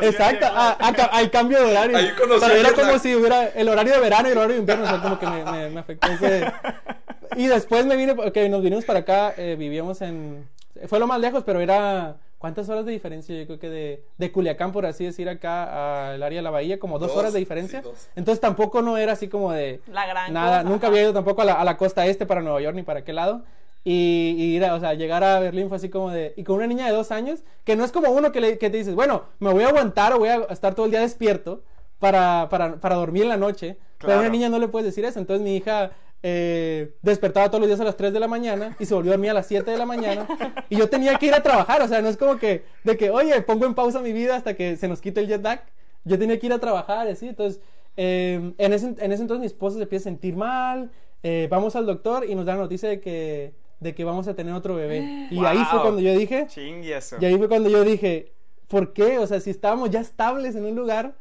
Exacto, 0.01 0.47
ah, 0.49 0.77
hay 1.11 1.29
cambio 1.29 1.59
de 1.59 1.71
horario. 1.71 1.97
Ahí 1.97 2.11
conocí 2.19 2.51
era 2.51 2.73
como 2.73 2.99
si 2.99 3.15
hubiera 3.15 3.47
el 3.47 3.69
horario 3.69 3.93
de 3.93 3.99
verano 3.99 4.29
y 4.29 4.31
el 4.31 4.37
horario 4.37 4.55
de 4.55 4.61
invierno, 4.61 4.85
o 4.85 4.87
sea, 4.87 5.01
como 5.01 5.19
que 5.19 5.27
me, 5.27 5.69
me, 5.69 5.79
afectó 5.79 6.11
ese... 6.11 6.51
Y 7.35 7.47
después 7.47 7.83
me 7.87 7.95
vine, 7.95 8.13
porque 8.13 8.47
nos 8.47 8.61
vinimos 8.61 8.85
para 8.85 8.99
acá, 8.99 9.33
eh, 9.37 9.55
vivíamos 9.57 10.01
en... 10.01 10.47
Fue 10.87 10.99
lo 10.99 11.07
más 11.07 11.19
lejos, 11.19 11.43
pero 11.43 11.61
era 11.61 12.15
¿Cuántas 12.43 12.67
horas 12.67 12.85
de 12.85 12.91
diferencia? 12.91 13.33
Yo 13.33 13.45
creo 13.45 13.57
que 13.57 13.69
de, 13.69 14.03
de 14.17 14.31
Culiacán, 14.33 14.73
por 14.73 14.85
así 14.85 15.05
decir, 15.05 15.29
acá 15.29 16.11
al 16.11 16.21
área 16.21 16.39
de 16.39 16.43
la 16.43 16.49
bahía, 16.49 16.77
como 16.77 16.99
dos, 16.99 17.15
horas 17.15 17.31
de 17.31 17.39
diferencia. 17.39 17.81
Entonces 18.17 18.41
tampoco 18.41 18.81
no 18.81 18.97
era 18.97 19.13
así 19.13 19.29
como 19.29 19.53
de... 19.53 19.79
La 19.87 20.05
gran 20.05 20.33
Nada, 20.33 20.61
nunca 20.61 20.87
había 20.87 21.03
ido 21.03 21.13
tampoco 21.13 21.41
a 21.41 21.45
la, 21.45 21.53
a 21.53 21.63
la, 21.63 21.77
costa 21.77 22.05
este 22.05 22.25
para 22.25 22.41
Nueva 22.41 22.59
York 22.59 22.75
ni 22.75 22.83
para 22.83 23.05
qué 23.05 23.13
lado. 23.13 23.43
Y, 23.83 24.35
y 24.37 24.55
ir 24.55 24.63
o 24.63 24.79
sea, 24.79 24.93
llegar 24.93 25.23
a 25.23 25.39
Berlín 25.39 25.67
fue 25.67 25.77
así 25.77 25.89
como 25.89 26.09
de... 26.09 26.33
Y 26.37 26.43
con 26.43 26.55
una 26.55 26.67
niña 26.67 26.85
de 26.85 26.93
dos 26.93 27.11
años, 27.11 27.43
que 27.65 27.75
no 27.75 27.83
es 27.83 27.91
como 27.91 28.09
uno 28.11 28.31
que, 28.31 28.39
le, 28.39 28.57
que 28.57 28.69
te 28.69 28.77
dices, 28.77 28.95
bueno, 28.95 29.23
me 29.39 29.51
voy 29.51 29.63
a 29.63 29.69
aguantar 29.69 30.13
o 30.13 30.19
voy 30.19 30.29
a 30.29 30.35
estar 30.49 30.73
todo 30.73 30.85
el 30.85 30.91
día 30.91 31.01
despierto 31.01 31.63
para, 31.99 32.47
para, 32.49 32.77
para 32.77 32.95
dormir 32.95 33.23
en 33.23 33.29
la 33.29 33.37
noche. 33.37 33.77
Pero 33.99 34.13
a 34.13 34.19
una 34.19 34.29
niña 34.29 34.49
no 34.49 34.59
le 34.59 34.67
puedes 34.67 34.85
decir 34.85 35.05
eso. 35.05 35.19
Entonces 35.19 35.43
mi 35.43 35.55
hija 35.55 35.91
eh, 36.25 36.95
despertaba 37.01 37.49
todos 37.49 37.59
los 37.59 37.67
días 37.67 37.81
a 37.81 37.83
las 37.83 37.97
3 37.97 38.13
de 38.13 38.19
la 38.21 38.29
mañana 38.29 38.77
y 38.79 38.85
se 38.85 38.93
volvió 38.93 39.11
a 39.11 39.15
dormir 39.15 39.31
a 39.31 39.33
las 39.33 39.45
7 39.45 39.69
de 39.69 39.77
la 39.77 39.85
mañana 39.85 40.25
y 40.69 40.77
yo 40.77 40.89
tenía 40.89 41.15
que 41.15 41.25
ir 41.25 41.33
a 41.33 41.43
trabajar, 41.43 41.81
o 41.81 41.87
sea, 41.89 42.01
no 42.01 42.07
es 42.07 42.15
como 42.15 42.37
que 42.37 42.63
de 42.85 42.95
que, 42.95 43.09
oye, 43.09 43.41
pongo 43.41 43.65
en 43.65 43.75
pausa 43.75 43.99
mi 43.99 44.13
vida 44.13 44.37
hasta 44.37 44.53
que 44.53 44.77
se 44.77 44.87
nos 44.87 45.01
quite 45.01 45.19
el 45.19 45.27
jet 45.27 45.43
lag, 45.43 45.65
yo 46.05 46.17
tenía 46.17 46.39
que 46.39 46.45
ir 46.45 46.53
a 46.53 46.59
trabajar 46.59 47.09
así, 47.09 47.27
entonces, 47.27 47.61
eh, 47.97 48.53
en, 48.57 48.73
ese, 48.73 48.95
en, 48.97 49.11
ese, 49.11 49.21
entonces 49.21 49.41
mi 49.41 49.47
esposa 49.47 49.75
se 49.75 49.83
empieza 49.83 50.03
a 50.03 50.11
sentir 50.11 50.37
mal, 50.37 50.91
eh, 51.23 51.49
vamos 51.51 51.75
al 51.75 51.85
doctor 51.85 52.23
y 52.25 52.35
nos 52.35 52.45
da 52.45 52.53
la 52.53 52.61
noticia 52.61 52.87
de 52.87 53.01
que, 53.01 53.53
de 53.83 53.93
que 53.93 54.03
vamos 54.03 54.27
a 54.27 54.33
tener 54.33 54.53
otro 54.53 54.75
bebé. 54.75 55.27
Y 55.31 55.43
ahí 55.45 55.63
fue 55.69 55.81
cuando 55.81 56.01
yo 56.01 56.17
dije, 56.17 56.47
y 56.55 57.25
ahí 57.25 57.37
fue 57.37 57.47
cuando 57.47 57.69
yo 57.69 57.83
dije, 57.83 58.33
¿por 58.67 58.93
qué? 58.93 59.19
O 59.19 59.27
sea, 59.27 59.39
si 59.39 59.49
estábamos 59.49 59.89
ya 59.91 59.99
estables 59.99 60.55
en 60.55 60.65
un 60.65 60.75
lugar, 60.75 61.13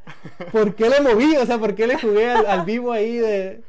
¿por 0.52 0.74
qué 0.74 0.88
le 0.88 1.00
moví? 1.00 1.36
O 1.36 1.46
sea, 1.46 1.58
¿por 1.58 1.74
qué 1.74 1.86
le 1.86 1.98
jugué 1.98 2.30
al 2.30 2.64
vivo 2.64 2.92
ahí 2.92 3.16
de 3.18 3.62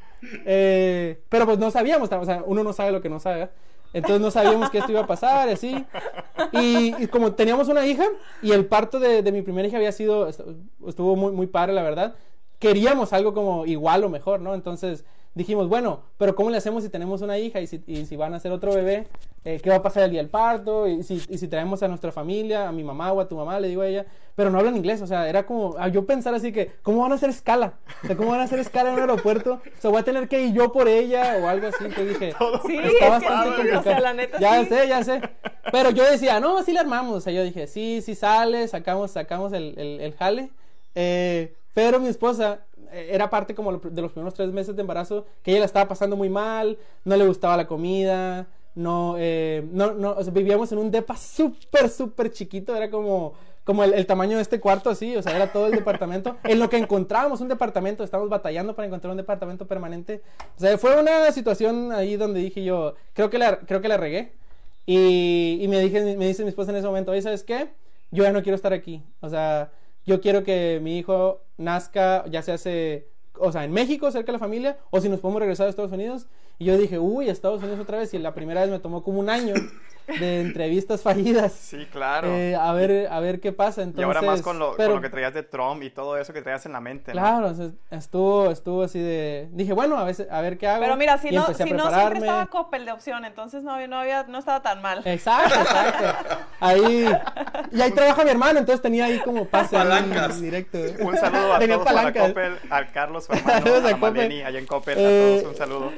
eh, 0.44 1.20
pero 1.28 1.46
pues 1.46 1.58
no 1.58 1.70
sabíamos, 1.70 2.10
o 2.10 2.24
sea, 2.24 2.42
uno 2.46 2.64
no 2.64 2.72
sabe 2.72 2.92
lo 2.92 3.00
que 3.00 3.08
no 3.08 3.20
sabe. 3.20 3.50
Entonces 3.92 4.20
no 4.20 4.30
sabíamos 4.30 4.70
que 4.70 4.78
esto 4.78 4.90
iba 4.90 5.02
a 5.02 5.06
pasar, 5.06 5.48
así. 5.48 5.84
Y, 6.52 7.06
como 7.08 7.32
teníamos 7.34 7.68
una 7.68 7.86
hija, 7.86 8.04
y 8.42 8.50
el 8.50 8.66
parto 8.66 8.98
de, 8.98 9.22
mi 9.30 9.42
primera 9.42 9.68
hija 9.68 9.76
había 9.76 9.92
sido, 9.92 10.28
estuvo 10.28 11.14
muy, 11.14 11.32
muy 11.32 11.46
padre, 11.46 11.72
la 11.72 11.82
verdad. 11.82 12.14
Queríamos 12.58 13.12
algo 13.12 13.34
como 13.34 13.66
igual 13.66 14.02
o 14.02 14.08
mejor, 14.08 14.40
¿no? 14.40 14.54
Entonces 14.54 15.04
dijimos, 15.34 15.68
bueno, 15.68 16.00
pero 16.16 16.34
¿cómo 16.34 16.50
le 16.50 16.56
hacemos 16.56 16.82
si 16.82 16.88
tenemos 16.88 17.22
una 17.22 17.38
hija 17.38 17.60
y 17.60 17.66
si, 17.66 17.82
y 17.86 18.06
si 18.06 18.16
van 18.16 18.34
a 18.34 18.36
hacer 18.36 18.52
otro 18.52 18.72
bebé? 18.72 19.06
Eh, 19.44 19.60
¿Qué 19.62 19.68
va 19.68 19.76
a 19.76 19.82
pasar 19.82 20.04
el 20.04 20.10
día 20.10 20.20
del 20.20 20.30
parto? 20.30 20.88
Y 20.88 21.02
si, 21.02 21.20
y 21.28 21.36
si, 21.36 21.48
traemos 21.48 21.82
a 21.82 21.88
nuestra 21.88 22.12
familia, 22.12 22.68
a 22.68 22.72
mi 22.72 22.82
mamá 22.82 23.12
o 23.12 23.20
a 23.20 23.28
tu 23.28 23.36
mamá, 23.36 23.60
le 23.60 23.68
digo 23.68 23.82
a 23.82 23.88
ella, 23.88 24.06
pero 24.34 24.50
no 24.50 24.58
hablan 24.58 24.76
inglés, 24.76 25.02
o 25.02 25.06
sea, 25.06 25.28
era 25.28 25.44
como, 25.44 25.76
yo 25.88 26.06
pensar 26.06 26.34
así 26.34 26.50
que, 26.50 26.72
¿cómo 26.82 27.02
van 27.02 27.12
a 27.12 27.16
hacer 27.16 27.28
escala? 27.30 27.74
O 28.02 28.06
sea, 28.06 28.16
¿cómo 28.16 28.30
van 28.30 28.40
a 28.40 28.44
hacer 28.44 28.58
escala 28.58 28.88
en 28.88 28.94
un 28.94 29.00
aeropuerto? 29.02 29.54
O 29.54 29.80
sea, 29.80 29.90
voy 29.90 30.00
a 30.00 30.04
tener 30.04 30.28
que 30.28 30.42
ir 30.42 30.54
yo 30.54 30.72
por 30.72 30.88
ella 30.88 31.38
o 31.42 31.48
algo 31.48 31.66
así, 31.66 31.84
que 31.88 32.04
dije, 32.06 32.32
sí, 32.66 32.78
está 32.78 33.10
bastante 33.10 33.62
sí, 33.62 33.76
o 33.76 33.82
sea, 33.82 34.00
la 34.00 34.14
neta 34.14 34.38
Ya 34.38 34.64
sé, 34.64 34.88
ya 34.88 35.04
sé. 35.04 35.20
Pero 35.70 35.90
yo 35.90 36.08
decía, 36.08 36.40
no, 36.40 36.58
así 36.58 36.72
le 36.72 36.78
armamos, 36.78 37.16
o 37.16 37.20
sea, 37.20 37.32
yo 37.32 37.42
dije, 37.42 37.66
sí, 37.66 38.00
sí 38.02 38.14
sale, 38.14 38.66
sacamos, 38.68 39.10
sacamos 39.10 39.52
el, 39.52 39.74
el, 39.76 40.00
el 40.00 40.14
jale. 40.14 40.50
Eh, 40.94 41.54
pero 41.74 42.00
mi 42.00 42.08
esposa 42.08 42.60
eh, 42.92 43.08
era 43.12 43.28
parte 43.28 43.54
como 43.54 43.76
de 43.76 44.02
los 44.02 44.12
primeros 44.12 44.34
tres 44.34 44.50
meses 44.52 44.74
de 44.74 44.82
embarazo, 44.82 45.26
que 45.42 45.50
ella 45.50 45.60
la 45.60 45.66
estaba 45.66 45.88
pasando 45.88 46.16
muy 46.16 46.28
mal, 46.28 46.78
no 47.04 47.16
le 47.16 47.26
gustaba 47.26 47.56
la 47.56 47.66
comida, 47.66 48.46
no, 48.74 49.16
eh, 49.18 49.66
no, 49.72 49.92
no, 49.92 50.16
vivíamos 50.32 50.72
en 50.72 50.78
un 50.78 50.90
depa 50.90 51.16
súper, 51.16 51.88
súper 51.88 52.32
chiquito, 52.32 52.74
era 52.74 52.90
como, 52.90 53.34
como 53.64 53.84
el, 53.84 54.06
tamaño 54.06 54.36
de 54.36 54.42
este 54.42 54.60
cuarto 54.60 54.90
así, 54.90 55.16
o 55.16 55.22
sea, 55.22 55.34
era 55.34 55.52
todo 55.52 55.66
el 55.66 55.72
departamento. 55.72 56.36
En 56.44 56.58
lo 56.58 56.68
que 56.68 56.76
encontrábamos 56.76 57.40
un 57.40 57.48
departamento, 57.48 58.04
estábamos 58.04 58.30
batallando 58.30 58.74
para 58.74 58.86
encontrar 58.86 59.10
un 59.10 59.16
departamento 59.16 59.66
permanente. 59.66 60.22
O 60.56 60.60
sea, 60.60 60.76
fue 60.78 61.00
una 61.00 61.30
situación 61.32 61.92
ahí 61.92 62.16
donde 62.16 62.40
dije 62.40 62.64
yo, 62.64 62.94
creo 63.12 63.30
que 63.30 63.38
la, 63.38 63.58
creo 63.58 63.80
que 63.80 63.88
la 63.88 63.96
regué. 63.96 64.32
Y, 64.86 65.64
me, 65.68 65.80
dije, 65.80 66.16
me 66.16 66.26
dice 66.26 66.42
mi 66.42 66.50
esposa 66.50 66.70
en 66.70 66.76
ese 66.76 66.86
momento, 66.86 67.12
oye, 67.12 67.22
¿sabes 67.22 67.42
qué? 67.42 67.70
Yo 68.10 68.22
ya 68.22 68.32
no 68.32 68.42
quiero 68.42 68.56
estar 68.56 68.74
aquí. 68.74 69.02
O 69.20 69.30
sea, 69.30 69.70
yo 70.06 70.20
quiero 70.20 70.44
que 70.44 70.80
mi 70.82 70.98
hijo 70.98 71.42
nazca, 71.56 72.24
ya 72.30 72.42
se 72.42 72.52
hace, 72.52 73.08
o 73.38 73.52
sea, 73.52 73.64
en 73.64 73.72
México, 73.72 74.10
cerca 74.10 74.26
de 74.26 74.32
la 74.32 74.38
familia, 74.38 74.78
o 74.90 75.00
si 75.00 75.08
nos 75.08 75.20
podemos 75.20 75.40
regresar 75.40 75.66
a 75.66 75.70
Estados 75.70 75.92
Unidos. 75.92 76.26
Y 76.58 76.66
yo 76.66 76.78
dije, 76.78 76.98
uy, 76.98 77.28
Estados 77.28 77.62
Unidos 77.62 77.80
otra 77.80 77.98
vez. 77.98 78.14
Y 78.14 78.18
la 78.18 78.34
primera 78.34 78.60
vez 78.60 78.70
me 78.70 78.78
tomó 78.78 79.02
como 79.02 79.18
un 79.18 79.28
año 79.28 79.54
de 80.06 80.40
entrevistas 80.42 81.02
fallidas. 81.02 81.52
Sí, 81.52 81.86
claro. 81.90 82.28
Eh, 82.28 82.54
a 82.54 82.72
ver, 82.72 83.08
a 83.10 83.20
ver 83.20 83.40
qué 83.40 83.52
pasa. 83.52 83.82
Entonces, 83.82 84.00
y 84.00 84.04
ahora 84.04 84.22
más 84.22 84.42
con 84.42 84.58
lo, 84.58 84.76
pero- 84.76 84.90
con 84.90 84.96
lo 84.96 85.02
que 85.02 85.10
traías 85.10 85.32
de 85.34 85.42
Trump 85.42 85.82
y 85.82 85.90
todo 85.90 86.16
eso 86.18 86.32
que 86.32 86.42
traías 86.42 86.64
en 86.66 86.72
la 86.72 86.80
mente, 86.80 87.12
¿no? 87.14 87.20
Claro, 87.20 87.52
estuvo, 87.90 88.50
estuvo 88.50 88.82
así 88.82 88.98
de. 88.98 89.48
Dije, 89.52 89.72
bueno, 89.72 89.96
a 89.98 90.04
veces, 90.04 90.28
a 90.30 90.40
ver 90.40 90.58
qué 90.58 90.68
hago. 90.68 90.82
Pero 90.82 90.96
mira, 90.96 91.18
si 91.18 91.28
y 91.28 91.32
no, 91.32 91.46
si 91.54 91.72
no 91.72 91.90
siempre 91.90 92.18
estaba 92.20 92.46
Coppel 92.46 92.84
de 92.84 92.92
opción, 92.92 93.24
entonces 93.24 93.62
no, 93.62 93.72
había- 93.72 93.88
no, 93.88 93.96
había, 93.98 94.24
no 94.24 94.38
estaba 94.38 94.62
tan 94.62 94.82
mal. 94.82 95.00
Exacto, 95.04 95.54
exacto. 95.54 96.36
Ahí. 96.60 97.08
Y 97.72 97.80
ahí 97.80 97.90
trabaja 97.92 98.24
mi 98.24 98.30
hermano, 98.30 98.58
entonces 98.58 98.82
tenía 98.82 99.06
ahí 99.06 99.18
como 99.20 99.46
pase 99.46 99.76
Palancas. 99.76 100.40
directo. 100.40 100.78
Un 101.00 101.16
saludo 101.16 101.54
a 101.54 101.58
Tenía 101.58 101.76
todos 101.76 101.86
para 101.86 101.96
palancas. 101.98 102.28
Coppel, 102.28 102.58
al 102.70 102.92
Carlos, 102.92 103.24
su 103.24 103.32
hermano, 103.32 103.74
a 103.86 103.90
a. 103.90 103.96
Maleni, 103.96 104.42
allá 104.42 104.58
en 104.58 104.66
Coppel, 104.66 104.96
Eh, 104.98 105.36
a 105.38 105.40
todos 105.42 105.52
un 105.52 105.56
saludo. 105.58 105.92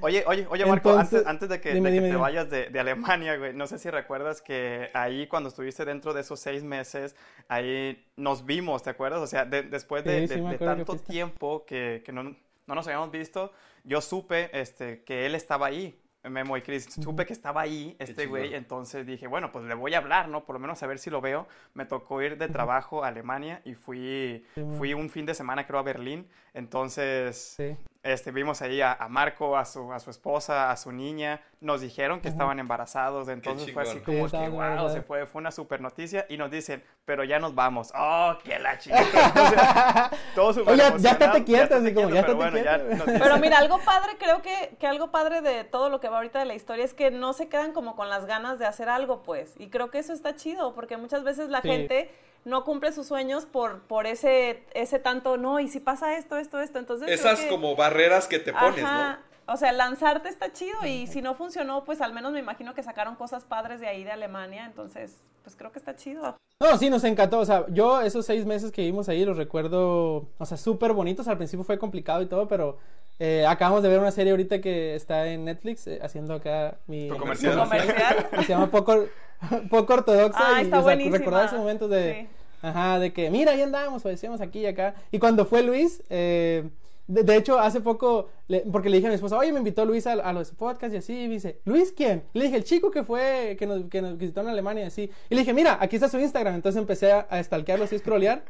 Oye, 0.00 0.24
oye, 0.26 0.46
oye, 0.50 0.66
Marco, 0.66 0.90
Entonces, 0.90 1.18
antes, 1.20 1.28
antes 1.30 1.48
de 1.48 1.60
que, 1.60 1.74
dime, 1.74 1.90
de 1.90 1.94
que 1.96 2.00
dime, 2.00 2.06
te 2.08 2.12
dime. 2.14 2.20
vayas 2.22 2.50
de, 2.50 2.68
de 2.70 2.80
Alemania, 2.80 3.31
güey, 3.38 3.52
no 3.54 3.66
sé 3.66 3.78
si 3.78 3.90
recuerdas 3.90 4.40
que 4.42 4.90
ahí 4.94 5.26
cuando 5.26 5.48
estuviste 5.48 5.84
dentro 5.84 6.12
de 6.14 6.20
esos 6.22 6.40
seis 6.40 6.62
meses, 6.64 7.14
ahí 7.48 8.06
nos 8.16 8.44
vimos, 8.46 8.82
¿te 8.82 8.90
acuerdas? 8.90 9.20
O 9.20 9.26
sea, 9.26 9.44
de- 9.44 9.62
después 9.62 10.04
de, 10.04 10.26
Sí, 10.28 10.34
sí, 10.34 10.40
de- 10.40 10.58
que 10.58 10.64
tanto 10.64 10.92
fuiste. 10.92 11.12
tiempo 11.12 11.64
que, 11.66 12.02
que 12.04 12.12
no, 12.12 12.22
no 12.24 12.74
nos 12.74 12.86
habíamos 12.86 13.10
visto, 13.10 13.52
yo 13.84 14.00
supe 14.00 14.50
este, 14.58 15.02
que 15.04 15.26
él 15.26 15.34
estaba 15.34 15.66
ahí. 15.66 15.98
Memo 16.24 16.56
y 16.56 16.62
Chris, 16.62 16.86
supe 17.02 17.26
que 17.26 17.32
estaba 17.32 17.62
ahí 17.62 17.96
este 17.98 18.26
güey, 18.26 18.54
entonces 18.54 19.04
dije, 19.04 19.26
bueno, 19.26 19.50
pues 19.50 19.64
le 19.64 19.74
voy 19.74 19.92
a 19.94 19.98
hablar, 19.98 20.28
¿no? 20.28 20.44
Por 20.44 20.54
lo 20.54 20.60
menos 20.60 20.80
a 20.80 20.86
ver 20.86 21.00
si 21.00 21.10
lo 21.10 21.20
veo. 21.20 21.48
Me 21.74 21.84
tocó 21.84 22.22
ir 22.22 22.38
de 22.38 22.46
trabajo 22.48 23.02
a 23.02 23.08
Alemania 23.08 23.60
y 23.64 23.74
fui, 23.74 24.46
fui 24.78 24.94
un 24.94 25.10
fin 25.10 25.26
de 25.26 25.34
semana, 25.34 25.66
creo, 25.66 25.80
a 25.80 25.82
Berlín. 25.82 26.28
Entonces, 26.54 27.54
Sí. 27.56 27.76
Este, 28.04 28.32
vimos 28.32 28.60
ahí 28.62 28.80
a, 28.80 28.92
a 28.92 29.08
Marco, 29.08 29.56
a 29.56 29.64
su, 29.64 29.92
a 29.92 30.00
su 30.00 30.10
esposa, 30.10 30.70
a 30.70 30.76
su 30.76 30.90
niña. 30.90 31.40
Nos 31.60 31.80
dijeron 31.80 32.20
que 32.20 32.28
estaban 32.28 32.58
embarazados. 32.58 33.28
Entonces 33.28 33.72
fue 33.72 33.84
así 33.84 34.00
como 34.00 34.28
Sí, 34.28 34.36
que, 34.36 34.48
wow, 34.48 34.88
se 34.90 35.02
fue, 35.02 35.24
fue 35.26 35.40
una 35.40 35.52
super 35.52 35.80
noticia. 35.80 36.26
Y 36.28 36.36
nos 36.36 36.50
dicen, 36.50 36.82
pero 37.04 37.22
ya 37.22 37.38
nos 37.38 37.54
vamos. 37.54 37.92
¡Oh, 37.94 38.36
qué 38.42 38.58
la 38.58 38.76
chingada! 38.80 40.10
Todos 40.34 40.56
súper 40.56 40.74
Oye, 40.74 40.82
ya 40.98 41.10
estate 41.12 41.44
quieto, 41.44 41.76
así 41.76 41.94
como, 41.94 42.08
ya 42.10 42.22
pero 42.26 42.42
estate 42.42 42.82
bueno, 42.82 42.94
quieto. 42.96 43.04
Pero 43.22 43.36
mira, 43.38 43.58
algo 43.58 43.78
padre, 43.84 44.16
creo 44.18 44.42
que, 44.42 44.76
que 44.80 44.86
algo 44.86 45.10
padre 45.10 45.40
de 45.40 45.64
todo 45.64 45.88
lo 45.88 46.00
que 46.00 46.08
va 46.08 46.16
ahorita 46.16 46.40
de 46.40 46.46
la 46.46 46.54
historia 46.54 46.84
es 46.84 46.94
que 46.94 47.10
no 47.10 47.32
se 47.32 47.48
quedan 47.48 47.72
como 47.72 47.94
con 47.94 48.08
las 48.10 48.26
ganas 48.26 48.58
de 48.58 48.66
hacer 48.66 48.88
algo, 48.88 49.22
pues. 49.22 49.54
Y 49.58 49.68
creo 49.70 49.90
que 49.90 49.98
eso 50.00 50.12
está 50.12 50.34
chido, 50.34 50.74
porque 50.74 50.96
muchas 50.96 51.22
veces 51.24 51.48
la 51.48 51.60
Sí. 51.62 51.68
gente 51.68 52.10
no 52.44 52.64
cumple 52.64 52.92
sus 52.92 53.06
sueños 53.06 53.46
por, 53.46 53.80
por 53.82 54.06
ese, 54.06 54.64
ese 54.74 54.98
tanto, 54.98 55.36
no, 55.36 55.60
y 55.60 55.68
si 55.68 55.80
pasa 55.80 56.16
esto, 56.16 56.36
esto, 56.38 56.60
esto. 56.60 56.78
Entonces, 56.78 57.08
Esas 57.10 57.40
que- 57.40 57.48
como 57.48 57.76
barreras 57.76 58.26
que 58.28 58.38
te 58.38 58.52
pones, 58.52 58.84
Ajá. 58.84 59.20
¿no? 59.26 59.32
O 59.54 59.56
sea, 59.56 59.72
lanzarte 59.72 60.28
está 60.28 60.52
chido 60.52 60.86
y 60.86 61.08
si 61.08 61.20
no 61.20 61.34
funcionó, 61.34 61.84
pues 61.84 62.00
al 62.00 62.12
menos 62.12 62.32
me 62.32 62.38
imagino 62.38 62.74
que 62.74 62.82
sacaron 62.84 63.16
cosas 63.16 63.44
padres 63.44 63.80
de 63.80 63.88
ahí 63.88 64.04
de 64.04 64.12
Alemania, 64.12 64.64
entonces, 64.66 65.16
pues 65.42 65.56
creo 65.56 65.72
que 65.72 65.80
está 65.80 65.96
chido. 65.96 66.36
No, 66.60 66.76
sí, 66.78 66.88
nos 66.88 67.02
encantó. 67.02 67.40
O 67.40 67.44
sea, 67.44 67.66
yo 67.68 68.00
esos 68.02 68.24
seis 68.24 68.46
meses 68.46 68.70
que 68.70 68.82
vivimos 68.82 69.08
ahí 69.08 69.24
los 69.24 69.36
recuerdo, 69.36 70.28
o 70.38 70.46
sea, 70.46 70.56
súper 70.56 70.92
bonitos. 70.92 71.26
Al 71.26 71.36
principio 71.38 71.64
fue 71.64 71.76
complicado 71.76 72.22
y 72.22 72.26
todo, 72.26 72.46
pero 72.46 72.78
eh, 73.18 73.44
acabamos 73.44 73.82
de 73.82 73.88
ver 73.88 73.98
una 73.98 74.12
serie 74.12 74.30
ahorita 74.30 74.60
que 74.60 74.94
está 74.94 75.26
en 75.26 75.44
Netflix, 75.44 75.88
eh, 75.88 75.98
haciendo 76.02 76.34
acá 76.34 76.76
mi 76.86 77.08
Tu 77.08 77.16
comercial. 77.16 77.58
Comercial. 77.58 78.28
que 78.30 78.42
se 78.44 78.48
llama 78.48 78.70
Poco, 78.70 79.06
Poco 79.70 79.94
Ortodoxa. 79.94 80.38
Ah, 80.40 80.60
y, 80.60 80.64
está 80.64 80.80
o 80.80 80.84
sea, 80.84 80.94
recordar 80.94 81.46
esos 81.46 81.58
momentos 81.58 81.90
de, 81.90 82.12
Sí. 82.12 82.28
ajá, 82.62 82.98
de 82.98 83.12
que, 83.12 83.30
mira, 83.30 83.52
ahí 83.52 83.62
andamos, 83.62 84.02
decíamos 84.02 84.40
aquí 84.40 84.60
y 84.60 84.66
acá. 84.66 84.94
Y 85.10 85.18
cuando 85.18 85.44
fue 85.46 85.62
Luis, 85.62 86.02
eh, 86.10 86.68
de, 87.08 87.24
de 87.24 87.36
hecho, 87.36 87.58
hace 87.58 87.80
poco, 87.80 88.28
le- 88.48 88.60
porque 88.70 88.88
le 88.88 88.96
dije 88.96 89.08
a 89.08 89.10
mi 89.10 89.16
esposa, 89.16 89.36
oye, 89.36 89.52
me 89.52 89.58
invitó 89.58 89.84
Luis 89.84 90.06
a, 90.06 90.12
a 90.12 90.32
los 90.32 90.52
podcasts 90.52 90.94
y 90.94 90.98
así, 90.98 91.24
y 91.24 91.28
me 91.28 91.34
dice, 91.34 91.58
¿Luis 91.64 91.92
quién? 91.96 92.22
Le 92.32 92.44
dije, 92.44 92.56
el 92.56 92.64
chico 92.64 92.90
que 92.90 93.02
fue, 93.02 93.56
que 93.58 93.66
nos, 93.66 93.84
que 93.90 94.00
nos 94.00 94.16
visitó 94.16 94.40
en 94.42 94.48
Alemania 94.48 94.84
y 94.84 94.86
así. 94.86 95.10
Y 95.28 95.34
le 95.34 95.40
dije, 95.40 95.52
mira, 95.52 95.78
aquí 95.80 95.96
está 95.96 96.08
su 96.08 96.18
Instagram. 96.20 96.54
Entonces 96.54 96.80
empecé 96.80 97.10
a, 97.12 97.26
a 97.28 97.42
stalkearlo 97.42 97.84
así, 97.86 97.98
scrollear. 97.98 98.42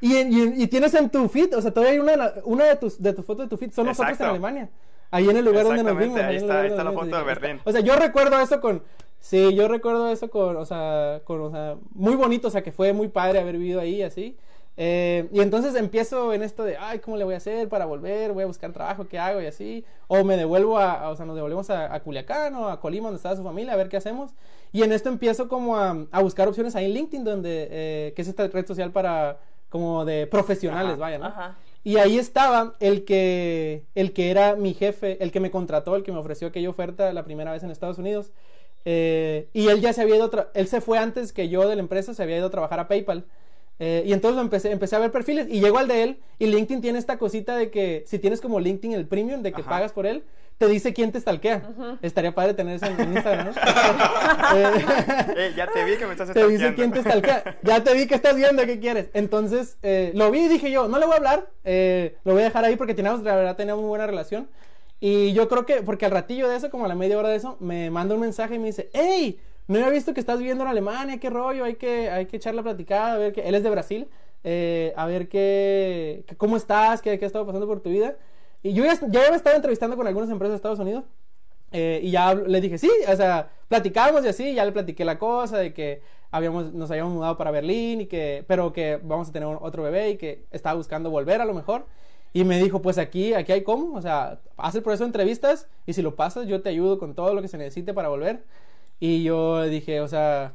Y, 0.00 0.16
en- 0.16 0.32
y, 0.32 0.62
y 0.62 0.66
tienes 0.68 0.94
en 0.94 1.10
tu 1.10 1.28
feed, 1.28 1.56
o 1.56 1.60
sea, 1.62 1.72
todavía 1.72 1.94
hay 1.94 1.98
una, 1.98 2.12
de 2.12 2.18
la- 2.18 2.34
una 2.44 2.64
de, 2.66 2.76
tus, 2.76 3.02
de 3.02 3.12
tus 3.12 3.24
fotos 3.24 3.46
de 3.46 3.50
tu 3.50 3.56
feed, 3.56 3.72
son 3.72 3.86
nosotros 3.86 4.08
en 4.10 4.14
Exacto. 4.14 4.30
Alemania. 4.30 4.68
Ahí 5.10 5.28
en 5.28 5.36
el 5.36 5.44
lugar 5.44 5.64
donde 5.64 5.82
nos 5.84 5.96
vimos. 5.96 6.20
ahí 6.20 6.36
está, 6.36 6.60
ahí 6.62 6.70
la 6.70 6.92
foto 6.92 7.16
de. 7.16 7.22
Berlín. 7.22 7.60
O 7.64 7.70
sea, 7.72 7.80
yo 7.80 7.94
recuerdo 7.96 8.40
eso 8.40 8.60
con. 8.60 8.82
Sí, 9.20 9.54
yo 9.54 9.66
recuerdo 9.68 10.08
eso 10.08 10.30
con, 10.30 10.56
o 10.56 10.64
sea, 10.64 11.20
con, 11.24 11.40
o 11.40 11.50
sea, 11.50 11.76
muy 11.94 12.14
bonito, 12.14 12.48
o 12.48 12.50
sea, 12.50 12.62
que 12.62 12.70
fue 12.72 12.92
muy 12.92 13.08
padre 13.08 13.40
haber 13.40 13.56
vivido 13.58 13.80
ahí, 13.80 14.02
así. 14.02 14.36
Eh, 14.78 15.28
y 15.32 15.40
entonces 15.40 15.74
empiezo 15.74 16.32
en 16.32 16.42
esto 16.42 16.62
de, 16.62 16.76
ay, 16.76 17.00
¿cómo 17.00 17.16
le 17.16 17.24
voy 17.24 17.34
a 17.34 17.38
hacer 17.38 17.68
para 17.68 17.86
volver? 17.86 18.32
Voy 18.32 18.44
a 18.44 18.46
buscar 18.46 18.72
trabajo, 18.72 19.08
¿qué 19.08 19.18
hago? 19.18 19.40
Y 19.40 19.46
así. 19.46 19.84
O 20.06 20.22
me 20.22 20.36
devuelvo 20.36 20.78
a, 20.78 20.92
a- 20.92 21.10
o 21.10 21.16
sea, 21.16 21.26
nos 21.26 21.34
devolvemos 21.34 21.70
a, 21.70 21.92
a 21.92 22.00
Culiacán 22.02 22.54
o 22.54 22.68
a 22.68 22.78
Colima, 22.80 23.06
donde 23.08 23.16
estaba 23.16 23.34
su 23.36 23.42
familia, 23.42 23.72
a 23.72 23.76
ver 23.76 23.88
qué 23.88 23.96
hacemos. 23.96 24.32
Y 24.72 24.82
en 24.82 24.92
esto 24.92 25.08
empiezo 25.08 25.48
como 25.48 25.76
a, 25.76 26.06
a 26.12 26.22
buscar 26.22 26.46
opciones 26.46 26.76
ahí 26.76 26.84
en 26.84 26.92
LinkedIn, 26.94 27.24
donde, 27.24 27.68
eh, 27.70 28.12
que 28.14 28.22
es 28.22 28.28
esta 28.28 28.46
red 28.48 28.66
social 28.66 28.92
para, 28.92 29.40
como 29.70 30.04
de 30.04 30.26
profesionales, 30.26 30.92
Ajá. 30.92 31.00
vaya, 31.00 31.18
¿no? 31.18 31.26
Ajá. 31.26 31.56
Y 31.82 31.96
ahí 31.98 32.18
estaba 32.18 32.74
el 32.80 33.04
que, 33.04 33.86
el 33.94 34.12
que 34.12 34.30
era 34.30 34.56
mi 34.56 34.74
jefe, 34.74 35.22
el 35.22 35.30
que 35.32 35.40
me 35.40 35.50
contrató, 35.52 35.94
el 35.96 36.02
que 36.02 36.12
me 36.12 36.18
ofreció 36.18 36.48
aquella 36.48 36.68
oferta 36.68 37.12
la 37.12 37.24
primera 37.24 37.52
vez 37.52 37.62
en 37.62 37.70
Estados 37.70 37.98
Unidos. 37.98 38.32
Eh, 38.88 39.48
y 39.52 39.66
él 39.66 39.80
ya 39.80 39.92
se 39.92 40.00
había 40.00 40.14
ido, 40.14 40.30
él 40.54 40.68
se 40.68 40.80
fue 40.80 40.98
antes 40.98 41.32
que 41.32 41.48
yo 41.48 41.68
de 41.68 41.74
la 41.74 41.82
empresa, 41.82 42.14
se 42.14 42.22
había 42.22 42.36
ido 42.38 42.46
a 42.46 42.50
trabajar 42.50 42.78
a 42.78 42.86
PayPal. 42.86 43.24
Eh, 43.80 44.04
y 44.06 44.12
entonces 44.12 44.36
lo 44.36 44.42
empecé, 44.42 44.70
empecé 44.70 44.96
a 44.96 45.00
ver 45.00 45.10
perfiles 45.10 45.48
y 45.50 45.60
llegó 45.60 45.78
al 45.78 45.88
de 45.88 46.04
él. 46.04 46.18
Y 46.38 46.46
LinkedIn 46.46 46.80
tiene 46.80 46.98
esta 46.98 47.18
cosita 47.18 47.56
de 47.56 47.70
que 47.70 48.04
si 48.06 48.20
tienes 48.20 48.40
como 48.40 48.60
LinkedIn 48.60 48.94
el 48.94 49.06
premium, 49.06 49.42
de 49.42 49.52
que 49.52 49.62
Ajá. 49.62 49.70
pagas 49.70 49.92
por 49.92 50.06
él, 50.06 50.22
te 50.56 50.68
dice 50.68 50.94
quién 50.94 51.10
te 51.10 51.20
stalkea. 51.20 51.98
Estaría 52.00 52.32
padre 52.32 52.54
tener 52.54 52.76
eso 52.76 52.86
en, 52.86 52.98
en 53.00 53.12
Instagram, 53.12 53.46
¿no? 53.46 53.52
Eh, 54.56 55.52
ya 55.56 55.66
te 55.66 55.84
vi 55.84 55.96
que 55.96 56.06
me 56.06 56.12
estás 56.12 56.32
te 56.32 56.46
dice 56.46 56.74
quién 56.74 56.92
te 56.92 57.00
stalkea. 57.00 57.58
Ya 57.62 57.82
te 57.82 57.92
vi 57.92 58.06
que 58.06 58.14
estás 58.14 58.36
viendo 58.36 58.64
qué 58.64 58.78
quieres. 58.78 59.08
Entonces, 59.12 59.76
eh, 59.82 60.12
lo 60.14 60.30
vi 60.30 60.44
y 60.44 60.48
dije 60.48 60.70
yo, 60.70 60.88
no 60.88 60.98
le 60.98 61.06
voy 61.06 61.14
a 61.14 61.16
hablar, 61.16 61.50
eh, 61.64 62.16
lo 62.24 62.32
voy 62.32 62.42
a 62.42 62.44
dejar 62.46 62.64
ahí 62.64 62.76
porque 62.76 62.94
teníamos, 62.94 63.22
la 63.22 63.34
verdad, 63.34 63.56
teníamos 63.56 63.82
muy 63.82 63.88
buena 63.88 64.06
relación. 64.06 64.48
Y 65.00 65.32
yo 65.32 65.48
creo 65.48 65.66
que, 65.66 65.82
porque 65.82 66.06
al 66.06 66.12
ratillo 66.12 66.48
de 66.48 66.56
eso, 66.56 66.70
como 66.70 66.86
a 66.86 66.88
la 66.88 66.94
media 66.94 67.18
hora 67.18 67.28
de 67.28 67.36
eso, 67.36 67.56
me 67.60 67.90
manda 67.90 68.14
un 68.14 68.20
mensaje 68.20 68.54
y 68.54 68.58
me 68.58 68.66
dice, 68.66 68.90
hey, 68.92 69.38
no 69.68 69.78
había 69.78 69.90
visto 69.90 70.14
que 70.14 70.20
estás 70.20 70.38
viviendo 70.38 70.64
en 70.64 70.70
Alemania, 70.70 71.18
qué 71.18 71.28
rollo, 71.28 71.64
hay 71.64 71.74
que, 71.74 72.08
hay 72.08 72.26
que 72.26 72.36
echar 72.36 72.54
la 72.54 72.62
platicada, 72.62 73.14
a 73.14 73.18
ver 73.18 73.32
que, 73.32 73.42
él 73.48 73.54
es 73.54 73.62
de 73.62 73.70
Brasil, 73.70 74.08
eh, 74.44 74.92
a 74.96 75.06
ver 75.06 75.28
qué, 75.28 76.24
cómo 76.38 76.56
estás, 76.56 77.02
qué, 77.02 77.18
qué 77.18 77.24
ha 77.24 77.28
estado 77.28 77.46
pasando 77.46 77.66
por 77.66 77.80
tu 77.80 77.90
vida. 77.90 78.16
Y 78.62 78.72
yo 78.72 78.84
ya, 78.84 78.94
ya 79.08 79.30
me 79.30 79.36
estaba 79.36 79.56
entrevistando 79.56 79.96
con 79.96 80.06
algunas 80.06 80.30
empresas 80.30 80.52
de 80.52 80.56
Estados 80.56 80.78
Unidos. 80.78 81.04
Eh, 81.72 82.00
y 82.02 82.12
ya 82.12 82.34
le 82.34 82.60
dije, 82.60 82.78
sí, 82.78 82.90
o 83.08 83.16
sea, 83.16 83.50
platicábamos 83.68 84.24
y 84.24 84.28
así, 84.28 84.54
ya 84.54 84.64
le 84.64 84.72
platiqué 84.72 85.04
la 85.04 85.18
cosa 85.18 85.58
de 85.58 85.74
que 85.74 86.00
habíamos, 86.30 86.72
nos 86.72 86.90
habíamos 86.90 87.12
mudado 87.12 87.36
para 87.36 87.50
Berlín 87.50 88.02
y 88.02 88.06
que, 88.06 88.44
pero 88.46 88.72
que 88.72 89.00
vamos 89.02 89.28
a 89.28 89.32
tener 89.32 89.48
otro 89.60 89.82
bebé 89.82 90.10
y 90.10 90.16
que 90.16 90.46
estaba 90.50 90.76
buscando 90.76 91.10
volver 91.10 91.40
a 91.40 91.44
lo 91.44 91.54
mejor. 91.54 91.86
Y 92.32 92.44
me 92.44 92.62
dijo, 92.62 92.82
pues 92.82 92.98
aquí, 92.98 93.32
aquí 93.34 93.52
hay 93.52 93.62
cómo, 93.62 93.96
o 93.96 94.02
sea, 94.02 94.40
haz 94.56 94.74
el 94.74 94.82
proceso 94.82 95.04
de 95.04 95.08
entrevistas 95.08 95.68
y 95.86 95.94
si 95.94 96.02
lo 96.02 96.16
pasas 96.16 96.46
yo 96.46 96.60
te 96.60 96.68
ayudo 96.68 96.98
con 96.98 97.14
todo 97.14 97.32
lo 97.32 97.40
que 97.40 97.48
se 97.48 97.58
necesite 97.58 97.94
para 97.94 98.08
volver. 98.08 98.44
Y 99.00 99.22
yo 99.22 99.62
dije, 99.62 100.00
o 100.00 100.08
sea, 100.08 100.52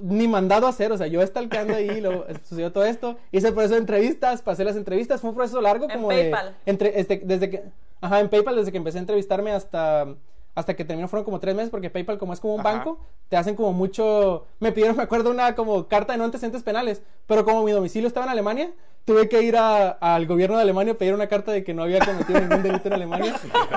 ni 0.00 0.26
mandado 0.28 0.66
a 0.66 0.70
hacer, 0.70 0.92
o 0.92 0.98
sea, 0.98 1.06
yo 1.06 1.22
estalqueando 1.22 1.74
ahí, 1.74 2.00
lo, 2.00 2.26
sucedió 2.42 2.72
todo 2.72 2.84
esto, 2.84 3.16
hice 3.32 3.48
el 3.48 3.54
proceso 3.54 3.74
de 3.74 3.80
entrevistas, 3.80 4.42
pasé 4.42 4.64
las 4.64 4.76
entrevistas, 4.76 5.20
fue 5.20 5.30
un 5.30 5.36
proceso 5.36 5.60
largo 5.60 5.84
En 5.84 5.90
como 5.90 6.08
de... 6.08 6.30
PayPal. 6.30 6.56
Entre, 6.66 7.00
este, 7.00 7.22
desde 7.24 7.50
que, 7.50 7.64
ajá, 8.00 8.20
en 8.20 8.28
PayPal, 8.28 8.56
desde 8.56 8.72
que 8.72 8.78
empecé 8.78 8.98
a 8.98 9.02
entrevistarme 9.02 9.52
hasta, 9.52 10.06
hasta 10.54 10.74
que 10.74 10.84
terminó, 10.84 11.08
fueron 11.08 11.24
como 11.24 11.38
tres 11.38 11.54
meses, 11.54 11.70
porque 11.70 11.90
PayPal 11.90 12.18
como 12.18 12.32
es 12.32 12.40
como 12.40 12.54
un 12.54 12.60
Ajá. 12.60 12.72
banco, 12.72 12.98
te 13.28 13.36
hacen 13.36 13.54
como 13.54 13.72
mucho, 13.72 14.46
me 14.58 14.72
pidieron, 14.72 14.96
me 14.96 15.02
acuerdo, 15.02 15.30
una 15.30 15.54
como 15.54 15.86
carta 15.86 16.12
de 16.12 16.18
no 16.18 16.24
antecedentes 16.24 16.62
penales, 16.62 17.02
pero 17.26 17.44
como 17.44 17.62
mi 17.62 17.72
domicilio 17.72 18.08
estaba 18.08 18.26
en 18.26 18.32
Alemania, 18.32 18.72
tuve 19.06 19.28
que 19.28 19.40
ir 19.40 19.56
al 19.56 20.26
gobierno 20.26 20.56
de 20.56 20.62
Alemania 20.62 20.92
a 20.92 20.96
pedir 20.98 21.14
una 21.14 21.28
carta 21.28 21.52
de 21.52 21.64
que 21.64 21.72
no 21.72 21.84
había 21.84 22.04
cometido 22.04 22.40
ningún 22.40 22.62
delito 22.62 22.88
en 22.88 22.92
Alemania. 22.94 23.34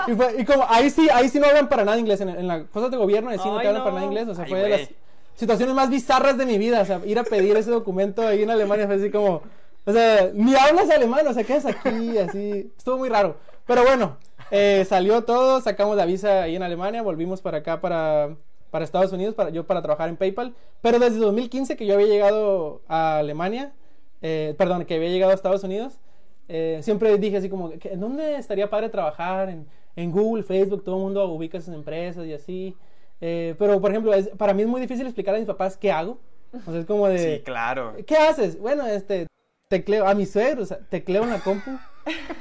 Y, 0.07 0.13
fue- 0.15 0.35
y 0.39 0.43
como 0.43 0.65
ahí 0.67 0.89
sí, 0.89 1.07
ahí 1.13 1.29
sí 1.29 1.39
no 1.39 1.47
hablan 1.47 1.69
para 1.69 1.85
nada 1.85 1.97
inglés, 1.99 2.19
en, 2.19 2.29
en 2.29 2.47
las 2.47 2.63
cosas 2.69 2.91
de 2.91 2.97
gobierno, 2.97 3.29
ahí 3.29 3.37
sí 3.37 3.47
no 3.47 3.61
te 3.61 3.67
hablan 3.67 3.83
no. 3.83 3.83
para 3.85 3.95
nada 3.95 4.07
inglés, 4.07 4.27
o 4.27 4.35
sea, 4.35 4.43
Ay, 4.45 4.49
fue 4.49 4.59
de 4.59 4.67
güey. 4.67 4.79
las 4.81 4.89
situaciones 5.35 5.73
más 5.75 5.89
bizarras 5.89 6.37
de 6.37 6.45
mi 6.45 6.57
vida, 6.57 6.81
o 6.81 6.85
sea, 6.85 6.99
ir 7.05 7.17
a 7.19 7.23
pedir 7.23 7.55
ese 7.55 7.69
documento 7.71 8.27
ahí 8.27 8.41
en 8.43 8.49
Alemania 8.49 8.87
fue 8.87 8.95
así 8.95 9.09
como, 9.11 9.41
o 9.85 9.93
sea, 9.93 10.31
ni 10.33 10.53
hablas 10.55 10.89
alemán, 10.89 11.25
o 11.27 11.33
sea, 11.33 11.43
quedas 11.43 11.65
aquí, 11.67 12.17
así, 12.17 12.73
estuvo 12.77 12.97
muy 12.97 13.07
raro. 13.09 13.37
Pero 13.67 13.83
bueno, 13.83 14.17
eh, 14.51 14.83
salió 14.89 15.23
todo, 15.23 15.61
sacamos 15.61 15.95
la 15.95 16.05
visa 16.05 16.41
ahí 16.41 16.55
en 16.55 16.63
Alemania, 16.63 17.03
volvimos 17.03 17.39
para 17.41 17.59
acá, 17.59 17.79
para, 17.81 18.35
para 18.71 18.83
Estados 18.83 19.11
Unidos, 19.13 19.35
para, 19.35 19.51
yo 19.51 19.63
para 19.67 19.81
trabajar 19.83 20.09
en 20.09 20.17
PayPal, 20.17 20.55
pero 20.81 20.97
desde 20.97 21.19
2015 21.19 21.77
que 21.77 21.85
yo 21.85 21.93
había 21.93 22.07
llegado 22.07 22.81
a 22.87 23.19
Alemania, 23.19 23.73
eh, 24.21 24.55
perdón, 24.57 24.85
que 24.85 24.95
había 24.95 25.09
llegado 25.09 25.31
a 25.31 25.35
Estados 25.35 25.63
Unidos, 25.63 25.99
eh, 26.47 26.79
siempre 26.81 27.17
dije 27.17 27.37
así 27.37 27.49
como, 27.49 27.71
¿en 27.71 27.99
dónde 27.99 28.35
estaría 28.35 28.69
padre 28.69 28.89
trabajar? 28.89 29.49
En, 29.49 29.65
en 29.95 30.11
Google, 30.11 30.43
Facebook, 30.43 30.83
todo 30.83 30.95
el 30.97 31.01
mundo 31.03 31.25
ubica 31.31 31.59
sus 31.61 31.73
empresas 31.73 32.25
y 32.25 32.33
así. 32.33 32.75
Eh, 33.21 33.55
pero, 33.59 33.79
por 33.81 33.91
ejemplo, 33.91 34.13
es- 34.13 34.29
para 34.29 34.53
mí 34.53 34.61
es 34.63 34.67
muy 34.67 34.81
difícil 34.81 35.05
explicar 35.05 35.35
a 35.35 35.37
mis 35.37 35.47
papás 35.47 35.77
qué 35.77 35.91
hago. 35.91 36.17
O 36.65 36.71
sea, 36.71 36.79
es 36.79 36.85
como 36.85 37.07
de... 37.07 37.37
Sí, 37.37 37.43
claro. 37.43 37.93
¿Qué 38.07 38.15
haces? 38.15 38.57
Bueno, 38.59 38.87
este, 38.87 39.27
tecleo, 39.67 40.07
a 40.07 40.13
mis 40.15 40.31
suegros, 40.31 40.73
tecleo 40.89 41.23
en 41.23 41.29
la 41.29 41.39
compu. 41.39 41.71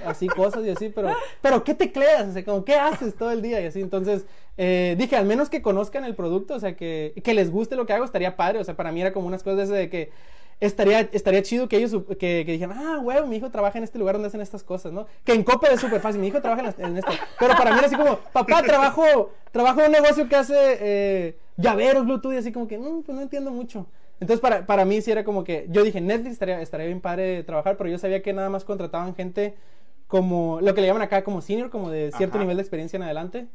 así 0.06 0.26
cosas 0.28 0.64
y 0.64 0.70
así, 0.70 0.88
pero, 0.88 1.10
pero 1.42 1.62
¿qué 1.62 1.74
tecleas? 1.74 2.28
O 2.28 2.32
sea, 2.32 2.44
como, 2.44 2.64
¿qué 2.64 2.74
haces 2.74 3.14
todo 3.16 3.30
el 3.32 3.42
día? 3.42 3.60
Y 3.60 3.66
así, 3.66 3.80
entonces, 3.82 4.24
eh, 4.56 4.94
dije, 4.96 5.16
al 5.16 5.26
menos 5.26 5.50
que 5.50 5.60
conozcan 5.60 6.04
el 6.04 6.14
producto, 6.14 6.54
o 6.54 6.60
sea, 6.60 6.74
que, 6.74 7.12
que 7.22 7.34
les 7.34 7.50
guste 7.50 7.76
lo 7.76 7.84
que 7.84 7.92
hago, 7.92 8.04
estaría 8.04 8.36
padre, 8.36 8.60
o 8.60 8.64
sea, 8.64 8.76
para 8.76 8.92
mí 8.92 9.00
era 9.02 9.12
como 9.12 9.26
unas 9.26 9.42
cosas 9.42 9.68
de 9.68 9.90
que 9.90 10.10
estaría, 10.60 11.00
estaría 11.12 11.42
chido 11.42 11.68
que 11.68 11.76
ellos 11.76 12.02
que, 12.18 12.44
que 12.44 12.52
dijeran, 12.52 12.76
ah, 12.78 12.98
huevo, 13.00 13.26
mi 13.26 13.36
hijo 13.36 13.50
trabaja 13.50 13.78
en 13.78 13.84
este 13.84 13.98
lugar 13.98 14.16
donde 14.16 14.28
hacen 14.28 14.40
estas 14.40 14.62
cosas, 14.62 14.92
¿no? 14.92 15.06
Que 15.24 15.32
en 15.32 15.44
Coppel 15.44 15.72
es 15.72 15.80
súper 15.80 16.00
fácil, 16.00 16.20
mi 16.20 16.28
hijo 16.28 16.40
trabaja 16.40 16.74
en, 16.78 16.84
en 16.84 16.96
esto. 16.98 17.12
Pero 17.38 17.54
para 17.56 17.70
mí 17.72 17.78
era 17.78 17.86
así 17.86 17.96
como, 17.96 18.16
papá, 18.32 18.62
trabajo, 18.66 19.32
trabajo 19.52 19.80
en 19.80 19.86
un 19.86 19.92
negocio 19.92 20.28
que 20.28 20.36
hace 20.36 20.54
eh, 20.56 21.38
llaveros, 21.56 22.04
Bluetooth, 22.04 22.34
y 22.34 22.36
así 22.38 22.52
como 22.52 22.66
que, 22.66 22.78
no, 22.78 23.02
pues 23.04 23.14
no 23.14 23.22
entiendo 23.22 23.50
mucho. 23.50 23.86
Entonces, 24.20 24.40
para, 24.40 24.66
para 24.66 24.84
mí 24.84 25.00
sí 25.00 25.12
era 25.12 25.24
como 25.24 25.44
que, 25.44 25.66
yo 25.70 25.84
dije, 25.84 26.00
Netflix 26.00 26.32
estaría, 26.32 26.60
estaría 26.60 26.86
bien 26.86 27.00
padre 27.00 27.44
trabajar, 27.44 27.76
pero 27.76 27.88
yo 27.88 27.98
sabía 27.98 28.22
que 28.22 28.32
nada 28.32 28.50
más 28.50 28.64
contrataban 28.64 29.14
gente 29.14 29.54
como, 30.08 30.60
lo 30.60 30.74
que 30.74 30.80
le 30.80 30.88
llaman 30.88 31.02
acá 31.02 31.22
como 31.22 31.40
senior, 31.40 31.70
como 31.70 31.90
de 31.90 32.10
cierto 32.12 32.36
Ajá. 32.36 32.42
nivel 32.44 32.56
de 32.56 32.62
experiencia 32.62 32.96
en 32.96 33.04
adelante. 33.04 33.46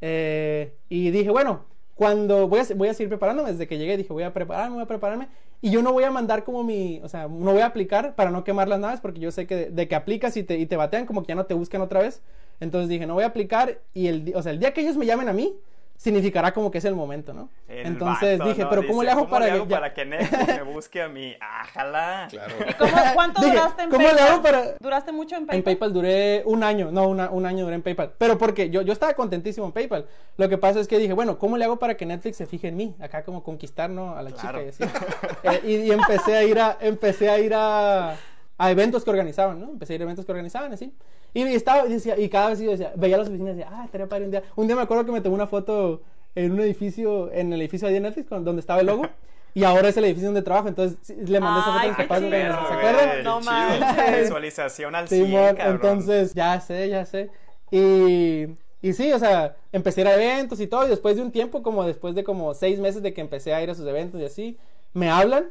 Eh, 0.00 0.76
y 0.88 1.10
dije, 1.10 1.30
bueno, 1.30 1.64
cuando 2.02 2.48
voy 2.48 2.58
a, 2.58 2.64
voy 2.74 2.88
a 2.88 2.94
seguir 2.94 3.10
preparándome, 3.10 3.52
desde 3.52 3.68
que 3.68 3.78
llegué 3.78 3.96
dije, 3.96 4.12
voy 4.12 4.24
a 4.24 4.32
prepararme, 4.32 4.74
voy 4.74 4.82
a 4.82 4.88
prepararme. 4.88 5.28
Y 5.60 5.70
yo 5.70 5.82
no 5.82 5.92
voy 5.92 6.02
a 6.02 6.10
mandar 6.10 6.42
como 6.42 6.64
mi, 6.64 7.00
o 7.04 7.08
sea, 7.08 7.28
no 7.28 7.52
voy 7.52 7.60
a 7.60 7.66
aplicar 7.66 8.16
para 8.16 8.32
no 8.32 8.42
quemar 8.42 8.66
las 8.66 8.80
naves, 8.80 8.98
porque 8.98 9.20
yo 9.20 9.30
sé 9.30 9.46
que 9.46 9.70
de, 9.70 9.86
que 9.86 9.94
aplicas 9.94 10.36
y 10.36 10.42
te, 10.42 10.58
y 10.58 10.66
te 10.66 10.74
batean, 10.74 11.06
como 11.06 11.22
que 11.22 11.28
ya 11.28 11.36
no 11.36 11.46
te 11.46 11.54
buscan 11.54 11.80
otra 11.80 12.00
vez. 12.00 12.20
Entonces 12.58 12.88
dije, 12.88 13.06
no 13.06 13.14
voy 13.14 13.22
a 13.22 13.28
aplicar 13.28 13.78
y 13.94 14.08
el, 14.08 14.32
o 14.34 14.42
sea, 14.42 14.50
el 14.50 14.58
día 14.58 14.74
que 14.74 14.80
ellos 14.80 14.96
me 14.96 15.06
llamen 15.06 15.28
a 15.28 15.32
mí, 15.32 15.54
significará 16.02 16.52
como 16.52 16.68
que 16.72 16.78
es 16.78 16.84
el 16.84 16.96
momento, 16.96 17.32
¿no? 17.32 17.48
El 17.68 17.86
Entonces 17.86 18.36
vato, 18.40 18.50
dije, 18.50 18.64
¿no? 18.64 18.70
pero 18.70 18.82
¿cómo 18.82 18.94
Dice, 18.94 19.04
le 19.04 19.10
hago 19.12 19.20
¿cómo 19.20 19.30
para, 19.30 19.46
le 19.46 19.52
hago 19.52 19.66
ya- 19.68 19.76
para 19.76 19.94
que 19.94 20.04
Netflix 20.04 20.46
me 20.48 20.62
busque 20.62 21.00
a 21.00 21.08
mí? 21.08 21.36
¡Ájala! 21.40 22.26
Claro. 22.28 22.54
¿Cómo- 22.78 22.92
¿Cuánto 23.14 23.40
Dije, 23.40 23.52
duraste 23.54 23.82
en 23.84 23.90
¿cómo 23.90 24.04
PayPal? 24.04 24.16
le 24.24 24.30
hago 24.30 24.42
para- 24.42 24.64
¿Duraste 24.80 25.12
mucho 25.12 25.36
en 25.36 25.42
PayPal? 25.46 25.56
En 25.58 25.62
PayPal 25.62 25.92
duré 25.92 26.42
un 26.44 26.64
año, 26.64 26.90
no, 26.90 27.06
una- 27.06 27.30
un 27.30 27.46
año 27.46 27.62
duré 27.64 27.76
en 27.76 27.82
PayPal. 27.82 28.14
Pero 28.18 28.36
porque 28.36 28.68
yo, 28.70 28.82
yo 28.82 28.92
estaba 28.92 29.14
contentísimo 29.14 29.64
en 29.66 29.72
PayPal. 29.72 30.06
Lo 30.38 30.48
que 30.48 30.58
pasa 30.58 30.80
es 30.80 30.88
que 30.88 30.98
dije, 30.98 31.12
bueno, 31.12 31.38
¿cómo 31.38 31.56
le 31.56 31.64
hago 31.66 31.78
para 31.78 31.96
que 31.96 32.04
Netflix 32.04 32.36
se 32.36 32.46
fije 32.46 32.66
en 32.68 32.76
mí? 32.76 32.96
Acá 33.00 33.22
como 33.22 33.44
conquistar, 33.44 33.88
¿no? 33.88 34.16
A 34.16 34.22
la 34.22 34.32
Claro. 34.32 34.58
chica 34.58 34.84
y 34.84 34.86
así. 34.86 34.94
Eh, 35.44 35.60
y, 35.64 35.74
y 35.88 35.90
empecé 35.92 36.36
a 36.36 36.42
ir 36.42 36.58
a, 36.58 36.78
empecé 36.80 37.30
a 37.30 37.38
ir 37.38 37.52
a, 37.54 38.16
a 38.64 38.70
eventos 38.70 39.02
que 39.04 39.10
organizaban, 39.10 39.60
¿no? 39.60 39.70
Empecé 39.70 39.92
a 39.92 39.96
ir 39.96 40.02
a 40.02 40.04
eventos 40.04 40.24
que 40.24 40.32
organizaban, 40.32 40.72
así. 40.72 40.92
Y 41.34 41.42
estaba, 41.42 41.86
y 41.86 41.92
decía, 41.92 42.18
y 42.18 42.28
cada 42.28 42.50
vez 42.50 42.60
yo 42.60 42.70
decía, 42.70 42.92
veía 42.96 43.16
las 43.18 43.28
oficinas 43.28 43.54
y 43.54 43.58
decía, 43.58 43.70
ah, 43.72 43.84
estaría 43.84 44.06
padre 44.08 44.24
un 44.26 44.30
día. 44.30 44.42
Un 44.54 44.66
día 44.66 44.76
me 44.76 44.82
acuerdo 44.82 45.04
que 45.04 45.12
me 45.12 45.20
tomé 45.20 45.34
una 45.34 45.46
foto 45.46 46.02
en 46.34 46.52
un 46.52 46.60
edificio, 46.60 47.32
en 47.32 47.52
el 47.52 47.60
edificio 47.60 47.88
de 47.88 47.98
Netflix, 48.00 48.28
con- 48.28 48.44
donde 48.44 48.60
estaba 48.60 48.80
el 48.80 48.86
logo. 48.86 49.02
Y 49.54 49.64
ahora 49.64 49.88
es 49.90 49.96
el 49.98 50.04
edificio 50.06 50.28
donde 50.28 50.40
trabajo, 50.40 50.68
entonces 50.68 50.96
sí, 51.02 51.14
le 51.14 51.38
mandé 51.38 51.60
esa 51.60 51.72
foto 51.72 51.84
a 51.84 51.88
mis 51.88 51.96
papás. 51.98 52.20
chido. 52.20 52.30
¿Se 52.30 52.74
acuerdan? 52.74 53.22
No 53.24 53.40
manches. 53.42 54.20
Visualización 54.22 54.94
al 54.94 55.08
Sí, 55.08 55.16
100, 55.26 55.30
mon, 55.30 55.56
cabrón. 55.56 55.74
entonces, 55.74 56.32
ya 56.32 56.58
sé, 56.58 56.88
ya 56.88 57.04
sé. 57.04 57.28
Y, 57.70 58.46
y 58.80 58.92
sí, 58.94 59.12
o 59.12 59.18
sea, 59.18 59.56
empecé 59.72 60.00
a 60.00 60.04
ir 60.04 60.08
a 60.08 60.14
eventos 60.14 60.60
y 60.60 60.66
todo, 60.66 60.86
y 60.86 60.88
después 60.88 61.16
de 61.16 61.22
un 61.22 61.32
tiempo, 61.32 61.62
como 61.62 61.84
después 61.84 62.14
de 62.14 62.24
como 62.24 62.54
seis 62.54 62.78
meses 62.78 63.02
de 63.02 63.12
que 63.12 63.20
empecé 63.20 63.52
a 63.52 63.62
ir 63.62 63.68
a 63.70 63.74
sus 63.74 63.86
eventos 63.86 64.20
y 64.20 64.24
así, 64.24 64.58
me 64.94 65.10
hablan 65.10 65.50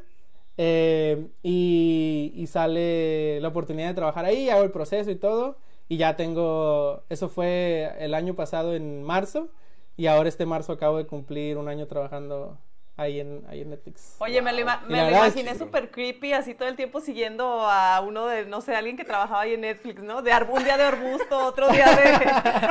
eh, 0.63 1.27
y, 1.41 2.33
y 2.35 2.45
sale 2.45 3.41
la 3.41 3.47
oportunidad 3.47 3.87
de 3.87 3.95
trabajar 3.95 4.25
ahí, 4.25 4.47
hago 4.47 4.63
el 4.63 4.69
proceso 4.69 5.09
y 5.09 5.15
todo, 5.15 5.57
y 5.89 5.97
ya 5.97 6.15
tengo, 6.15 7.03
eso 7.09 7.29
fue 7.29 7.91
el 7.99 8.13
año 8.13 8.35
pasado 8.35 8.75
en 8.75 9.01
marzo, 9.01 9.49
y 9.97 10.05
ahora 10.05 10.29
este 10.29 10.45
marzo 10.45 10.73
acabo 10.73 10.99
de 10.99 11.07
cumplir 11.07 11.57
un 11.57 11.67
año 11.67 11.87
trabajando 11.87 12.59
ahí 13.01 13.19
en, 13.19 13.43
ahí 13.49 13.61
en 13.61 13.69
Netflix. 13.71 14.15
Oye, 14.19 14.41
me 14.41 14.51
lo, 14.53 14.59
ima- 14.59 14.81
me 14.87 15.09
imaginé 15.09 15.51
que- 15.53 15.57
súper 15.57 15.91
creepy, 15.91 16.33
así 16.33 16.53
todo 16.55 16.67
el 16.69 16.75
tiempo 16.75 17.01
siguiendo 17.01 17.65
a 17.69 17.99
uno 18.01 18.27
de, 18.27 18.45
no 18.45 18.61
sé, 18.61 18.75
alguien 18.75 18.97
que 18.97 19.03
trabajaba 19.03 19.41
ahí 19.41 19.53
en 19.55 19.61
Netflix, 19.61 20.01
¿no? 20.01 20.21
De 20.21 20.31
un 20.49 20.63
día 20.63 20.77
de 20.77 20.83
arbusto, 20.83 21.37
otro 21.45 21.69
día 21.69 21.85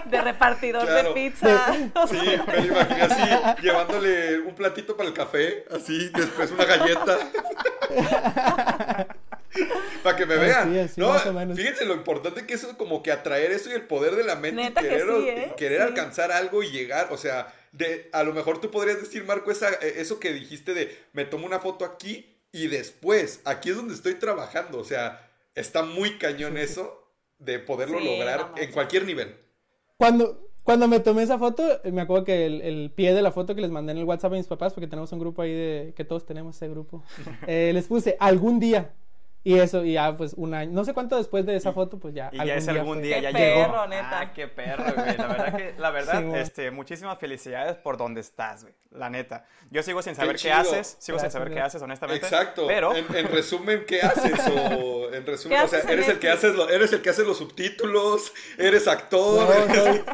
de, 0.05 0.11
de 0.17 0.21
repartidor 0.23 0.87
Claro. 0.87 1.09
de 1.09 1.15
pizza. 1.15 1.67
Sí, 2.09 2.17
me 2.47 2.57
lo 2.61 2.65
imaginé 2.67 3.03
así, 3.03 3.63
llevándole 3.63 4.41
un 4.41 4.55
platito 4.55 4.97
para 4.97 5.09
el 5.09 5.15
café, 5.15 5.65
así, 5.75 6.11
después 6.15 6.51
una 6.51 6.65
galleta. 6.65 7.19
para 10.03 10.17
que 10.17 10.27
me 10.27 10.37
vean. 10.37 10.79
así, 10.79 11.01
no, 11.01 11.09
más 11.11 11.27
o 11.27 11.33
menos. 11.33 11.57
fíjense 11.57 11.85
lo 11.85 11.95
importante 11.95 12.47
que 12.47 12.55
es 12.55 12.65
como 12.79 13.03
que 13.03 13.13
atraer 13.13 13.51
eso 13.53 13.69
y 13.71 13.73
el 13.73 13.83
poder 13.83 14.15
de 14.17 14.25
la 14.25 14.37
mente 14.37 14.63
Neta 14.63 14.81
y 14.81 14.85
que 14.85 14.91
querer, 14.91 15.07
sí, 15.09 15.29
¿eh? 15.29 15.55
querer 15.57 15.79
Sí. 15.83 15.87
alcanzar 15.89 16.33
algo 16.33 16.63
y 16.63 16.71
llegar, 16.71 17.09
o 17.11 17.17
sea, 17.17 17.53
de 17.73 18.09
a 18.13 18.23
lo 18.23 18.33
mejor 18.33 18.61
tú 18.61 18.71
podrías 18.71 19.01
decir, 19.01 19.25
Marco, 19.25 19.51
esa, 19.51 19.71
eh, 19.71 19.95
eso 19.97 20.19
que 20.19 20.33
dijiste 20.33 20.75
de 20.75 20.97
me 21.13 21.25
tomo 21.25 21.47
una 21.47 21.61
foto 21.61 21.85
aquí 21.85 22.37
y 22.53 22.67
después, 22.67 23.41
aquí 23.45 23.71
es 23.71 23.77
donde 23.77 23.95
estoy 23.95 24.15
trabajando, 24.15 24.79
o 24.79 24.85
sea, 24.85 25.31
está 25.55 25.83
muy 25.83 26.19
cañón 26.19 26.57
eso 26.59 26.97
de 27.39 27.59
poderlo 27.59 27.99
Sí, 27.99 28.05
lograr 28.05 28.53
en 28.57 28.71
cualquier 28.73 29.05
nivel. 29.07 29.37
Cuando, 29.97 30.51
cuando 30.63 30.89
me 30.89 31.01
tomé 31.01 31.23
esa 31.23 31.39
foto, 31.39 31.81
eh, 31.85 31.93
me 31.93 32.03
acuerdo 32.03 32.25
que 32.25 32.47
el, 32.47 32.61
el 32.63 32.91
pie 32.91 33.15
de 33.15 33.23
la 33.23 33.33
foto 33.33 33.55
que 33.55 33.61
les 33.61 33.71
mandé 33.71 33.93
en 33.93 33.99
el 33.99 34.05
WhatsApp 34.05 34.33
a 34.33 34.37
mis 34.37 34.47
papás, 34.47 34.73
porque 34.73 34.87
tenemos 34.87 35.13
un 35.13 35.19
grupo 35.21 35.43
ahí 35.43 35.53
de 35.53 35.95
que 35.97 36.05
todos 36.05 36.27
tenemos 36.27 36.57
ese 36.57 36.69
grupo, 36.69 37.05
eh, 37.47 37.71
les 37.73 37.87
puse 37.87 38.17
algún 38.21 38.61
día. 38.61 38.95
Y 39.43 39.59
eso, 39.59 39.85
y 39.87 39.95
ya 39.95 40.15
pues 40.19 40.35
un 40.35 40.53
año, 40.53 40.71
no 40.73 40.85
sé 40.85 40.93
cuánto 40.93 41.17
después 41.17 41.47
de 41.47 41.57
esa 41.57 41.73
foto, 41.73 41.99
pues 41.99 42.13
ya. 42.15 42.29
Y 42.31 42.37
ya 42.45 42.57
es 42.57 42.69
algún 42.69 42.99
fue. 42.99 43.03
día, 43.05 43.17
Qué 43.17 43.23
ya 43.23 43.33
perro, 43.33 43.73
llegó. 43.73 43.87
neta. 43.87 44.21
Ah, 44.21 44.33
qué 44.35 44.49
perro, 44.49 44.85
güey. 44.95 45.17
La 45.17 45.27
verdad 45.29 45.57
que, 45.57 45.75
la 45.79 45.91
verdad, 45.93 46.21
Sí, 46.21 46.39
este, 46.39 46.71
muchísimas 46.71 47.19
felicidades 47.19 47.77
por 47.79 47.97
donde 47.97 48.21
estás, 48.21 48.63
güey. 48.65 48.75
La 48.91 49.09
neta. 49.09 49.47
Yo 49.71 49.83
sigo 49.83 50.03
sin 50.03 50.15
saber 50.15 50.37
qué, 50.37 50.53
haces, 50.53 50.97
sigo 51.01 51.19
sin 51.19 51.31
saber 51.31 51.53
qué 51.55 51.61
haces, 51.61 51.81
honestamente. 51.81 52.27
Exacto. 52.27 52.67
Pero, 52.67 52.95
En, 52.95 53.07
en 53.17 53.29
resumen, 53.29 53.85
¿qué 53.87 54.03
haces? 54.03 54.33
O 54.79 55.11
en 55.13 55.25
resumen, 55.25 55.59
¿Qué 55.59 55.65
o 55.65 55.69
sea, 55.69 55.81
eres 55.91 56.09
el 56.09 56.19
que 56.19 56.29
haces 56.29 56.55
lo- 56.55 56.69
eres 56.69 56.93
el 56.93 57.01
que 57.01 57.09
hace 57.11 57.25
los 57.25 57.39
subtítulos, 57.39 58.33
eres 58.59 58.87
actor. 58.89 59.49
No, 59.49 59.75
no. 59.95 60.05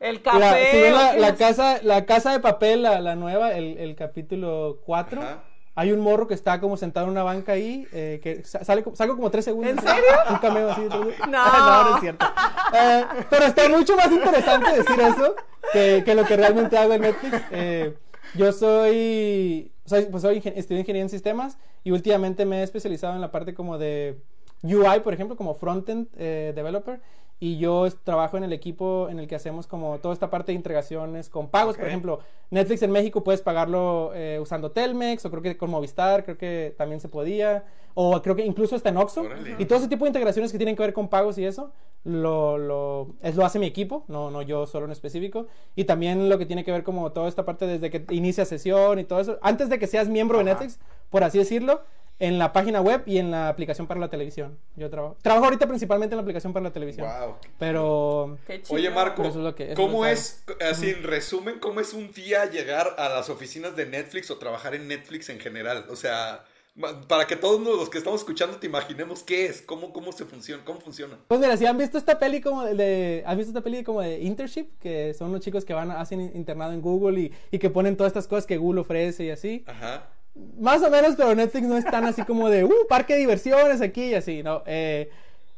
el 0.00 0.20
café. 0.20 0.70
si 0.72 0.80
ven 0.82 0.92
¿o 0.94 1.12
la, 1.16 1.34
casa, 1.36 1.80
la 1.82 2.04
casa 2.04 2.32
de 2.32 2.40
papel, 2.40 2.82
la, 2.82 3.00
la 3.00 3.14
nueva, 3.14 3.52
el, 3.52 3.78
el 3.78 3.94
capítulo 3.96 4.80
4, 4.84 5.22
Ajá. 5.22 5.44
Hay 5.74 5.90
un 5.92 6.00
morro 6.00 6.26
que 6.28 6.34
está 6.34 6.60
como 6.60 6.76
sentado 6.76 7.06
en 7.06 7.12
una 7.12 7.22
banca 7.22 7.52
ahí, 7.52 7.86
eh, 7.92 8.20
que 8.22 8.44
sa- 8.44 8.62
sale, 8.64 8.84
salgo 8.94 9.16
como 9.16 9.30
tres 9.30 9.44
segundos. 9.46 9.72
¿En 9.72 9.80
serio? 9.80 10.02
Un 10.30 10.36
cameo 10.38 10.70
así. 10.70 10.82
segundos. 10.82 11.14
No. 11.28 11.84
no, 11.90 11.94
es 11.94 12.00
cierto. 12.00 12.26
Eh, 12.74 13.04
pero 13.30 13.44
está 13.46 13.68
mucho 13.68 13.96
más 13.96 14.10
interesante 14.12 14.70
decir 14.72 15.00
eso 15.00 15.34
que, 15.72 16.02
que 16.04 16.14
lo 16.14 16.24
que 16.24 16.36
realmente 16.36 16.76
hago 16.76 16.92
en 16.94 17.00
Netflix. 17.02 17.40
Eh, 17.52 17.94
yo 18.34 18.52
soy, 18.52 19.72
soy, 19.84 20.04
pues 20.06 20.22
soy 20.22 20.40
ingen- 20.40 20.54
estudié 20.56 20.80
ingeniería 20.80 21.02
en 21.02 21.08
sistemas 21.10 21.58
y 21.84 21.90
últimamente 21.90 22.44
me 22.44 22.60
he 22.60 22.62
especializado 22.62 23.14
en 23.14 23.20
la 23.20 23.30
parte 23.30 23.54
como 23.54 23.78
de 23.78 24.18
UI, 24.62 25.00
por 25.02 25.12
ejemplo, 25.14 25.36
como 25.36 25.54
frontend 25.54 26.08
eh, 26.16 26.52
developer. 26.54 27.00
Y 27.42 27.58
yo 27.58 27.88
trabajo 28.04 28.36
en 28.36 28.44
el 28.44 28.52
equipo 28.52 29.08
en 29.10 29.18
el 29.18 29.26
que 29.26 29.34
hacemos 29.34 29.66
como 29.66 29.98
toda 29.98 30.14
esta 30.14 30.30
parte 30.30 30.52
de 30.52 30.56
integraciones 30.56 31.28
con 31.28 31.48
pagos. 31.48 31.76
Por 31.76 31.88
ejemplo, 31.88 32.20
Netflix 32.50 32.82
en 32.82 32.92
México 32.92 33.24
puedes 33.24 33.42
pagarlo 33.42 34.12
eh, 34.14 34.38
usando 34.40 34.70
Telmex 34.70 35.26
o 35.26 35.30
creo 35.32 35.42
que 35.42 35.56
con 35.56 35.68
Movistar, 35.68 36.22
creo 36.22 36.38
que 36.38 36.72
también 36.78 37.00
se 37.00 37.08
podía. 37.08 37.64
O 37.94 38.22
creo 38.22 38.36
que 38.36 38.46
incluso 38.46 38.76
está 38.76 38.90
en 38.90 38.98
Oxxo. 38.98 39.22
Órale. 39.22 39.56
Y 39.58 39.64
todo 39.64 39.80
ese 39.80 39.88
tipo 39.88 40.04
de 40.04 40.10
integraciones 40.10 40.52
que 40.52 40.56
tienen 40.56 40.76
que 40.76 40.82
ver 40.84 40.92
con 40.92 41.08
pagos 41.08 41.36
y 41.36 41.44
eso, 41.44 41.72
lo, 42.04 42.58
lo, 42.58 43.08
es, 43.22 43.34
lo 43.34 43.44
hace 43.44 43.58
mi 43.58 43.66
equipo, 43.66 44.04
no, 44.06 44.30
no 44.30 44.42
yo 44.42 44.68
solo 44.68 44.86
en 44.86 44.92
específico. 44.92 45.48
Y 45.74 45.82
también 45.82 46.28
lo 46.28 46.38
que 46.38 46.46
tiene 46.46 46.62
que 46.62 46.70
ver 46.70 46.84
como 46.84 47.10
toda 47.10 47.26
esta 47.26 47.44
parte 47.44 47.66
desde 47.66 47.90
que 47.90 48.04
inicia 48.14 48.44
sesión 48.44 49.00
y 49.00 49.04
todo 49.04 49.18
eso. 49.18 49.38
Antes 49.42 49.68
de 49.68 49.80
que 49.80 49.88
seas 49.88 50.08
miembro 50.08 50.38
de. 50.38 50.44
Netflix, 50.44 50.78
por 51.10 51.24
así 51.24 51.38
decirlo, 51.38 51.80
en 52.22 52.38
la 52.38 52.52
página 52.52 52.80
web 52.80 53.02
y 53.04 53.18
en 53.18 53.32
la 53.32 53.48
aplicación 53.48 53.88
para 53.88 53.98
la 53.98 54.08
televisión. 54.08 54.56
Yo 54.76 54.88
trabajo. 54.88 55.16
Trabajo 55.22 55.44
ahorita 55.46 55.66
principalmente 55.66 56.14
en 56.14 56.18
la 56.18 56.22
aplicación 56.22 56.52
para 56.52 56.62
la 56.64 56.72
televisión. 56.72 57.08
Wow. 57.08 57.34
Pero... 57.58 58.38
Qué 58.46 58.62
chido. 58.62 58.76
Oye, 58.76 58.90
Marco, 58.90 59.22
eso 59.22 59.38
es 59.38 59.44
lo 59.44 59.54
que- 59.56 59.72
eso 59.72 59.74
¿cómo 59.82 60.06
es 60.06 60.44
así 60.70 60.90
en 60.90 61.02
resumen, 61.02 61.58
cómo 61.58 61.80
es 61.80 61.92
un 61.94 62.12
día 62.12 62.46
llegar 62.48 62.94
a 62.96 63.08
las 63.08 63.28
oficinas 63.28 63.74
de 63.74 63.86
Netflix 63.86 64.30
o 64.30 64.38
trabajar 64.38 64.74
en 64.76 64.86
Netflix 64.86 65.30
en 65.30 65.40
general? 65.40 65.84
O 65.90 65.96
sea, 65.96 66.44
para 67.08 67.26
que 67.26 67.36
todos 67.36 67.60
los 67.60 67.90
que 67.90 67.98
estamos 67.98 68.20
escuchando 68.20 68.56
te 68.56 68.66
imaginemos 68.66 69.22
qué 69.24 69.46
es, 69.46 69.60
cómo, 69.60 69.92
cómo 69.92 70.10
se 70.12 70.24
funciona, 70.24 70.64
cómo 70.64 70.80
funciona. 70.80 71.18
Pues 71.28 71.40
mira, 71.40 71.56
si 71.56 71.66
han 71.66 71.76
visto 71.76 71.98
esta 71.98 72.18
peli 72.18 72.40
como 72.40 72.62
de, 72.64 72.74
de- 72.74 73.22
¿has 73.26 73.36
visto 73.36 73.50
esta 73.50 73.60
peli 73.62 73.82
como 73.84 74.00
de 74.00 74.20
internship? 74.20 74.68
Que 74.80 75.12
son 75.12 75.32
los 75.32 75.40
chicos 75.40 75.64
que 75.64 75.74
van, 75.74 75.90
hacen 75.90 76.20
internado 76.34 76.72
en 76.72 76.80
Google 76.80 77.20
y, 77.20 77.32
y 77.50 77.58
que 77.58 77.68
ponen 77.68 77.96
todas 77.96 78.10
estas 78.12 78.26
cosas 78.28 78.46
que 78.46 78.56
Google 78.56 78.80
ofrece 78.82 79.24
y 79.24 79.30
así. 79.30 79.64
Ajá. 79.66 80.08
Más 80.34 80.82
o 80.82 80.90
menos, 80.90 81.14
pero 81.16 81.34
Netflix 81.34 81.66
no 81.66 81.76
es 81.76 81.84
tan 81.90 82.06
así 82.06 82.24
como 82.24 82.48
de, 82.48 82.64
uh, 82.64 82.72
parque 82.88 83.14
de 83.14 83.20
diversiones 83.20 83.80
aquí 83.82 84.10
y 84.10 84.14
así, 84.14 84.42
¿no? 84.42 84.62
Eh, 84.66 85.10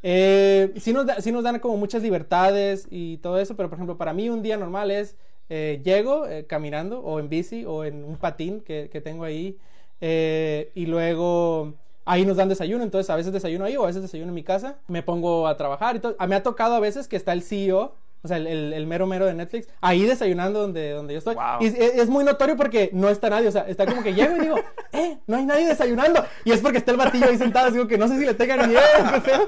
eh, 0.03 0.73
sí, 0.79 0.93
nos 0.93 1.07
da- 1.07 1.21
sí 1.21 1.31
nos 1.33 1.45
dan 1.45 1.61
como 1.61 1.77
muchas 1.77 2.03
libertades 2.03 2.87
y 2.91 3.19
todo 3.19 3.39
eso, 3.39 3.55
pero 3.57 3.69
por 3.71 3.77
ejemplo, 3.77 3.97
para 3.97 4.13
mí 4.13 4.29
un 4.29 4.43
día 4.43 4.57
normal 4.57 4.91
es, 4.91 5.17
eh, 5.49 5.81
llego 5.85 6.27
eh, 6.27 6.47
caminando 6.47 7.01
o 7.01 7.21
en 7.21 7.29
bici 7.29 7.65
o 7.65 7.85
en 7.85 8.05
un 8.05 8.17
patín 8.17 8.61
que, 8.63 8.89
que 8.91 9.01
tengo 9.01 9.25
ahí 9.25 9.59
eh, 10.01 10.73
y 10.75 10.87
luego 10.87 11.75
ahí 12.05 12.27
nos 12.27 12.37
dan 12.37 12.49
desayuno, 12.49 12.83
entonces 12.83 13.09
a 13.11 13.17
veces 13.17 13.33
desayuno 13.33 13.65
ahí 13.65 13.77
o 13.77 13.85
a 13.85 13.87
veces 13.87 14.03
desayuno 14.03 14.31
en 14.31 14.35
mi 14.35 14.43
casa, 14.43 14.79
me 14.89 15.03
pongo 15.03 15.47
a 15.47 15.57
trabajar 15.57 15.97
y 15.97 16.01
todo. 16.01 16.17
Ah, 16.19 16.27
Me 16.27 16.35
ha 16.35 16.43
tocado 16.43 16.75
a 16.75 16.81
veces 16.81 17.07
que 17.09 17.17
está 17.17 17.33
el 17.33 17.43
CEO 17.43 17.95
o 18.25 18.29
sea, 18.29 18.39
el, 18.39 18.47
el- 18.47 18.73
el 18.73 18.87
mero 18.87 19.07
mero 19.07 19.27
de 19.27 19.35
Netflix, 19.35 19.69
ahí 19.83 20.03
desayunando 20.03 20.61
donde, 20.61 20.91
donde 20.93 21.13
yo 21.15 21.19
estoy. 21.19 21.35
Wow. 21.35 21.45
Y 21.61 21.67
es, 21.67 21.75
es 21.75 22.09
muy 22.09 22.25
notorio 22.25 22.57
porque 22.57 22.91
no 22.93 23.09
está 23.11 23.29
nadie, 23.31 23.49
o 23.49 23.53
sea, 23.53 23.69
está 23.69 23.85
como 23.87 24.03
que 24.03 24.15
llego 24.15 24.37
y 24.37 24.41
digo, 24.41 24.57
eh, 24.93 25.19
no 25.27 25.37
hay 25.37 25.45
nadie 25.45 25.67
desayunando. 25.67 26.25
Y 26.45 26.53
es 26.53 26.61
porque 26.61 26.79
está 26.79 26.91
el 26.93 26.97
batillo 26.97 27.27
ahí 27.29 27.37
sentado, 27.37 27.71
digo 27.71 27.87
que 27.87 27.99
no 27.99 28.09
sé 28.09 28.19
si 28.19 28.25
le 28.25 28.35
tengan 28.35 28.69
miedo. 28.69 28.81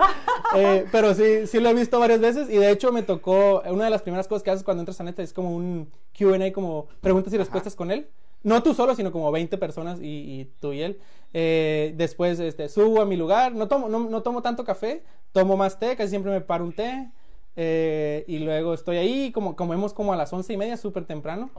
Eh, 0.55 0.87
pero 0.93 1.13
sí, 1.15 1.47
sí 1.47 1.59
lo 1.61 1.69
he 1.69 1.75
visto 1.75 1.99
varias 1.99 2.21
veces 2.21 2.49
y 2.49 2.57
de 2.57 2.71
hecho 2.71 2.93
me 2.93 3.03
tocó, 3.03 3.63
una 3.69 3.85
de 3.85 3.91
las 3.91 4.03
primeras 4.03 4.29
cosas 4.29 4.43
que 4.43 4.51
haces 4.51 4.63
cuando 4.65 4.83
entras 4.83 5.01
a 5.01 5.05
Netflix 5.05 5.31
es 5.31 5.33
como 5.35 5.55
un 5.55 5.91
Q&A, 6.17 6.53
como 6.53 6.87
preguntas 7.01 7.33
y 7.33 7.37
respuestas 7.37 7.75
con 7.75 7.91
él. 7.91 8.09
No 8.43 8.63
tú 8.63 8.73
solo, 8.75 8.95
sino 8.95 9.11
como 9.11 9.31
20 9.33 9.59
personas 9.59 9.99
y, 10.01 10.05
y 10.41 10.45
tú 10.61 10.73
y 10.73 10.83
él. 10.83 11.01
Eh, 11.35 11.93
después 11.97 12.39
este, 12.39 12.69
subo 12.69 13.03
a 13.03 13.05
mi 13.07 13.17
lugar, 13.17 13.53
no 13.55 13.67
tomo, 13.67 13.89
no, 13.89 13.99
no 14.09 14.23
tomo 14.23 14.41
tanto 14.41 14.65
café, 14.65 15.03
tomo 15.33 15.57
más 15.57 15.79
té, 15.79 15.97
casi 15.97 16.11
siempre 16.11 16.31
me 16.31 16.41
paro 16.41 16.65
un 16.65 16.73
té. 16.73 17.11
Eh, 17.57 18.25
y 18.29 18.39
luego 18.41 18.75
estoy 18.75 18.97
ahí, 18.99 19.33
como 19.33 19.57
comemos 19.57 19.95
como 19.95 20.13
a 20.13 20.17
las 20.17 20.33
once 20.33 20.53
y 20.53 20.57
media, 20.57 20.77
súper 20.77 21.05
temprano. 21.07 21.51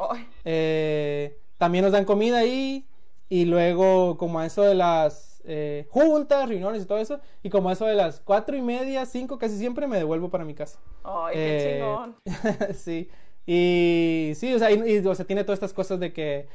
Eh, 0.45 1.37
también 1.57 1.83
nos 1.83 1.91
dan 1.91 2.05
comida 2.05 2.37
ahí. 2.39 2.85
Y 3.29 3.45
luego, 3.45 4.17
como 4.17 4.39
a 4.39 4.45
eso 4.45 4.61
de 4.61 4.73
las 4.75 5.41
eh, 5.45 5.85
juntas, 5.89 6.47
reuniones 6.47 6.83
y 6.83 6.85
todo 6.85 6.97
eso. 6.99 7.19
Y 7.43 7.49
como 7.49 7.69
a 7.69 7.73
eso 7.73 7.85
de 7.85 7.95
las 7.95 8.21
cuatro 8.21 8.55
y 8.55 8.61
media, 8.61 9.05
cinco, 9.05 9.37
casi 9.37 9.57
siempre 9.57 9.87
me 9.87 9.97
devuelvo 9.97 10.29
para 10.29 10.45
mi 10.45 10.53
casa. 10.53 10.79
ay, 11.03 11.33
qué 11.33 11.57
Eh, 11.57 11.79
chingón. 11.79 12.15
sí. 12.75 13.09
Y 13.45 14.33
sí, 14.35 14.53
o 14.53 14.59
sea, 14.59 14.71
y, 14.71 14.75
y, 14.75 15.05
o 15.05 15.15
sea, 15.15 15.25
tiene 15.25 15.43
todas 15.43 15.57
estas 15.57 15.73
cosas 15.73 15.99
de 15.99 16.13
que 16.13 16.47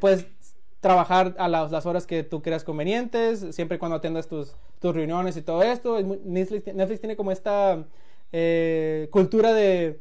puedes 0.00 0.26
trabajar 0.80 1.34
a 1.38 1.48
las, 1.48 1.70
las 1.70 1.86
horas 1.86 2.06
que 2.06 2.22
tú 2.22 2.40
creas 2.42 2.64
convenientes, 2.64 3.44
siempre 3.54 3.78
cuando 3.78 3.96
atendas 3.96 4.28
tus, 4.28 4.54
tus 4.80 4.94
reuniones 4.94 5.36
y 5.36 5.42
todo 5.42 5.62
esto. 5.62 6.00
Netflix, 6.24 6.72
Netflix 6.74 7.00
tiene 7.00 7.16
como 7.16 7.32
esta 7.32 7.84
eh, 8.32 9.08
cultura 9.10 9.52
de 9.52 10.00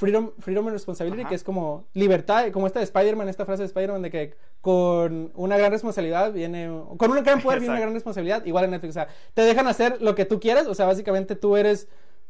freedom, 0.00 0.30
freedom 0.38 0.66
and 0.66 0.74
responsibility, 0.74 1.22
Ajá. 1.22 1.28
que 1.28 1.34
es 1.34 1.44
como 1.44 1.86
libertad, 1.92 2.50
como 2.52 2.66
esta 2.66 2.78
de 2.78 2.84
Spider-Man, 2.84 3.28
esta 3.28 3.44
frase 3.44 3.62
de 3.62 3.66
Spider-Man 3.66 4.02
de 4.02 4.10
que 4.10 4.34
con 4.60 5.30
una 5.34 5.58
gran 5.58 5.70
responsabilidad 5.70 6.32
viene, 6.32 6.70
con 6.96 7.10
un 7.10 7.22
gran 7.22 7.40
poder 7.40 7.60
viene 7.60 7.74
una 7.74 7.80
gran 7.80 7.94
responsabilidad, 7.94 8.44
igual 8.46 8.64
en 8.64 8.70
Netflix, 8.70 8.90
o 8.90 8.94
sea, 8.94 9.08
te 9.34 9.42
dejan 9.42 9.66
hacer 9.66 10.00
lo 10.00 10.14
que 10.14 10.24
tú 10.24 10.40
quieras, 10.40 10.66
o 10.66 10.74
sea, 10.74 10.86
básicamente 10.86 11.36
tú 11.36 11.56
eres, 11.56 11.88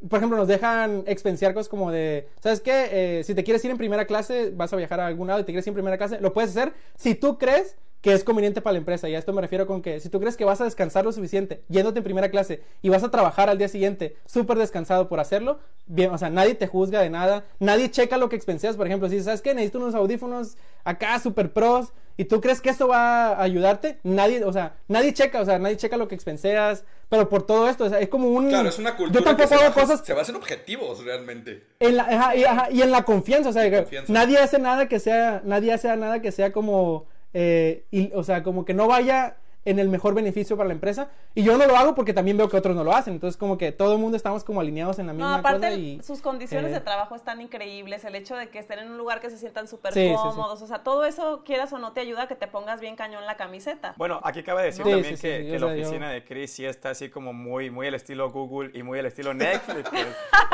por 0.09 0.18
ejemplo, 0.18 0.37
nos 0.37 0.49
dejan 0.49 1.05
expensiar 1.07 1.55
cosas 1.55 1.68
como 1.68 1.93
de, 1.93 2.28
¿sabes 2.41 2.61
qué? 2.61 2.89
Eh, 2.91 3.24
si 3.24 3.35
te 3.35 3.45
quieres 3.45 3.64
ir 3.64 3.70
en 3.70 3.78
primera 3.78 4.05
clase, 4.05 4.51
vas 4.51 4.72
a 4.72 4.76
viajar 4.76 4.99
a 5.01 5.07
algún 5.07 5.28
lado 5.28 5.41
y 5.41 5.45
te 5.45 5.53
quieres 5.53 5.66
ir 5.66 5.70
en 5.70 5.74
primera 5.74 5.97
clase, 5.97 6.20
lo 6.20 6.33
puedes 6.33 6.51
hacer 6.51 6.72
si 6.97 7.14
tú 7.14 7.39
crees 7.39 7.76
que 8.01 8.12
es 8.12 8.24
conveniente 8.24 8.61
para 8.61 8.72
la 8.72 8.78
empresa. 8.78 9.09
Y 9.09 9.14
a 9.14 9.18
esto 9.18 9.32
me 9.32 9.42
refiero 9.42 9.66
con 9.66 9.82
que 9.82 10.01
si 10.01 10.09
tú 10.09 10.20
crees 10.20 10.36
que 10.36 10.44
vas 10.44 10.61
a 10.61 10.64
descansar 10.64 11.05
lo 11.05 11.12
suficiente 11.12 11.62
yéndote 11.68 11.98
en 11.98 12.05
primera 12.05 12.30
clase 12.30 12.62
y 12.82 12.88
vas 12.88 13.03
a 13.05 13.11
trabajar 13.11 13.48
al 13.51 13.59
día 13.59 13.68
siguiente 13.68 14.16
súper 14.26 14.59
descansado 14.59 15.09
por 15.09 15.20
hacerlo, 15.20 15.59
bien, 15.86 16.11
o 16.11 16.18
sea, 16.18 16.30
nadie 16.30 16.55
te 16.55 16.66
juzga 16.66 17.01
de 17.01 17.11
nada, 17.11 17.44
nadie 17.59 17.90
checa 17.90 18.16
lo 18.16 18.28
que 18.28 18.36
expenseas. 18.36 18.76
Por 18.76 18.86
ejemplo, 18.86 19.09
si 19.09 19.22
sabes 19.22 19.42
que 19.42 19.55
necesito 19.55 19.78
unos 19.78 19.94
audífonos 19.94 20.57
acá 20.84 21.18
súper 21.18 21.53
pros 21.53 21.92
y 22.16 22.24
tú 22.24 22.40
crees 22.40 22.61
que 22.61 22.70
esto 22.70 22.88
va 22.88 23.28
a 23.32 23.42
ayudarte, 23.42 23.98
nadie, 24.03 24.44
o 24.44 24.53
sea, 24.53 24.74
nadie 24.88 25.12
checa, 25.12 25.40
o 25.40 25.44
sea, 25.44 25.59
nadie 25.59 25.76
checa 25.76 25.96
lo 25.96 26.09
que 26.09 26.14
expenseas. 26.14 26.84
Pero 27.09 27.28
por 27.28 27.42
todo 27.42 27.68
esto, 27.68 27.84
o 27.84 27.88
sea, 27.88 27.98
es 27.98 28.09
como 28.09 28.28
un. 28.28 28.48
Claro, 28.51 28.68
es 28.68 28.78
una 28.78 28.90
Yo 28.90 28.96
cultura 28.98 29.20
que 29.20 29.24
tampoco 29.24 29.48
se 29.48 29.55
hago 29.57 29.74
cosas 29.74 30.01
se 30.07 30.12
basa 30.14 30.30
en 30.30 30.36
objetivos, 30.36 31.05
realmente. 31.05 31.64
en 31.80 31.96
la, 31.96 32.05
ajá, 32.05 32.36
y, 32.36 32.44
ajá, 32.44 32.70
y 32.70 32.82
en 32.82 32.92
la 32.92 33.03
confianza, 33.03 33.48
o 33.51 33.53
sea, 33.53 33.68
que 33.68 33.78
confianza. 33.78 34.12
nadie 34.12 34.38
hace 34.38 34.61
nada 34.61 34.86
que 34.88 35.01
sea, 35.01 35.42
nadie 35.44 35.72
hace 35.72 35.88
nada 35.96 36.22
que 36.22 36.30
sea 36.30 36.53
como, 36.53 37.07
eh, 37.33 37.87
y- 37.91 38.12
o 38.14 38.22
sea, 38.22 38.43
como 38.43 38.64
que 38.64 38.74
no 38.74 38.89
vaya 38.89 39.39
en 39.65 39.79
el 39.79 39.89
mejor 39.89 40.15
beneficio 40.15 40.57
para 40.57 40.69
la 40.69 40.75
empresa. 40.75 41.11
Y 41.35 41.43
yo 41.43 41.57
no 41.59 41.67
lo 41.67 41.77
hago 41.77 41.95
porque 41.95 42.13
también 42.15 42.37
veo 42.37 42.49
que 42.49 42.57
otros 42.57 42.75
no 42.75 42.83
lo 42.85 42.93
hacen. 42.95 43.13
Entonces, 43.15 43.37
como 43.37 43.59
que 43.59 43.73
todo 43.73 43.93
el 43.93 43.99
mundo 43.99 44.17
estamos 44.17 44.43
como 44.43 44.61
alineados 44.61 44.99
en 44.99 45.07
la 45.07 45.13
No, 45.13 45.19
misma 45.19 45.35
aparte 45.37 45.67
cosa 45.69 45.73
y 45.79 46.01
sus 46.03 46.23
condiciones 46.23 46.71
eh, 46.71 46.75
de 46.75 46.81
trabajo 46.81 47.15
están 47.15 47.41
increíbles, 47.41 48.05
el 48.05 48.15
hecho 48.15 48.37
de 48.37 48.49
que 48.49 48.59
estén 48.59 48.79
en 48.79 48.91
un 48.91 48.99
lugar 48.99 49.21
que 49.21 49.29
se 49.31 49.37
sientan 49.39 49.69
súper 49.69 49.93
Sí, 49.93 50.01
sí, 50.01 50.09
sí. 50.09 50.17
cómodos, 50.17 50.63
o 50.63 50.67
sea, 50.67 50.79
todo 50.83 51.05
eso, 51.05 51.43
quieras 51.45 51.73
o 51.73 51.79
no, 51.79 51.93
te 51.93 52.01
ayuda 52.01 52.23
a 52.23 52.29
que 52.29 52.35
te 52.37 52.47
pongas 52.47 52.81
bien 52.81 52.97
cañón 52.97 53.27
la 53.27 53.37
camiseta. 53.37 53.95
Bueno, 53.97 54.21
aquí 54.25 54.43
cabe 54.43 54.63
decir 54.63 54.85
Sí, 54.85 54.91
también 54.91 55.17
sí, 55.17 55.23
que, 55.23 55.39
sí, 55.45 55.51
que 55.51 55.59
la 55.59 55.67
sea, 55.67 55.77
yo- 55.77 55.83
oficina 55.83 56.11
de 56.11 56.25
Chris 56.25 56.53
sí 56.53 56.65
está 56.65 56.91
así 56.91 57.11
como 57.11 57.33
muy, 57.33 57.71
muy 57.71 57.87
al 57.87 57.95
estilo 57.95 58.31
Google 58.31 58.71
y 58.75 58.83
muy 58.83 58.99
al 58.99 59.07
estilo 59.07 59.35
Netflix. 59.35 59.89
pues. 59.91 60.07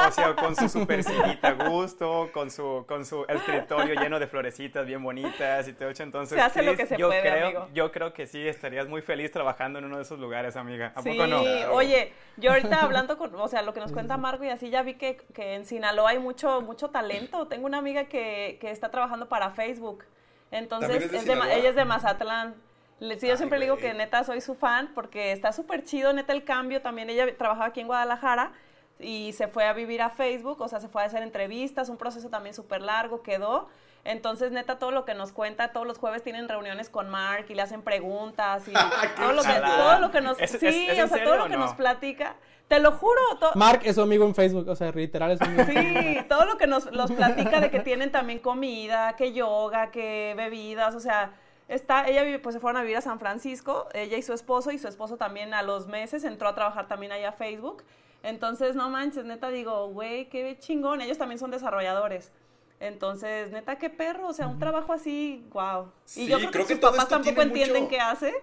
O 0.08 0.10
sea, 0.10 0.34
con 0.34 0.54
su 0.56 0.68
super 0.68 1.02
sillita 1.04 1.48
a 1.48 1.68
gusto, 1.68 2.28
con 2.34 2.50
su, 2.50 2.84
con 2.88 3.04
su 3.04 3.24
escritorio 3.28 3.94
lleno 4.00 4.18
de 4.18 4.26
florecitas 4.26 4.84
bien 4.86 5.02
bonitas 5.02 5.66
y 5.68 5.72
todo 5.72 5.88
eso. 5.90 6.02
Entonces, 6.02 6.36
Se 6.36 6.42
hace 6.42 6.62
lo 6.62 6.72
Chris, 6.74 6.80
que 6.88 6.94
se 6.94 7.00
yo 7.00 7.08
puede, 7.08 7.20
creo, 7.22 7.44
amigo. 7.46 7.68
Yo 7.72 7.92
creo 7.92 8.12
que 8.12 8.26
sí 8.26 8.46
estarías 8.46 8.88
muy 8.88 8.95
feliz 9.02 9.30
trabajando 9.32 9.78
en 9.78 9.84
uno 9.86 9.96
de 9.96 10.02
esos 10.02 10.18
lugares, 10.18 10.56
amiga. 10.56 10.92
¿A 10.94 11.02
Sí, 11.02 11.10
poco 11.10 11.26
no? 11.26 11.42
oye, 11.74 12.12
yo 12.36 12.50
ahorita 12.52 12.82
hablando 12.82 13.18
con, 13.18 13.34
o 13.34 13.48
sea, 13.48 13.62
lo 13.62 13.72
que 13.74 13.80
nos 13.80 13.92
cuenta 13.92 14.16
Marco 14.16 14.44
y 14.44 14.48
así 14.48 14.70
ya 14.70 14.82
vi 14.82 14.94
que, 14.94 15.16
que 15.34 15.54
en 15.54 15.66
Sinaloa 15.66 16.10
hay 16.10 16.18
mucho, 16.18 16.60
mucho 16.62 16.90
talento. 16.90 17.46
Tengo 17.48 17.66
una 17.66 17.78
amiga 17.78 18.04
que, 18.04 18.58
que 18.60 18.70
está 18.70 18.90
trabajando 18.90 19.28
para 19.28 19.50
Facebook. 19.50 20.04
Entonces, 20.50 20.88
¿También 20.88 21.02
es 21.02 21.10
de 21.10 21.18
es 21.18 21.26
de 21.26 21.58
ella 21.58 21.68
es 21.70 21.74
de 21.76 21.84
Mazatlán. 21.84 22.54
Le- 23.00 23.18
sí, 23.18 23.26
yo 23.28 23.32
Ay, 23.32 23.36
siempre 23.36 23.58
le 23.58 23.66
digo 23.66 23.76
que 23.76 23.92
neta 23.94 24.24
soy 24.24 24.40
su 24.40 24.54
fan 24.54 24.92
porque 24.94 25.32
está 25.32 25.52
súper 25.52 25.84
chido, 25.84 26.12
neta 26.12 26.32
el 26.32 26.44
cambio. 26.44 26.82
También 26.82 27.10
ella 27.10 27.36
trabajaba 27.36 27.66
aquí 27.66 27.80
en 27.80 27.86
Guadalajara 27.88 28.52
y 28.98 29.32
se 29.34 29.48
fue 29.48 29.64
a 29.66 29.72
vivir 29.74 30.00
a 30.02 30.08
Facebook, 30.10 30.60
o 30.62 30.68
sea, 30.68 30.80
se 30.80 30.88
fue 30.88 31.02
a 31.02 31.06
hacer 31.06 31.22
entrevistas, 31.22 31.88
un 31.90 31.98
proceso 31.98 32.30
también 32.30 32.54
súper 32.54 32.80
largo, 32.82 33.22
quedó. 33.22 33.68
Entonces, 34.06 34.52
neta, 34.52 34.78
todo 34.78 34.90
lo 34.92 35.04
que 35.04 35.14
nos 35.14 35.32
cuenta, 35.32 35.72
todos 35.72 35.86
los 35.86 35.98
jueves 35.98 36.22
tienen 36.22 36.48
reuniones 36.48 36.88
con 36.90 37.08
Mark 37.10 37.46
y 37.48 37.54
le 37.54 37.62
hacen 37.62 37.82
preguntas 37.82 38.66
y 38.68 38.72
todo 39.16 39.32
lo 39.32 39.42
que, 39.42 39.48
ojalá. 39.48 39.76
todo 39.76 39.98
lo 40.00 40.10
que 40.10 40.20
nos... 40.20 40.38
¿Es- 40.40 40.50
sí, 40.52 40.86
es 40.88 41.02
o 41.04 41.08
sea, 41.08 41.24
todo 41.24 41.36
lo 41.36 41.44
que 41.44 41.56
no? 41.56 41.64
nos 41.66 41.74
platica. 41.74 42.36
Te 42.68 42.80
lo 42.80 42.92
juro, 42.92 43.20
to- 43.40 43.50
Mark 43.54 43.80
es 43.84 43.94
su 43.96 44.02
amigo 44.02 44.24
en 44.26 44.34
Facebook, 44.34 44.68
o 44.68 44.74
sea, 44.76 44.90
literal 44.92 45.30
es 45.32 45.38
su 45.38 45.44
amigo. 45.44 45.62
en 45.62 45.66
Facebook. 45.68 46.02
Sí, 46.22 46.24
todo 46.28 46.44
lo 46.46 46.56
que 46.58 46.66
nos 46.66 46.90
los 46.92 47.12
platica 47.12 47.60
de 47.60 47.70
que 47.70 47.80
tienen 47.80 48.10
también 48.10 48.38
comida, 48.40 49.14
que 49.16 49.32
yoga, 49.32 49.90
que 49.90 50.34
bebidas, 50.36 50.94
o 50.96 51.00
sea, 51.00 51.32
está, 51.68 52.08
ella 52.08 52.22
vive, 52.24 52.38
pues 52.40 52.54
se 52.54 52.60
fueron 52.60 52.78
a 52.78 52.82
vivir 52.82 52.96
a 52.96 53.00
San 53.02 53.18
Francisco, 53.20 53.88
ella 53.94 54.16
y 54.16 54.22
su 54.22 54.32
esposo, 54.32 54.70
y 54.72 54.78
su 54.78 54.88
esposo 54.88 55.16
también 55.16 55.54
a 55.54 55.62
los 55.62 55.86
meses 55.86 56.24
entró 56.24 56.48
a 56.48 56.54
trabajar 56.56 56.88
también 56.88 57.12
allá 57.12 57.28
a 57.28 57.32
Facebook. 57.32 57.84
Entonces, 58.24 58.74
no 58.74 58.88
manches, 58.90 59.24
neta 59.24 59.48
digo, 59.50 59.86
güey, 59.88 60.28
qué 60.28 60.56
chingón, 60.58 61.00
ellos 61.00 61.18
también 61.18 61.38
son 61.38 61.50
desarrolladores. 61.52 62.32
Entonces, 62.80 63.50
neta, 63.52 63.78
qué 63.78 63.88
perro, 63.90 64.28
o 64.28 64.32
sea, 64.34 64.48
un 64.48 64.58
trabajo 64.58 64.92
así, 64.92 65.46
wow. 65.52 65.92
Sí, 66.04 66.24
y 66.24 66.28
yo 66.28 66.38
creo, 66.38 66.50
creo 66.50 66.66
que 66.66 66.74
que 66.74 66.74
sus 66.74 66.80
papás 66.80 67.08
tampoco 67.08 67.40
entienden 67.42 67.84
mucho- 67.84 67.88
qué 67.88 68.00
hace, 68.00 68.34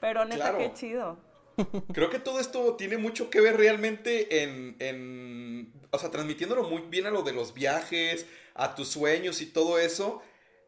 pero 0.00 0.24
neta, 0.24 0.50
Claro. 0.50 0.58
qué 0.58 0.72
chido. 0.74 1.18
Creo 1.92 2.08
que 2.10 2.18
todo 2.18 2.40
esto 2.40 2.76
tiene 2.76 2.96
mucho 2.96 3.28
que 3.28 3.40
ver 3.40 3.56
realmente 3.56 4.42
en, 4.42 4.76
en, 4.78 5.72
o 5.90 5.98
sea, 5.98 6.10
transmitiéndolo 6.10 6.62
muy 6.64 6.82
bien 6.82 7.06
a 7.06 7.10
lo 7.10 7.22
de 7.22 7.32
los 7.32 7.52
viajes, 7.54 8.26
a 8.54 8.74
tus 8.74 8.88
sueños 8.88 9.40
y 9.42 9.46
todo 9.46 9.78
eso. 9.78 10.22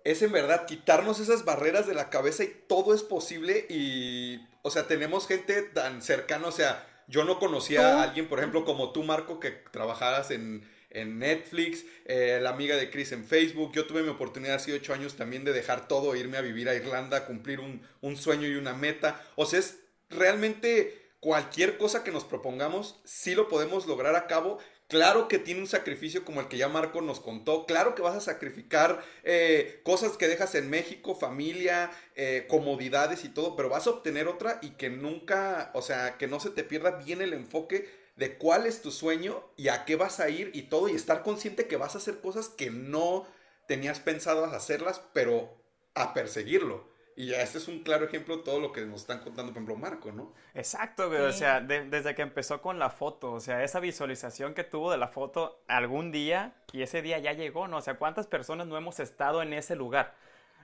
Es 0.05 0.21
en 0.23 0.33
verdad 0.33 0.67
quitarnos 0.67 1.21
esas 1.21 1.45
barreras 1.45 1.87
de 1.87 1.95
la 1.95 2.11
cabeza 2.11 2.45
y 2.45 2.49
todo 2.69 2.93
es 2.95 3.03
posible 3.03 3.67
y, 3.71 4.41
o 4.63 4.71
sea, 4.71 4.87
tenemos 4.87 5.27
gente 5.29 5.63
tan 5.63 6.03
cercana, 6.03 6.49
o 6.49 6.53
sea, 6.53 6.87
yo 7.07 7.25
no 7.25 7.39
conocía 7.39 7.81
¿Tú? 7.81 7.99
a 7.99 8.03
alguien, 8.03 8.29
por 8.29 8.39
ejemplo, 8.41 8.65
como 8.65 8.93
tú, 8.93 9.03
Marco, 9.05 9.39
que 9.41 9.51
trabajaras 9.51 10.31
en, 10.31 10.69
en 10.93 11.19
Netflix, 11.19 11.85
eh, 12.05 12.39
la 12.41 12.51
amiga 12.51 12.77
de 12.77 12.91
Chris 12.91 13.13
en 13.13 13.25
Facebook. 13.25 13.73
Yo 13.75 13.87
tuve 13.87 14.03
mi 14.03 14.09
oportunidad 14.09 14.57
hace 14.57 14.73
ocho 14.73 14.95
años 14.95 15.17
también 15.17 15.45
de 15.45 15.53
dejar 15.53 15.89
todo, 15.89 16.17
irme 16.17 16.37
a 16.37 16.43
vivir 16.43 16.69
a 16.69 16.75
Irlanda, 16.75 17.27
cumplir 17.27 17.61
un, 17.61 17.83
un 18.01 18.17
sueño 18.17 18.47
y 18.49 18.55
una 18.55 18.75
meta. 18.75 19.23
O 19.37 19.47
sea, 19.47 19.59
es 19.59 19.81
realmente 20.11 21.03
cualquier 21.21 21.79
cosa 21.79 22.03
que 22.03 22.11
nos 22.11 22.25
propongamos, 22.25 23.01
sí 23.05 23.35
lo 23.35 23.49
podemos 23.49 23.87
lograr 23.87 24.17
a 24.17 24.27
cabo. 24.27 24.59
Claro 24.89 25.27
que 25.27 25.39
tiene 25.39 25.61
un 25.61 25.69
sacrificio 25.69 26.23
como 26.25 26.41
el 26.41 26.49
que 26.49 26.59
ya 26.59 26.69
Marco 26.69 27.01
nos 27.01 27.21
contó. 27.21 27.65
Claro 27.65 27.95
que 27.95 28.03
vas 28.03 28.17
a 28.17 28.21
sacrificar 28.21 29.03
eh, 29.23 29.81
cosas 29.85 30.19
que 30.19 30.29
dejas 30.29 30.55
en 30.55 30.69
México, 30.69 31.15
familia, 31.15 31.91
eh, 32.15 32.47
comodidades 32.47 33.25
y 33.25 33.31
todo, 33.31 33.57
pero 33.57 33.71
vas 33.71 33.87
a 33.87 33.91
obtener 33.91 34.29
otra 34.29 34.59
y 34.61 34.71
que 34.71 34.91
nunca, 34.91 35.71
o 35.75 35.81
sea, 35.81 36.19
que 36.19 36.27
no 36.27 36.41
se 36.41 36.51
te 36.51 36.65
pierda 36.65 36.91
bien 36.91 37.23
el 37.23 37.33
enfoque 37.33 37.89
de 38.17 38.37
cuál 38.39 38.67
es 38.67 38.83
tu 38.83 38.91
sueño 38.91 39.43
y 39.57 39.69
a 39.69 39.85
qué 39.85 39.97
vas 39.97 40.21
a 40.21 40.29
ir 40.29 40.51
y 40.55 40.63
todo, 40.63 40.89
y 40.89 40.95
estar 40.95 41.23
consciente 41.23 41.67
que 41.67 41.77
vas 41.77 41.95
a 41.95 41.99
hacer 41.99 42.21
cosas 42.21 42.49
que 42.49 42.71
no 42.71 43.27
tenías 43.67 44.01
pensado 44.01 44.45
hacerlas, 44.45 45.01
pero 45.13 45.57
a 45.95 46.13
perseguirlo. 46.15 46.91
Y 47.15 47.27
ya 47.27 47.43
este 47.43 47.59
es 47.59 47.69
un 47.69 47.83
claro 47.83 48.07
ejemplo 48.07 48.39
de 48.39 48.43
todo 48.43 48.59
lo 48.59 48.73
que 48.73 48.81
nos 48.87 49.03
están 49.03 49.19
contando, 49.21 49.53
por 49.53 49.63
ejemplo, 49.63 49.77
Marco, 49.77 50.13
¿no? 50.13 50.33
Exacto, 50.55 51.09
güey. 51.09 51.21
O 51.21 51.33
Sí. 51.33 51.41
sea, 51.41 51.61
de- 51.61 51.85
desde 51.89 52.15
que 52.15 52.23
empezó 52.23 52.63
con 52.63 52.79
la 52.79 52.89
foto, 52.89 53.33
o 53.33 53.41
sea, 53.41 53.63
esa 53.65 53.81
visualización 53.81 54.55
que 54.55 54.65
tuvo 54.65 54.91
de 54.91 54.97
la 54.97 55.09
foto 55.09 55.63
algún 55.69 56.11
día 56.11 56.55
y 56.73 56.81
ese 56.83 57.03
día 57.03 57.19
ya 57.19 57.33
llegó, 57.35 57.69
¿no? 57.69 57.77
O 57.79 57.83
sea, 57.83 57.99
¿cuántas 57.99 58.27
personas 58.27 58.67
no 58.67 58.79
hemos 58.79 58.99
estado 58.99 59.43
en 59.43 59.53
ese 59.53 59.77
lugar? 59.77 60.15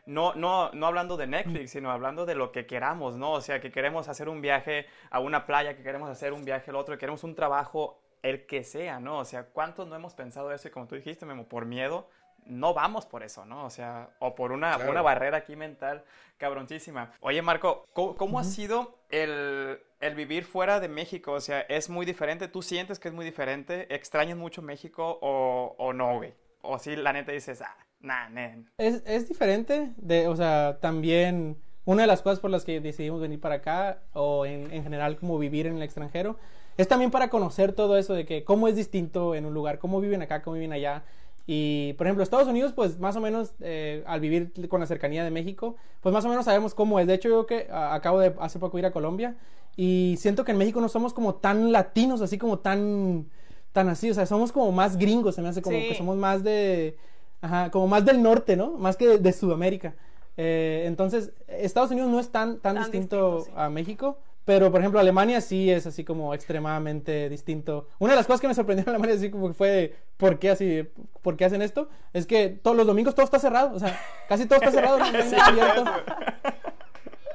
No, 0.08 0.34
no, 0.34 0.70
no 0.72 0.86
hablando 0.86 1.16
de 1.16 1.26
Netflix, 1.26 1.70
sino 1.72 1.90
hablando 1.90 2.24
de 2.26 2.34
lo 2.34 2.50
que 2.50 2.66
queramos, 2.66 3.16
¿no? 3.16 3.32
O 3.32 3.40
sea, 3.42 3.60
que 3.60 3.70
queremos 3.70 4.08
hacer 4.08 4.28
un 4.28 4.40
viaje 4.40 4.86
a 5.10 5.20
una 5.20 5.44
playa, 5.46 5.76
que 5.76 5.82
queremos 5.82 6.08
hacer 6.08 6.32
un 6.32 6.44
viaje 6.44 6.70
al 6.70 6.76
otro, 6.76 6.94
que 6.94 7.00
queremos 7.00 7.24
un 7.24 7.34
trabajo, 7.34 8.00
el 8.22 8.46
que 8.46 8.64
sea, 8.64 9.00
¿no? 9.00 9.18
O 9.18 9.24
sea, 9.24 9.44
¿cuántos 9.44 9.86
no 9.86 9.94
hemos 9.94 10.14
pensado 10.14 10.50
eso? 10.50 10.66
Y 10.66 10.70
como 10.70 10.86
tú 10.88 10.94
dijiste, 10.96 11.26
Memo, 11.26 11.44
por 11.44 11.66
miedo, 11.66 12.08
no 12.46 12.72
vamos 12.72 13.04
por 13.04 13.22
eso, 13.22 13.44
¿no? 13.44 13.66
O 13.66 13.70
sea, 13.70 14.08
o 14.18 14.34
por 14.34 14.50
una, 14.52 14.76
Claro. 14.76 14.90
una 14.90 15.02
barrera 15.02 15.36
aquí 15.36 15.54
mental 15.56 16.02
cabroncísima. 16.38 17.12
Oye, 17.20 17.42
Marco, 17.42 17.84
¿cómo, 17.92 18.16
cómo 18.16 18.38
ha 18.38 18.44
sido 18.44 18.98
el, 19.10 19.78
el 20.00 20.14
vivir 20.14 20.44
fuera 20.44 20.80
de 20.80 20.88
México, 20.88 21.32
o 21.32 21.40
sea, 21.40 21.60
es 21.62 21.90
muy 21.90 22.06
diferente. 22.06 22.48
¿Tú 22.48 22.62
sientes 22.62 22.98
que 22.98 23.08
es 23.08 23.14
muy 23.14 23.24
diferente? 23.24 23.94
¿Extrañas 23.94 24.38
mucho 24.38 24.62
México 24.62 25.18
o, 25.20 25.74
o 25.78 25.92
no, 25.92 26.16
güey? 26.16 26.32
O 26.62 26.78
si 26.78 26.96
la 26.96 27.12
neta 27.12 27.32
dices, 27.32 27.60
ah, 27.62 27.76
nah, 28.00 28.28
nen. 28.28 28.68
Es, 28.78 29.02
es 29.06 29.28
diferente, 29.28 29.92
de, 29.96 30.28
o 30.28 30.36
sea, 30.36 30.78
también 30.80 31.56
una 31.84 32.02
de 32.02 32.06
las 32.08 32.22
cosas 32.22 32.40
por 32.40 32.50
las 32.50 32.64
que 32.64 32.80
decidimos 32.80 33.20
venir 33.20 33.40
para 33.40 33.56
acá, 33.56 34.02
o 34.12 34.44
en, 34.46 34.70
en 34.72 34.82
general 34.82 35.16
como 35.16 35.38
vivir 35.38 35.66
en 35.66 35.76
el 35.76 35.82
extranjero, 35.82 36.36
es 36.76 36.86
también 36.86 37.10
para 37.10 37.28
conocer 37.28 37.72
todo 37.72 37.96
eso 37.98 38.14
de 38.14 38.24
que 38.24 38.44
cómo 38.44 38.68
es 38.68 38.76
distinto 38.76 39.34
en 39.34 39.46
un 39.46 39.54
lugar, 39.54 39.78
cómo 39.78 40.00
viven 40.00 40.22
acá, 40.22 40.42
cómo 40.42 40.54
viven 40.54 40.72
allá. 40.72 41.02
Y, 41.50 41.94
por 41.94 42.06
ejemplo, 42.06 42.22
Estados 42.22 42.46
Unidos, 42.46 42.72
pues 42.74 42.98
más 43.00 43.16
o 43.16 43.20
menos, 43.20 43.54
eh, 43.60 44.04
al 44.06 44.20
vivir 44.20 44.52
con 44.68 44.80
la 44.80 44.86
cercanía 44.86 45.24
de 45.24 45.30
México, 45.30 45.76
pues 46.02 46.12
más 46.12 46.24
o 46.26 46.28
menos 46.28 46.44
sabemos 46.44 46.74
cómo 46.74 47.00
es. 47.00 47.06
De 47.06 47.14
hecho, 47.14 47.30
yo 47.30 47.46
que 47.46 47.68
a- 47.70 47.94
acabo 47.94 48.20
de 48.20 48.34
hace 48.38 48.58
poco 48.58 48.78
ir 48.78 48.84
a 48.84 48.90
Colombia 48.92 49.34
y 49.74 50.16
siento 50.18 50.44
que 50.44 50.52
en 50.52 50.58
México 50.58 50.80
no 50.82 50.90
somos 50.90 51.14
como 51.14 51.36
tan 51.36 51.72
latinos, 51.72 52.20
así 52.20 52.36
como 52.36 52.58
tan, 52.58 53.26
tan 53.72 53.88
así. 53.88 54.10
O 54.10 54.14
sea, 54.14 54.26
somos 54.26 54.52
como 54.52 54.70
más 54.72 54.98
gringos, 54.98 55.36
se 55.36 55.42
me 55.42 55.48
hace 55.48 55.62
como 55.62 55.78
Sí. 55.78 55.88
que 55.88 55.94
somos 55.94 56.18
más 56.18 56.44
de, 56.44 56.98
ajá, 57.40 57.70
como 57.70 57.86
más 57.86 58.04
del 58.04 58.22
norte, 58.22 58.56
¿no? 58.56 58.72
Más 58.72 58.96
que 58.96 59.06
de, 59.06 59.18
de 59.18 59.32
Sudamérica. 59.32 59.94
Eh, 60.36 60.84
entonces, 60.86 61.32
Estados 61.48 61.90
Unidos 61.90 62.10
no 62.10 62.20
es 62.20 62.30
tan, 62.30 62.58
tan, 62.58 62.74
Tan 62.74 62.84
distinto, 62.84 63.36
distinto, 63.36 63.56
sí. 63.56 63.60
a 63.60 63.68
México. 63.70 64.18
Pero, 64.44 64.70
por 64.70 64.80
ejemplo, 64.80 64.98
Alemania 64.98 65.42
sí 65.42 65.70
es 65.70 65.86
así 65.86 66.04
como 66.04 66.32
extremadamente 66.32 67.28
distinto. 67.28 67.88
Una 67.98 68.12
de 68.12 68.16
las 68.16 68.26
cosas 68.26 68.40
que 68.40 68.48
me 68.48 68.54
sorprendió 68.54 68.82
en 68.84 68.88
Alemania, 68.88 69.16
así 69.16 69.30
como 69.30 69.48
que 69.48 69.54
fue, 69.54 69.94
¿por 70.16 70.38
qué 70.38 70.48
así? 70.48 70.88
¿Por 71.20 71.36
qué 71.36 71.44
hacen 71.44 71.60
esto? 71.60 71.88
Es 72.14 72.24
que 72.24 72.48
todos 72.48 72.74
los 72.74 72.86
domingos 72.86 73.14
todo 73.14 73.24
está 73.24 73.38
cerrado. 73.38 73.76
O 73.76 73.78
sea, 73.78 74.00
casi 74.26 74.46
todo 74.46 74.58
está 74.58 74.70
cerrado. 74.70 74.98
no 74.98 75.04
hay 75.04 75.12
nada 75.12 75.46
abierto. 75.48 75.84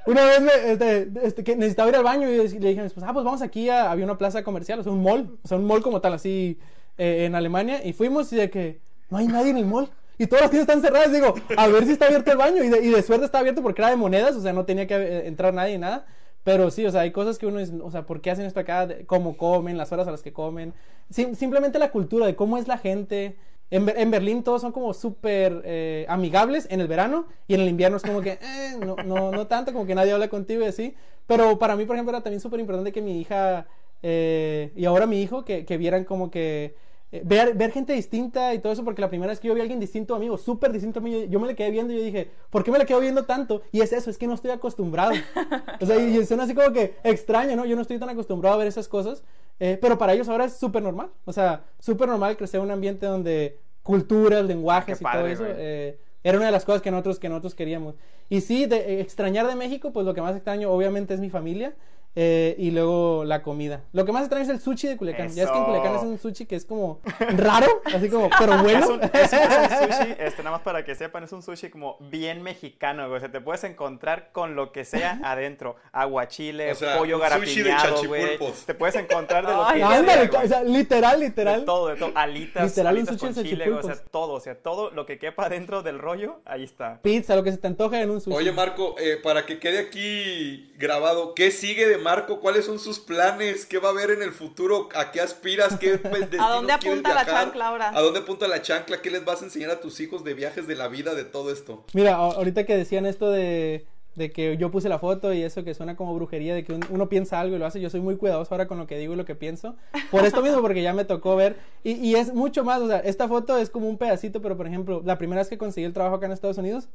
Una 0.05 0.25
vez 0.25 0.41
me, 0.41 0.71
este, 0.71 1.11
este, 1.21 1.43
que 1.43 1.55
necesitaba 1.55 1.89
ir 1.89 1.95
al 1.95 2.03
baño 2.03 2.29
y 2.29 2.35
le 2.35 2.67
dije 2.69 2.79
a 2.79 2.83
mi 2.83 2.87
esposa, 2.87 3.07
ah, 3.09 3.13
pues 3.13 3.23
vamos 3.23 3.41
aquí 3.41 3.69
a, 3.69 3.91
había 3.91 4.05
una 4.05 4.17
plaza 4.17 4.43
comercial, 4.43 4.79
o 4.79 4.83
sea, 4.83 4.91
un 4.91 5.01
mall, 5.01 5.37
o 5.43 5.47
sea, 5.47 5.57
un 5.57 5.65
mall 5.65 5.81
como 5.81 6.01
tal, 6.01 6.13
así, 6.13 6.59
eh, 6.97 7.25
en 7.25 7.35
Alemania, 7.35 7.85
y 7.85 7.93
fuimos 7.93 8.33
y 8.33 8.37
de 8.37 8.49
que 8.49 8.81
no 9.13 9.19
hay 9.19 9.27
nadie 9.27 9.51
en 9.51 9.57
el 9.57 9.65
mall. 9.65 9.89
Y 10.17 10.27
todas 10.27 10.41
las 10.43 10.51
tiendas 10.51 10.67
están 10.69 10.81
cerradas, 10.81 11.11
digo, 11.13 11.33
a 11.57 11.67
ver 11.67 11.85
si 11.85 11.91
está 11.91 12.05
abierto 12.07 12.31
el 12.31 12.37
baño. 12.37 12.63
Y 12.63 12.69
de, 12.69 12.83
y 12.83 12.89
de 12.89 13.01
suerte 13.01 13.25
está 13.25 13.39
abierto 13.39 13.61
porque 13.61 13.81
era 13.81 13.89
de 13.89 13.95
monedas, 13.95 14.35
o 14.35 14.41
sea, 14.41 14.53
no 14.53 14.65
tenía 14.65 14.87
que 14.87 14.95
eh, 14.95 15.27
entrar 15.27 15.53
nadie 15.53 15.77
nada. 15.77 16.05
Pero 16.43 16.69
sí, 16.71 16.85
o 16.85 16.91
sea, 16.91 17.01
hay 17.01 17.11
cosas 17.11 17.37
que 17.37 17.45
uno 17.45 17.59
es, 17.59 17.71
o 17.81 17.89
sea, 17.89 18.05
¿por 18.05 18.21
qué 18.21 18.31
hacen 18.31 18.45
esto 18.45 18.59
acá? 18.59 18.87
¿Cómo 19.05 19.37
comen? 19.37 19.77
Las 19.77 19.91
horas 19.91 20.07
a 20.07 20.11
las 20.11 20.21
que 20.21 20.33
comen. 20.33 20.73
Sim- 21.09 21.35
simplemente 21.35 21.79
la 21.79 21.91
cultura 21.91 22.25
de 22.25 22.35
cómo 22.35 22.57
es 22.57 22.67
la 22.67 22.77
gente. 22.77 23.37
En, 23.71 23.87
en 23.89 24.11
Berlín 24.11 24.43
todos 24.43 24.61
son 24.61 24.71
como 24.71 24.93
súper 24.93 25.61
eh, 25.65 26.05
amigables 26.09 26.67
en 26.69 26.79
el 26.81 26.87
verano 26.87 27.27
y 27.47 27.55
en 27.55 27.61
el 27.61 27.69
invierno 27.69 27.97
es 27.97 28.03
como 28.03 28.21
que 28.21 28.33
eh, 28.41 28.75
no, 28.85 28.95
no, 29.03 29.31
no 29.31 29.47
tanto, 29.47 29.73
como 29.73 29.85
que 29.87 29.95
nadie 29.95 30.11
habla 30.11 30.27
contigo 30.27 30.63
y 30.63 30.65
así. 30.67 30.95
Pero 31.27 31.57
para 31.57 31.75
mí, 31.75 31.85
por 31.85 31.95
ejemplo, 31.95 32.11
era 32.15 32.21
también 32.21 32.41
súper 32.41 32.59
importante 32.59 32.91
que 32.91 33.01
mi 33.01 33.19
hija 33.19 33.65
eh, 34.03 34.71
y 34.75 34.85
ahora 34.85 35.07
mi 35.07 35.21
hijo, 35.21 35.43
que, 35.45 35.65
que 35.65 35.77
vieran 35.77 36.03
como 36.03 36.29
que 36.29 36.75
eh, 37.13 37.21
ver, 37.23 37.53
ver 37.53 37.71
gente 37.71 37.93
distinta 37.93 38.55
y 38.55 38.59
todo 38.59 38.73
eso, 38.73 38.83
porque 38.83 39.01
la 39.01 39.07
primera 39.07 39.29
vez 39.29 39.39
que 39.39 39.47
yo 39.47 39.53
vi 39.53 39.59
a 39.59 39.63
alguien 39.63 39.79
distinto 39.79 40.15
a 40.15 40.19
mí, 40.19 40.29
o 40.29 40.37
súper 40.37 40.71
distinto 40.71 40.99
a 40.99 41.03
mí, 41.03 41.11
yo, 41.11 41.23
yo 41.25 41.39
me 41.39 41.45
le 41.45 41.55
quedé 41.55 41.69
viendo 41.69 41.93
y 41.93 41.97
yo 41.97 42.03
dije, 42.03 42.31
¿por 42.49 42.63
qué 42.63 42.71
me 42.71 42.79
le 42.79 42.87
quedo 42.87 42.99
viendo 42.99 43.25
tanto? 43.25 43.61
Y 43.71 43.81
es 43.81 43.93
eso, 43.93 44.09
es 44.09 44.17
que 44.17 44.25
no 44.25 44.33
estoy 44.33 44.49
acostumbrado. 44.49 45.11
O 45.79 45.85
sea, 45.85 45.97
y, 45.97 46.17
y 46.17 46.25
suena 46.25 46.43
así 46.43 46.55
como 46.55 46.71
que 46.73 46.95
extraño, 47.03 47.55
¿no? 47.55 47.65
Yo 47.65 47.75
no 47.75 47.83
estoy 47.83 47.99
tan 47.99 48.09
acostumbrado 48.09 48.55
a 48.55 48.57
ver 48.57 48.67
esas 48.67 48.87
cosas, 48.87 49.23
eh, 49.59 49.77
pero 49.79 49.97
para 49.97 50.13
ellos 50.13 50.27
ahora 50.27 50.45
es 50.45 50.53
súper 50.57 50.81
normal. 50.81 51.09
O 51.25 51.33
sea, 51.33 51.65
súper 51.79 52.07
normal 52.07 52.35
crecer 52.35 52.59
en 52.59 52.65
un 52.65 52.71
ambiente 52.71 53.05
donde 53.05 53.59
culturas, 53.83 54.43
lenguajes 54.45 54.97
Qué 54.97 55.03
y 55.03 55.05
todo 55.05 55.11
padre, 55.11 55.31
eso 55.33 55.43
güey. 55.43 55.55
eh, 55.57 55.99
era 56.23 56.37
una 56.37 56.47
de 56.47 56.51
las 56.51 56.65
cosas 56.65 56.81
que 56.81 56.89
nosotros, 56.89 57.19
que 57.19 57.29
nosotros 57.29 57.53
queríamos. 57.53 57.95
Y 58.29 58.41
sí, 58.41 58.65
de, 58.65 58.77
eh, 58.77 59.01
extrañar 59.01 59.45
de 59.47 59.55
México, 59.55 59.91
pues 59.91 60.05
lo 60.05 60.13
que 60.13 60.21
más 60.21 60.35
extraño 60.35 60.71
obviamente 60.71 61.13
es 61.13 61.19
mi 61.19 61.29
familia. 61.29 61.75
Eh, 62.15 62.55
y 62.59 62.71
luego 62.71 63.23
la 63.25 63.41
comida. 63.41 63.81
Lo 63.91 64.05
que 64.05 64.11
más 64.11 64.23
extraño 64.23 64.43
es 64.43 64.49
el 64.49 64.59
sushi 64.59 64.87
de 64.87 64.97
Culiacán. 64.97 65.33
Ya 65.33 65.43
es 65.43 65.49
que 65.51 65.57
en. 65.57 65.63
Culiacán 65.65 65.95
es 65.95 66.03
un 66.03 66.17
sushi 66.19 66.45
que 66.45 66.55
es 66.55 66.65
como 66.65 66.99
raro, 67.37 67.81
así 67.85 68.09
como, 68.09 68.29
pero 68.37 68.53
Es 68.55 68.61
bueno. 68.61 68.87
un, 68.89 69.01
es- 69.03 69.33
es 69.33 69.33
un 69.33 69.89
sushi, 69.99 70.15
este, 70.19 70.43
nada 70.43 70.57
más 70.57 70.61
para 70.61 70.85
que 70.85 70.95
sepan, 70.95 71.23
es 71.23 71.31
un 71.31 71.41
sushi 71.41 71.69
como 71.69 71.97
bien 71.99 72.41
mexicano, 72.43 73.07
güey. 73.07 73.17
O 73.17 73.19
sea, 73.19 73.31
te 73.31 73.41
puedes 73.41 73.63
encontrar 73.63 74.29
con 74.31 74.55
lo 74.55 74.71
que 74.71 74.85
sea 74.85 75.19
adentro. 75.23 75.75
Aguachile, 75.91 76.71
O 76.71 76.75
sea, 76.75 76.97
pollo 76.97 77.17
un 77.17 77.23
sushi 77.39 77.61
de 77.63 77.69
garapiñado, 77.71 78.07
güey. 78.07 78.21
chachipulpos. 78.21 78.65
Te 78.65 78.73
puedes 78.73 78.95
encontrar 78.95 79.45
de 79.47 79.53
lo 79.53 79.65
Ay, 79.65 79.77
que 79.79 79.83
Ándale, 79.83 80.29
sea, 80.29 80.41
o 80.41 80.47
sea, 80.47 80.63
literal, 80.63 81.19
De 81.19 81.25
literal. 81.27 81.65
todo, 81.65 81.87
de 81.87 81.95
todo. 81.95 82.11
Alitas, 82.15 82.63
Literal, 82.69 82.93
un 82.93 82.97
alitas 82.99 83.19
sushi 83.19 83.33
con 83.33 83.43
de 83.43 83.49
chile, 83.49 83.65
güey, 83.69 83.79
o 83.79 83.83
sea, 83.83 83.95
todo, 84.11 84.33
o 84.33 84.39
sea, 84.39 84.55
todo 84.55 84.91
lo 84.91 85.05
que 85.05 85.17
quepa 85.17 85.49
dentro 85.49 85.81
del 85.83 85.99
rollo, 85.99 86.41
ahí 86.45 86.63
está. 86.63 86.99
Pizza, 87.01 87.35
lo 87.35 87.43
que 87.43 87.51
se 87.51 87.57
te 87.57 87.67
antoja 87.67 88.01
en 88.01 88.09
un 88.11 88.21
sushi. 88.21 88.35
Oye, 88.35 88.51
Marco, 88.51 88.95
eh, 88.99 89.17
para 89.21 89.45
que 89.45 89.59
quede 89.59 89.79
aquí 89.79 90.71
grabado, 90.77 91.33
¿qué 91.33 91.51
sigue 91.51 91.87
de 91.87 91.97
Marco? 92.03 92.39
¿Cuáles 92.39 92.65
son 92.65 92.77
sus 92.79 92.99
planes? 92.99 93.65
¿Qué 93.65 93.79
va 93.79 93.89
a 93.89 93.91
haber 93.91 94.11
en 94.11 94.21
el 94.21 94.31
futuro? 94.31 94.89
¿A 94.95 95.11
qué 95.11 95.21
aspiras? 95.21 95.77
¿Qué 95.79 95.97
pues, 95.97 96.27
¿A 96.39 96.49
dónde 96.49 96.73
apunta 96.73 97.13
la 97.13 97.25
chancla 97.25 97.67
ahora? 97.67 97.89
¿A 97.89 98.01
dónde 98.01 98.19
apunta 98.19 98.47
la 98.47 98.61
chancla? 98.61 99.01
¿Qué 99.01 99.09
les 99.09 99.25
vas 99.25 99.41
a 99.41 99.45
enseñar 99.45 99.71
a 99.71 99.79
tus 99.79 99.99
hijos 99.99 100.23
de 100.23 100.33
viajes 100.33 100.67
de 100.67 100.75
la 100.75 100.87
vida, 100.89 101.15
de 101.15 101.23
todo 101.23 101.51
esto? 101.51 101.83
Mira, 101.93 102.15
a- 102.15 102.33
ahorita 102.33 102.65
que 102.65 102.75
decían 102.77 103.05
esto 103.05 103.31
de, 103.31 103.85
de 104.15 104.31
que 104.31 104.57
yo 104.57 104.69
puse 104.69 104.89
la 104.89 104.99
foto 104.99 105.33
y 105.33 105.41
eso 105.41 105.63
que 105.63 105.73
suena 105.73 105.95
como 105.95 106.13
brujería, 106.13 106.53
de 106.53 106.63
que 106.63 106.73
un- 106.73 106.85
uno 106.89 107.09
piensa 107.09 107.39
algo 107.39 107.55
y 107.55 107.59
lo 107.59 107.65
hace, 107.65 107.79
yo 107.81 107.89
soy 107.89 108.01
muy 108.01 108.17
cuidadoso 108.17 108.53
ahora 108.53 108.67
con 108.67 108.77
lo 108.77 108.85
que 108.85 108.97
digo 108.97 109.13
y 109.13 109.15
lo 109.15 109.25
que 109.25 109.35
pienso. 109.35 109.75
Por 110.11 110.25
esto 110.25 110.41
mismo, 110.41 110.61
porque 110.61 110.81
ya 110.83 110.93
me 110.93 111.05
tocó 111.05 111.35
ver. 111.35 111.55
Y, 111.83 111.93
y 111.93 112.15
es 112.15 112.33
mucho 112.33 112.63
más, 112.63 112.81
o 112.81 112.87
sea, 112.87 112.99
esta 112.99 113.27
foto 113.27 113.57
es 113.57 113.69
como 113.69 113.87
un 113.89 113.97
pedacito, 113.97 114.41
pero 114.41 114.57
por 114.57 114.67
ejemplo, 114.67 115.01
la 115.05 115.17
primera 115.17 115.41
vez 115.41 115.49
que 115.49 115.57
conseguí 115.57 115.85
el 115.85 115.93
trabajo 115.93 116.15
acá 116.17 116.25
en 116.27 116.33
Estados 116.33 116.57
Unidos, 116.57 116.89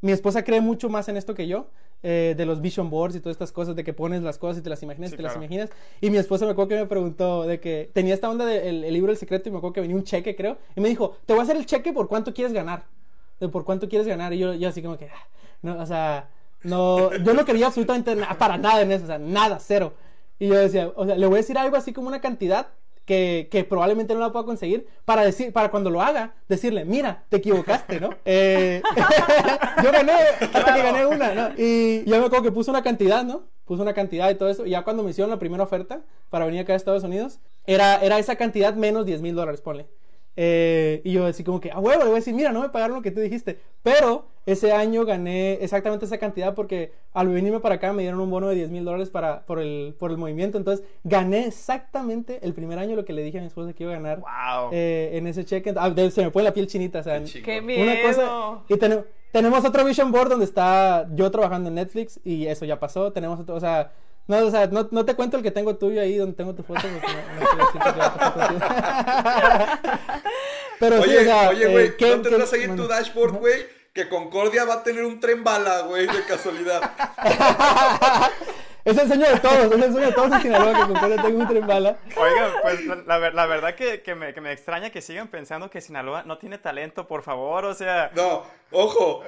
mi 0.00 0.12
esposa 0.12 0.42
cree 0.44 0.60
mucho 0.60 0.88
más 0.88 1.08
en 1.08 1.16
esto 1.16 1.34
que 1.34 1.46
yo, 1.46 1.68
eh, 2.02 2.34
de 2.36 2.46
los 2.46 2.60
vision 2.60 2.90
boards 2.90 3.14
y 3.14 3.20
todas 3.20 3.34
estas 3.34 3.52
cosas, 3.52 3.76
de 3.76 3.84
que 3.84 3.92
pones 3.92 4.22
las 4.22 4.38
cosas 4.38 4.58
y 4.58 4.62
te 4.62 4.70
las 4.70 4.82
imaginas 4.82 5.12
y 5.12 5.16
te 5.16 5.22
las 5.22 5.36
imaginas. 5.36 5.70
Y 6.00 6.10
mi 6.10 6.18
esposa 6.18 6.44
me 6.44 6.52
acuerdo 6.52 6.70
que 6.70 6.76
me 6.76 6.86
preguntó 6.86 7.44
de 7.44 7.60
que 7.60 7.90
tenía 7.92 8.14
esta 8.14 8.28
onda 8.28 8.44
del 8.44 8.84
el 8.84 8.92
libro 8.92 9.12
El 9.12 9.18
Secreto 9.18 9.48
y 9.48 9.52
me 9.52 9.58
acuerdo 9.58 9.74
que 9.74 9.80
venía 9.80 9.96
un 9.96 10.04
cheque, 10.04 10.34
creo, 10.34 10.58
y 10.74 10.80
me 10.80 10.88
dijo, 10.88 11.16
te 11.26 11.32
voy 11.32 11.40
a 11.40 11.42
hacer 11.44 11.56
el 11.56 11.66
cheque 11.66 11.92
por 11.92 12.08
cuánto 12.08 12.34
quieres 12.34 12.52
ganar. 12.52 12.84
De 13.38 13.48
por 13.48 13.64
cuánto 13.64 13.88
quieres 13.88 14.06
ganar. 14.06 14.32
Y 14.32 14.38
yo, 14.38 14.54
yo 14.54 14.68
así 14.68 14.82
como 14.82 14.98
que, 14.98 15.06
ah, 15.06 15.28
no, 15.62 15.80
o 15.80 15.86
sea, 15.86 16.28
no, 16.64 17.14
yo 17.16 17.34
no 17.34 17.44
quería 17.44 17.66
absolutamente 17.66 18.14
nada, 18.14 18.36
para 18.38 18.56
nada 18.56 18.82
en 18.82 18.92
eso, 18.92 19.04
o 19.04 19.06
sea, 19.06 19.18
nada, 19.18 19.58
cero. 19.60 19.94
Y 20.38 20.48
yo 20.48 20.54
decía, 20.54 20.92
o 20.96 21.06
sea, 21.06 21.16
le 21.16 21.26
voy 21.26 21.36
a 21.36 21.38
decir 21.38 21.56
algo 21.58 21.76
así 21.76 21.92
como 21.92 22.08
una 22.08 22.20
cantidad 22.20 22.68
que, 23.04 23.48
que 23.50 23.64
probablemente 23.64 24.14
no 24.14 24.20
la 24.20 24.32
pueda 24.32 24.44
conseguir 24.44 24.86
para 25.04 25.22
decir, 25.24 25.52
para 25.52 25.70
cuando 25.70 25.90
lo 25.90 26.00
haga, 26.00 26.34
decirle, 26.48 26.84
mira, 26.84 27.24
te 27.28 27.38
equivocaste, 27.38 28.00
¿no? 28.00 28.10
Eh, 28.24 28.82
yo 29.82 29.92
gané, 29.92 30.12
hasta 30.40 30.74
que 30.74 30.82
gané 30.82 31.06
una, 31.06 31.34
¿no? 31.34 31.50
Y 31.56 32.04
yo 32.04 32.18
me 32.18 32.26
acuerdo 32.26 32.42
que 32.42 32.52
puse 32.52 32.70
una 32.70 32.82
cantidad, 32.82 33.24
¿no? 33.24 33.44
Puse 33.64 33.82
una 33.82 33.94
cantidad 33.94 34.30
y 34.30 34.34
todo 34.36 34.48
eso. 34.48 34.64
Y 34.64 34.70
ya 34.70 34.82
cuando 34.82 35.02
me 35.02 35.10
hicieron 35.10 35.30
la 35.30 35.38
primera 35.38 35.62
oferta 35.62 36.02
para 36.30 36.46
venir 36.46 36.60
acá 36.60 36.72
a 36.72 36.76
Estados 36.76 37.04
Unidos, 37.04 37.40
era, 37.66 37.96
era 37.96 38.18
esa 38.18 38.36
cantidad 38.36 38.74
menos 38.74 39.06
10 39.06 39.22
mil 39.22 39.34
dólares, 39.34 39.60
ponle. 39.60 39.86
Eh, 40.36 41.02
y 41.04 41.12
yo 41.12 41.26
así 41.26 41.44
como 41.44 41.60
que, 41.60 41.70
a 41.70 41.78
huevo, 41.78 42.00
le 42.00 42.06
voy 42.06 42.14
a 42.14 42.20
decir, 42.20 42.34
mira, 42.34 42.52
no 42.52 42.60
me 42.60 42.70
pagaron 42.70 42.96
lo 42.96 43.02
que 43.02 43.10
tú 43.10 43.20
dijiste. 43.20 43.60
Pero 43.82 44.26
ese 44.44 44.72
año 44.72 45.04
gané 45.04 45.54
exactamente 45.62 46.04
esa 46.04 46.18
cantidad 46.18 46.54
porque 46.54 46.92
al 47.12 47.28
venirme 47.28 47.60
para 47.60 47.76
acá 47.76 47.92
me 47.92 48.02
dieron 48.02 48.20
un 48.20 48.30
bono 48.30 48.48
de 48.48 48.56
10 48.56 48.70
mil 48.70 48.84
dólares 48.84 49.08
para, 49.10 49.42
por, 49.46 49.60
el, 49.60 49.94
por 49.98 50.10
el 50.10 50.16
movimiento. 50.16 50.58
Entonces 50.58 50.84
gané 51.04 51.46
exactamente 51.46 52.40
el 52.42 52.52
primer 52.52 52.78
año 52.78 52.96
lo 52.96 53.04
que 53.04 53.12
le 53.12 53.22
dije 53.22 53.38
a 53.38 53.40
mi 53.40 53.46
esposa 53.46 53.72
que 53.72 53.84
iba 53.84 53.92
a 53.92 53.96
ganar 53.96 54.18
Wow. 54.18 54.70
eh, 54.72 55.10
en 55.14 55.26
ese 55.28 55.44
cheque. 55.44 55.72
Ah, 55.76 55.92
se 56.10 56.22
me 56.24 56.30
pone 56.30 56.44
la 56.44 56.52
piel 56.54 56.66
chinita, 56.66 57.00
o 57.00 57.02
sea, 57.04 57.18
Qué 57.20 57.24
chingón. 57.26 57.44
¡Qué 57.44 57.60
miedo! 57.62 57.82
una 57.84 58.02
cosa. 58.02 58.58
Y 58.68 58.76
ten- 58.78 59.04
tenemos 59.30 59.64
otro 59.64 59.84
vision 59.84 60.10
board 60.10 60.30
donde 60.30 60.44
está 60.44 61.06
yo 61.14 61.30
trabajando 61.30 61.68
en 61.68 61.76
Netflix 61.76 62.18
y 62.24 62.46
eso 62.46 62.64
ya 62.64 62.80
pasó. 62.80 63.12
Tenemos 63.12 63.38
otro, 63.38 63.54
o 63.54 63.60
sea, 63.60 63.92
no, 64.26 64.38
o 64.38 64.50
sea, 64.50 64.66
no, 64.66 64.88
no 64.90 65.04
te 65.04 65.14
cuento 65.14 65.36
el 65.36 65.42
que 65.42 65.50
tengo 65.52 65.76
tuyo 65.76 66.00
ahí 66.00 66.16
donde 66.16 66.34
tengo 66.36 66.54
tu 66.54 66.62
foto. 66.64 66.80
no- 66.82 66.96
no. 66.96 67.72
Pero 70.80 71.02
sí, 71.02 71.10
Oye, 71.10 71.18
o 71.20 71.24
sea, 71.24 71.48
oye, 71.50 71.64
eh, 71.64 71.68
güey, 71.72 71.96
¿qué- 71.96 72.16
¿no 72.16 72.22
tendrás 72.22 72.52
ahí 72.52 72.62
en 72.62 72.76
tu 72.76 72.88
dashboard, 72.88 73.34
güey? 73.38 73.81
Que 73.92 74.08
Concordia 74.08 74.64
va 74.64 74.74
a 74.74 74.82
tener 74.82 75.04
un 75.04 75.20
tren 75.20 75.44
bala, 75.44 75.82
güey, 75.82 76.06
de 76.06 76.24
casualidad. 76.24 76.80
Es 78.84 78.98
el 78.98 79.06
sueño 79.06 79.28
de 79.28 79.38
todos, 79.38 79.66
es 79.66 79.72
el 79.84 79.92
sueño 79.92 80.06
de 80.08 80.12
todos 80.12 80.32
en 80.32 80.42
Sinaloa 80.42 80.72
que 80.74 80.92
Concordia 80.92 81.22
tenga 81.22 81.38
un 81.38 81.46
tren 81.46 81.66
bala. 81.68 81.96
Oigan, 82.16 82.50
pues 82.62 82.84
la, 82.84 82.96
la 83.06 83.18
ver- 83.18 83.34
la 83.34 83.46
verdad 83.46 83.74
que, 83.76 84.02
que 84.02 84.16
me, 84.16 84.34
que 84.34 84.40
me 84.40 84.50
extraña 84.50 84.90
que 84.90 85.00
sigan 85.00 85.28
pensando 85.28 85.70
que 85.70 85.80
Sinaloa 85.80 86.24
no 86.24 86.36
tiene 86.38 86.58
talento, 86.58 87.06
por 87.06 87.22
favor, 87.22 87.64
o 87.64 87.74
sea... 87.74 88.10
No, 88.16 88.42
ojo. 88.72 89.22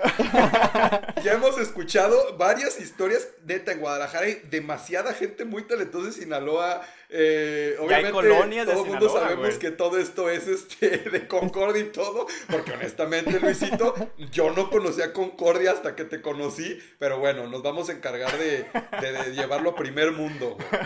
ya 1.22 1.32
hemos 1.34 1.58
escuchado 1.58 2.36
varias 2.36 2.80
historias. 2.80 3.28
Neta, 3.44 3.72
en 3.72 3.80
Guadalajara 3.80 4.26
hay 4.26 4.40
demasiada 4.50 5.12
gente 5.12 5.44
muy 5.44 5.62
talentosa 5.66 6.06
de 6.06 6.12
Sinaloa. 6.12 6.82
Eh, 7.16 7.74
Ya 7.76 7.80
hay 7.80 7.86
obviamente, 8.04 8.12
colonias 8.12 8.66
de 8.66 8.72
todo 8.72 8.84
el 8.84 8.90
mundo 8.90 9.08
sabemos 9.08 9.46
güey. 9.46 9.58
que 9.58 9.70
todo 9.70 9.98
esto 9.98 10.28
es 10.30 10.48
este 10.48 10.88
de 11.10 11.28
Concordia 11.28 11.82
y 11.82 11.90
todo. 11.92 12.26
Porque 12.50 12.72
honestamente, 12.72 13.38
Luisito, 13.40 13.94
yo 14.32 14.50
no 14.50 14.70
conocía 14.70 15.12
Concordia 15.12 15.72
hasta 15.72 15.94
que 15.94 16.04
te 16.04 16.20
conocí. 16.20 16.78
Pero 16.98 17.18
bueno, 17.18 17.46
nos 17.48 17.62
vamos 17.62 17.88
a 17.88 17.92
encargar 17.92 18.36
de, 18.38 18.66
de- 19.00 19.12
de 19.12 19.32
llevarlo 19.34 19.70
a 19.70 19.74
primer 19.76 20.12
mundo. 20.12 20.56
güey. 20.56 20.82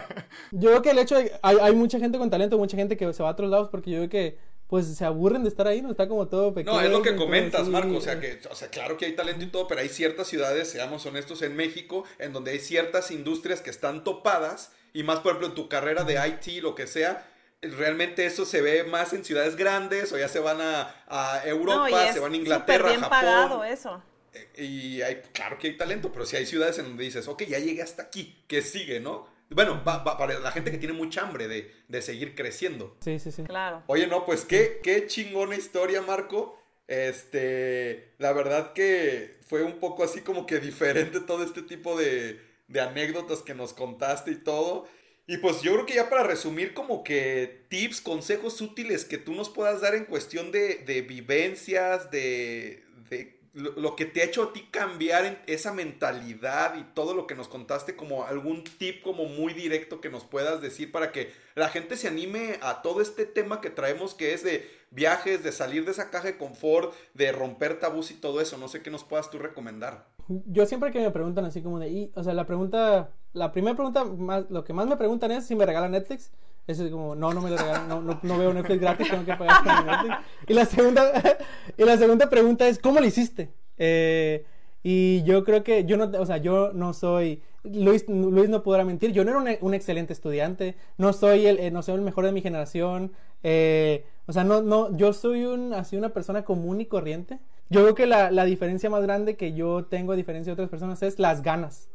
Yo 0.50 0.70
creo 0.70 0.82
que 0.82 0.90
el 0.90 0.98
hecho 0.98 1.14
de 1.16 1.32
hay, 1.42 1.56
hay 1.60 1.72
mucha 1.74 1.98
gente 1.98 2.18
con 2.18 2.28
talento, 2.30 2.58
mucha 2.58 2.76
gente 2.76 2.96
que 2.96 3.12
se 3.12 3.22
va 3.22 3.30
a 3.30 3.32
otros 3.32 3.48
lados 3.50 3.68
porque 3.70 3.90
yo 3.90 3.98
creo 3.98 4.08
que 4.10 4.38
pues 4.68 4.86
se 4.86 5.04
aburren 5.04 5.42
de 5.42 5.48
estar 5.48 5.66
ahí, 5.66 5.82
no 5.82 5.90
está 5.90 6.06
como 6.08 6.28
todo 6.28 6.52
pequeño. 6.54 6.76
No, 6.76 6.82
es 6.82 6.90
lo 6.90 7.02
que 7.02 7.16
comentas, 7.16 7.62
así. 7.62 7.70
Marco. 7.70 7.96
O 7.96 8.00
sea, 8.00 8.20
que, 8.20 8.40
o 8.50 8.54
sea, 8.54 8.68
claro 8.68 8.96
que 8.96 9.06
hay 9.06 9.12
talento 9.16 9.44
y 9.44 9.48
todo, 9.48 9.66
pero 9.66 9.80
hay 9.80 9.88
ciertas 9.88 10.28
ciudades, 10.28 10.70
seamos 10.70 11.04
honestos, 11.06 11.42
en 11.42 11.56
México, 11.56 12.04
en 12.18 12.32
donde 12.32 12.52
hay 12.52 12.60
ciertas 12.60 13.10
industrias 13.10 13.62
que 13.62 13.70
están 13.70 14.04
topadas 14.04 14.72
y 14.92 15.02
más 15.02 15.20
por 15.20 15.30
ejemplo 15.32 15.48
en 15.48 15.54
tu 15.54 15.68
carrera 15.68 16.04
de 16.04 16.14
IT, 16.28 16.62
lo 16.62 16.74
que 16.74 16.86
sea, 16.86 17.26
realmente 17.62 18.26
eso 18.26 18.44
se 18.44 18.60
ve 18.62 18.84
más 18.84 19.12
en 19.12 19.24
ciudades 19.24 19.56
grandes 19.56 20.12
o 20.12 20.18
ya 20.18 20.28
se 20.28 20.38
van 20.40 20.60
a, 20.60 20.94
a 21.08 21.42
Europa, 21.46 21.88
No, 22.06 22.12
se 22.12 22.20
van 22.20 22.32
a 22.32 22.36
Inglaterra, 22.36 22.90
súper 22.90 22.98
bien 22.98 23.00
Japón. 23.00 23.10
pagado 23.10 23.64
eso. 23.64 24.02
Eh, 24.32 24.48
Y 24.62 25.02
hay, 25.02 25.22
claro 25.32 25.58
que 25.58 25.68
hay 25.68 25.76
talento, 25.76 26.12
pero 26.12 26.26
si 26.26 26.36
hay 26.36 26.46
ciudades 26.46 26.78
en 26.78 26.86
donde 26.86 27.04
dices, 27.04 27.26
ok, 27.28 27.42
ya 27.44 27.58
llegué 27.58 27.82
hasta 27.82 28.02
aquí, 28.02 28.44
¿qué 28.46 28.62
sigue, 28.62 29.00
no? 29.00 29.26
Bueno, 29.50 29.82
va- 29.86 30.02
va- 30.04 30.18
para 30.18 30.38
la 30.38 30.50
gente 30.52 30.70
que 30.70 30.78
tiene 30.78 30.94
mucha 30.94 31.22
hambre 31.22 31.48
de, 31.48 31.72
de 31.88 32.02
seguir 32.02 32.34
creciendo. 32.34 32.96
Sí, 33.00 33.18
sí, 33.18 33.32
sí. 33.32 33.42
Claro. 33.44 33.82
Oye, 33.86 34.06
no, 34.06 34.26
pues 34.26 34.44
qué, 34.44 34.80
qué 34.82 35.06
chingona 35.06 35.56
historia, 35.56 36.02
Marco. 36.02 36.54
Este, 36.86 38.12
la 38.18 38.32
verdad 38.32 38.72
que 38.72 39.38
fue 39.46 39.62
un 39.62 39.78
poco 39.80 40.04
así 40.04 40.20
como 40.20 40.46
que 40.46 40.58
diferente 40.58 41.20
todo 41.20 41.42
este 41.42 41.62
tipo 41.62 41.98
de, 41.98 42.40
de 42.68 42.80
anécdotas 42.80 43.40
que 43.42 43.54
nos 43.54 43.72
contaste 43.72 44.30
y 44.32 44.36
todo. 44.36 44.86
Y 45.26 45.36
pues 45.38 45.60
yo 45.62 45.74
creo 45.74 45.86
que 45.86 45.94
ya 45.94 46.08
para 46.08 46.22
resumir 46.22 46.72
como 46.74 47.04
que 47.04 47.64
tips, 47.68 48.00
consejos 48.00 48.60
útiles 48.60 49.04
que 49.04 49.18
tú 49.18 49.32
nos 49.34 49.50
puedas 49.50 49.80
dar 49.82 49.94
en 49.94 50.04
cuestión 50.06 50.50
de, 50.52 50.76
de 50.86 51.02
vivencias, 51.02 52.10
de, 52.10 52.82
de 53.10 53.37
lo, 53.58 53.96
que 53.96 54.04
te 54.04 54.20
ha 54.20 54.24
hecho 54.24 54.42
a 54.44 54.52
ti 54.52 54.68
cambiar 54.70 55.42
esa 55.46 55.72
mentalidad 55.72 56.76
y 56.76 56.84
todo 56.94 57.14
lo 57.14 57.26
que 57.26 57.34
nos 57.34 57.48
contaste 57.48 57.96
como 57.96 58.24
algún 58.24 58.62
tip 58.64 59.02
como 59.02 59.24
muy 59.24 59.52
directo 59.52 60.00
que 60.00 60.10
nos 60.10 60.24
puedas 60.24 60.62
decir 60.62 60.92
para 60.92 61.10
que 61.10 61.32
la 61.54 61.68
gente 61.68 61.96
se 61.96 62.08
anime 62.08 62.58
a 62.62 62.82
todo 62.82 63.00
este 63.00 63.26
tema 63.26 63.60
que 63.60 63.70
traemos 63.70 64.14
que 64.14 64.32
es 64.32 64.44
de 64.44 64.70
viajes, 64.90 65.42
de 65.42 65.52
salir 65.52 65.84
de 65.84 65.90
esa 65.90 66.10
caja 66.10 66.28
de 66.28 66.38
confort, 66.38 66.94
de 67.14 67.32
romper 67.32 67.80
tabús 67.80 68.10
y 68.10 68.14
todo 68.14 68.40
eso. 68.40 68.56
No 68.58 68.68
sé 68.68 68.80
qué 68.82 68.90
nos 68.90 69.04
puedas 69.04 69.30
tú 69.30 69.38
recomendar. 69.38 70.06
Yo 70.28 70.66
siempre 70.66 70.92
que 70.92 71.00
me 71.00 71.10
preguntan 71.10 71.44
así 71.44 71.62
como 71.62 71.78
de, 71.78 71.88
y, 71.88 72.12
o 72.14 72.22
sea, 72.22 72.34
la 72.34 72.46
pregunta, 72.46 73.10
la 73.32 73.50
primera 73.50 73.74
pregunta, 73.74 74.04
más, 74.04 74.48
lo 74.50 74.62
que 74.64 74.72
más 74.72 74.86
me 74.86 74.96
preguntan 74.96 75.32
es 75.32 75.46
si 75.46 75.56
me 75.56 75.66
regalan 75.66 75.92
Netflix. 75.92 76.30
Eso 76.68 76.84
es 76.84 76.90
como, 76.90 77.14
no, 77.14 77.32
no 77.32 77.40
me 77.40 77.48
lo 77.48 77.56
regalan, 77.56 77.88
no, 77.88 78.02
no, 78.02 78.20
no 78.22 78.38
veo 78.38 78.52
Netflix 78.52 78.80
gratis, 78.80 79.10
tengo 79.10 79.24
que 79.24 79.34
pagar 79.34 79.64
por 79.64 79.86
Netflix. 79.86 80.16
Y 80.48 80.52
la 80.52 80.66
segunda, 80.66 81.12
y 81.78 81.82
la 81.82 81.96
segunda 81.96 82.28
pregunta 82.28 82.68
es, 82.68 82.78
¿cómo 82.78 83.00
lo 83.00 83.06
hiciste? 83.06 83.50
Eh, 83.78 84.44
y 84.82 85.22
yo 85.22 85.44
creo 85.44 85.64
que 85.64 85.86
yo 85.86 85.96
no, 85.96 86.04
o 86.20 86.26
sea, 86.26 86.36
yo 86.36 86.74
no 86.74 86.92
soy, 86.92 87.42
Luis, 87.64 88.06
Luis 88.06 88.50
no 88.50 88.62
podrá 88.62 88.84
mentir, 88.84 89.12
yo 89.12 89.24
no 89.24 89.30
era 89.30 89.38
un, 89.40 89.66
un 89.66 89.72
excelente 89.72 90.12
estudiante, 90.12 90.76
no 90.98 91.14
soy 91.14 91.46
el, 91.46 91.58
eh, 91.58 91.70
no 91.70 91.80
soy 91.82 91.94
el 91.94 92.02
mejor 92.02 92.26
de 92.26 92.32
mi 92.32 92.42
generación, 92.42 93.12
eh, 93.42 94.04
o 94.26 94.34
sea, 94.34 94.44
no, 94.44 94.60
no, 94.60 94.94
yo 94.94 95.14
soy 95.14 95.46
un, 95.46 95.72
así 95.72 95.96
una 95.96 96.10
persona 96.10 96.44
común 96.44 96.82
y 96.82 96.86
corriente. 96.86 97.38
Yo 97.70 97.80
creo 97.80 97.94
que 97.94 98.06
la, 98.06 98.30
la 98.30 98.44
diferencia 98.44 98.90
más 98.90 99.02
grande 99.02 99.36
que 99.36 99.54
yo 99.54 99.86
tengo 99.86 100.12
a 100.12 100.16
diferencia 100.16 100.50
de 100.50 100.54
otras 100.54 100.68
personas 100.68 101.02
es 101.02 101.18
las 101.18 101.42
ganas. 101.42 101.88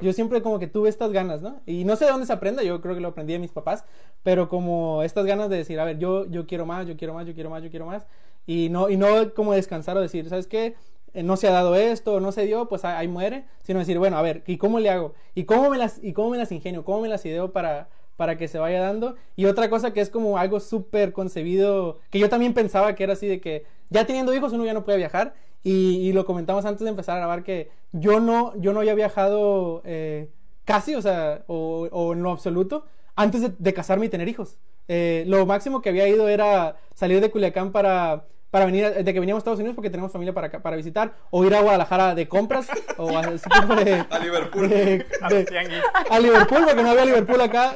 Yo 0.00 0.12
siempre 0.12 0.42
como 0.42 0.58
que 0.58 0.68
tuve 0.68 0.88
estas 0.88 1.10
ganas, 1.10 1.42
¿no? 1.42 1.60
Y 1.66 1.84
no 1.84 1.96
sé 1.96 2.04
de 2.04 2.12
dónde 2.12 2.26
se 2.26 2.32
aprende, 2.32 2.64
yo 2.64 2.80
creo 2.80 2.94
que 2.94 3.00
lo 3.00 3.08
aprendí 3.08 3.32
de 3.32 3.38
mis 3.40 3.50
papás, 3.50 3.84
pero 4.22 4.48
como 4.48 5.02
estas 5.02 5.26
ganas 5.26 5.50
de 5.50 5.56
decir, 5.56 5.80
a 5.80 5.84
ver, 5.84 5.98
yo, 5.98 6.24
yo 6.26 6.46
quiero 6.46 6.66
más, 6.66 6.86
yo 6.86 6.96
quiero 6.96 7.14
más, 7.14 7.26
yo 7.26 7.34
quiero 7.34 7.50
más, 7.50 7.62
yo 7.64 7.70
quiero 7.70 7.86
más, 7.86 8.06
y 8.46 8.68
no, 8.68 8.88
y 8.90 8.96
no 8.96 9.34
como 9.34 9.52
descansar 9.54 9.96
o 9.96 10.00
decir, 10.00 10.28
¿sabes 10.28 10.46
qué? 10.46 10.76
Eh, 11.14 11.22
No 11.24 11.36
se 11.36 11.48
ha 11.48 11.50
dado 11.50 11.74
esto, 11.74 12.20
no 12.20 12.30
se 12.30 12.46
dio, 12.46 12.68
pues 12.68 12.84
ahí 12.84 13.08
muere, 13.08 13.44
sino 13.62 13.80
decir, 13.80 13.98
bueno, 13.98 14.16
a 14.18 14.22
ver, 14.22 14.44
¿y 14.46 14.56
cómo 14.56 14.78
le 14.78 14.88
hago? 14.90 15.14
¿Y 15.34 15.44
cómo 15.44 15.68
me 15.70 15.78
las, 15.78 15.98
y 16.02 16.12
cómo 16.12 16.30
me 16.30 16.38
las 16.38 16.52
ingenio? 16.52 16.84
¿Cómo 16.84 17.00
me 17.00 17.08
las 17.08 17.24
ideo 17.26 17.52
para, 17.52 17.88
para 18.16 18.38
que 18.38 18.46
se 18.46 18.58
vaya 18.58 18.80
dando? 18.80 19.16
Y 19.34 19.46
otra 19.46 19.68
cosa 19.68 19.92
que 19.92 20.00
es 20.00 20.10
como 20.10 20.38
algo 20.38 20.60
súper 20.60 21.12
concebido, 21.12 21.98
que 22.10 22.20
yo 22.20 22.28
también 22.28 22.54
pensaba 22.54 22.94
que 22.94 23.02
era 23.02 23.14
así 23.14 23.26
de 23.26 23.40
que 23.40 23.64
ya 23.90 24.06
teniendo 24.06 24.32
hijos 24.34 24.52
uno 24.52 24.64
ya 24.64 24.74
no 24.74 24.84
puede 24.84 24.98
viajar, 24.98 25.34
y, 25.66 25.96
y 26.08 26.12
lo 26.12 26.24
comentamos 26.24 26.64
antes 26.64 26.84
de 26.84 26.90
empezar 26.90 27.16
a 27.16 27.18
grabar 27.18 27.42
que 27.42 27.70
yo 27.90 28.20
no, 28.20 28.56
yo 28.56 28.72
no 28.72 28.78
había 28.78 28.94
viajado 28.94 29.82
eh, 29.84 30.30
casi, 30.64 30.94
o 30.94 31.02
sea, 31.02 31.42
o, 31.48 32.12
en 32.12 32.22
lo 32.22 32.30
absoluto, 32.30 32.84
antes 33.16 33.40
de, 33.40 33.52
de 33.58 33.74
casarme 33.74 34.06
y 34.06 34.08
tener 34.08 34.28
hijos. 34.28 34.58
Eh, 34.86 35.24
lo 35.26 35.44
máximo 35.44 35.82
que 35.82 35.88
había 35.88 36.06
ido 36.06 36.28
era 36.28 36.76
salir 36.94 37.20
de 37.20 37.32
Culiacán 37.32 37.72
para, 37.72 38.26
para 38.50 38.64
venir, 38.64 38.88
de 38.92 39.12
que 39.12 39.20
veníamos 39.20 39.40
a 39.40 39.42
Estados 39.42 39.58
Unidos 39.58 39.74
porque 39.74 39.90
tenemos 39.90 40.12
familia 40.12 40.32
para, 40.32 40.50
para 40.50 40.76
visitar, 40.76 41.12
o 41.30 41.44
ir 41.44 41.54
a 41.54 41.60
Guadalajara 41.60 42.14
de 42.14 42.28
compras, 42.28 42.68
o 42.96 43.16
a 43.16 43.22
de... 43.22 44.04
A 44.10 44.18
Liverpool. 44.18 44.68
de- 44.68 45.06
A 45.20 45.28
de- 45.28 45.82
a 46.10 46.18
Liverpool, 46.18 46.64
porque 46.64 46.82
no 46.82 46.90
había 46.90 47.04
Liverpool 47.04 47.40
acá. 47.40 47.74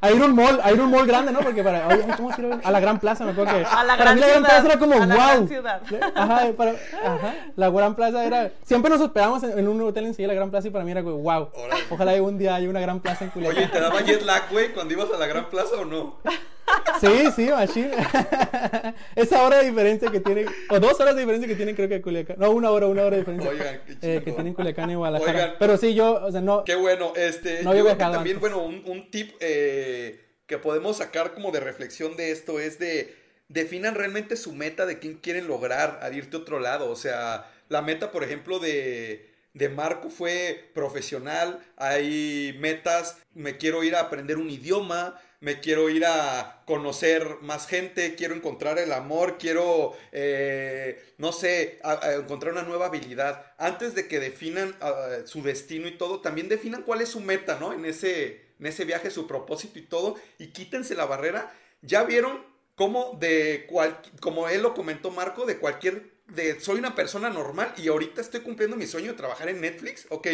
A 0.00 0.10
ir 0.10 0.20
a 0.20 0.26
un 0.26 0.34
mall, 0.34 0.60
a 0.62 0.70
ir 0.70 0.78
a 0.78 0.82
un 0.82 0.90
mall 0.90 1.06
grande, 1.06 1.32
¿no? 1.32 1.38
Porque 1.40 1.64
para, 1.64 1.88
oye, 1.88 2.04
¿cómo 2.14 2.30
se 2.36 2.42
llama? 2.42 2.60
A 2.62 2.70
la 2.70 2.78
Gran 2.78 3.00
Plaza, 3.00 3.24
me 3.24 3.30
acuerdo 3.30 3.54
que. 3.54 3.64
A 3.64 3.84
la 3.84 3.96
para 3.96 4.12
gran 4.12 4.14
mí 4.14 4.20
la 4.20 4.26
Gran 4.26 4.44
ciudad, 4.44 4.50
Plaza 4.60 4.66
era 4.66 4.78
como, 4.78 4.94
a 5.02 5.06
la 5.06 5.14
wow. 5.14 5.24
gran 5.24 5.48
ciudad. 5.48 5.82
Ajá, 6.14 6.46
para, 6.58 6.70
ajá, 6.72 7.34
la 7.56 7.70
Gran 7.70 7.94
Plaza 7.94 8.24
era. 8.26 8.50
Siempre 8.64 8.90
nos 8.90 9.00
hospedábamos 9.00 9.42
en, 9.44 9.58
en 9.58 9.66
un 9.66 9.80
hotel 9.80 10.04
enseguida 10.04 10.28
la 10.28 10.34
Gran 10.34 10.50
Plaza 10.50 10.68
y 10.68 10.70
para 10.70 10.84
mí 10.84 10.90
era 10.90 11.02
como, 11.02 11.16
wow. 11.16 11.48
Órale. 11.54 11.82
Ojalá 11.88 12.22
un 12.22 12.36
día 12.36 12.54
haya 12.56 12.68
una 12.68 12.80
Gran 12.80 13.00
Plaza 13.00 13.24
en 13.24 13.30
Culiacán. 13.30 13.56
Oye, 13.56 13.68
¿te 13.68 13.80
daba 13.80 14.02
jet 14.02 14.20
lag, 14.22 14.42
güey, 14.50 14.74
cuando 14.74 14.92
ibas 14.92 15.08
a 15.10 15.16
la 15.16 15.26
Gran 15.26 15.48
Plaza 15.48 15.76
o 15.80 15.86
no? 15.86 16.16
Sí, 17.00 17.30
sí, 17.34 17.50
machine. 17.50 17.90
Esa 19.16 19.42
hora 19.42 19.58
de 19.58 19.66
diferencia 19.70 20.10
que 20.10 20.20
tiene, 20.20 20.46
o 20.70 20.80
dos 20.80 20.98
horas 21.00 21.14
de 21.14 21.20
diferencia 21.20 21.48
que 21.48 21.56
tienen, 21.56 21.74
creo 21.74 21.88
que 21.88 22.00
Culiacán. 22.00 22.36
No, 22.38 22.50
una 22.50 22.70
hora, 22.70 22.86
una 22.86 23.02
hora 23.02 23.16
de 23.16 23.18
diferencia. 23.18 23.50
Oigan, 23.50 23.80
qué 23.86 24.16
eh, 24.16 24.22
que 24.24 24.32
tienen 24.32 24.54
Culiacán 24.54 24.90
y 24.90 24.94
Guadalajara. 24.94 25.32
Oigan. 25.32 25.56
Pero 25.58 25.76
sí, 25.76 25.94
yo, 25.94 26.24
o 26.24 26.32
sea, 26.32 26.40
no. 26.40 26.64
Qué 26.64 26.74
bueno, 26.74 27.12
este, 27.16 27.62
No 27.62 27.74
yo 27.74 27.82
creo 27.82 27.84
que 27.84 27.94
viajado 27.94 28.14
también, 28.14 28.36
antes. 28.36 28.50
bueno, 28.52 28.64
un, 28.64 28.82
un 28.86 29.10
tip 29.10 29.32
eh, 29.40 30.20
que 30.46 30.58
podemos 30.58 30.98
sacar 30.98 31.34
como 31.34 31.50
de 31.52 31.60
reflexión 31.60 32.16
de 32.16 32.30
esto 32.30 32.60
es 32.60 32.78
de, 32.78 33.14
definan 33.48 33.94
realmente 33.94 34.36
su 34.36 34.52
meta 34.52 34.86
de 34.86 34.98
quién 34.98 35.14
quieren 35.14 35.46
lograr 35.46 36.00
al 36.02 36.14
irte 36.16 36.36
a 36.36 36.40
otro 36.40 36.60
lado, 36.60 36.90
o 36.90 36.96
sea, 36.96 37.50
la 37.68 37.82
meta, 37.82 38.10
por 38.10 38.24
ejemplo, 38.24 38.58
de, 38.58 39.30
de 39.54 39.68
Marco 39.68 40.10
fue 40.10 40.70
profesional, 40.74 41.60
hay 41.76 42.56
metas, 42.58 43.18
me 43.34 43.56
quiero 43.56 43.84
ir 43.84 43.94
a 43.96 44.00
aprender 44.00 44.38
un 44.38 44.50
idioma, 44.50 45.20
me 45.40 45.60
quiero 45.60 45.90
ir 45.90 46.04
a 46.06 46.62
conocer 46.66 47.38
más 47.42 47.66
gente, 47.66 48.14
quiero 48.14 48.34
encontrar 48.34 48.78
el 48.78 48.92
amor, 48.92 49.36
quiero, 49.38 49.96
eh, 50.12 51.14
no 51.18 51.32
sé, 51.32 51.78
encontrar 52.16 52.52
una 52.52 52.62
nueva 52.62 52.86
habilidad. 52.86 53.52
Antes 53.58 53.94
de 53.94 54.08
que 54.08 54.20
definan 54.20 54.74
ah, 54.80 55.18
su 55.26 55.42
destino 55.42 55.88
y 55.88 55.98
todo, 55.98 56.20
también 56.20 56.48
definan 56.48 56.82
cuál 56.82 57.00
es 57.02 57.10
su 57.10 57.20
meta, 57.20 57.58
¿no? 57.60 57.72
En 57.72 57.84
ese, 57.84 58.54
en 58.58 58.66
ese 58.66 58.84
viaje, 58.84 59.10
su 59.10 59.26
propósito 59.26 59.78
y 59.78 59.82
todo, 59.82 60.16
y 60.38 60.48
quítense 60.48 60.94
la 60.94 61.06
barrera. 61.06 61.52
Ya 61.82 62.04
vieron 62.04 62.44
cómo 62.74 63.16
de 63.20 63.66
cual, 63.68 64.00
como 64.20 64.48
él 64.48 64.62
lo 64.62 64.74
comentó 64.74 65.10
Marco, 65.10 65.46
de 65.46 65.58
cualquier, 65.58 66.14
de 66.28 66.60
soy 66.60 66.78
una 66.78 66.94
persona 66.94 67.30
normal 67.30 67.74
y 67.76 67.88
ahorita 67.88 68.20
estoy 68.20 68.40
cumpliendo 68.40 68.76
mi 68.76 68.86
sueño 68.86 69.12
de 69.12 69.18
trabajar 69.18 69.48
en 69.48 69.60
Netflix, 69.60 70.06
ok, 70.08 70.28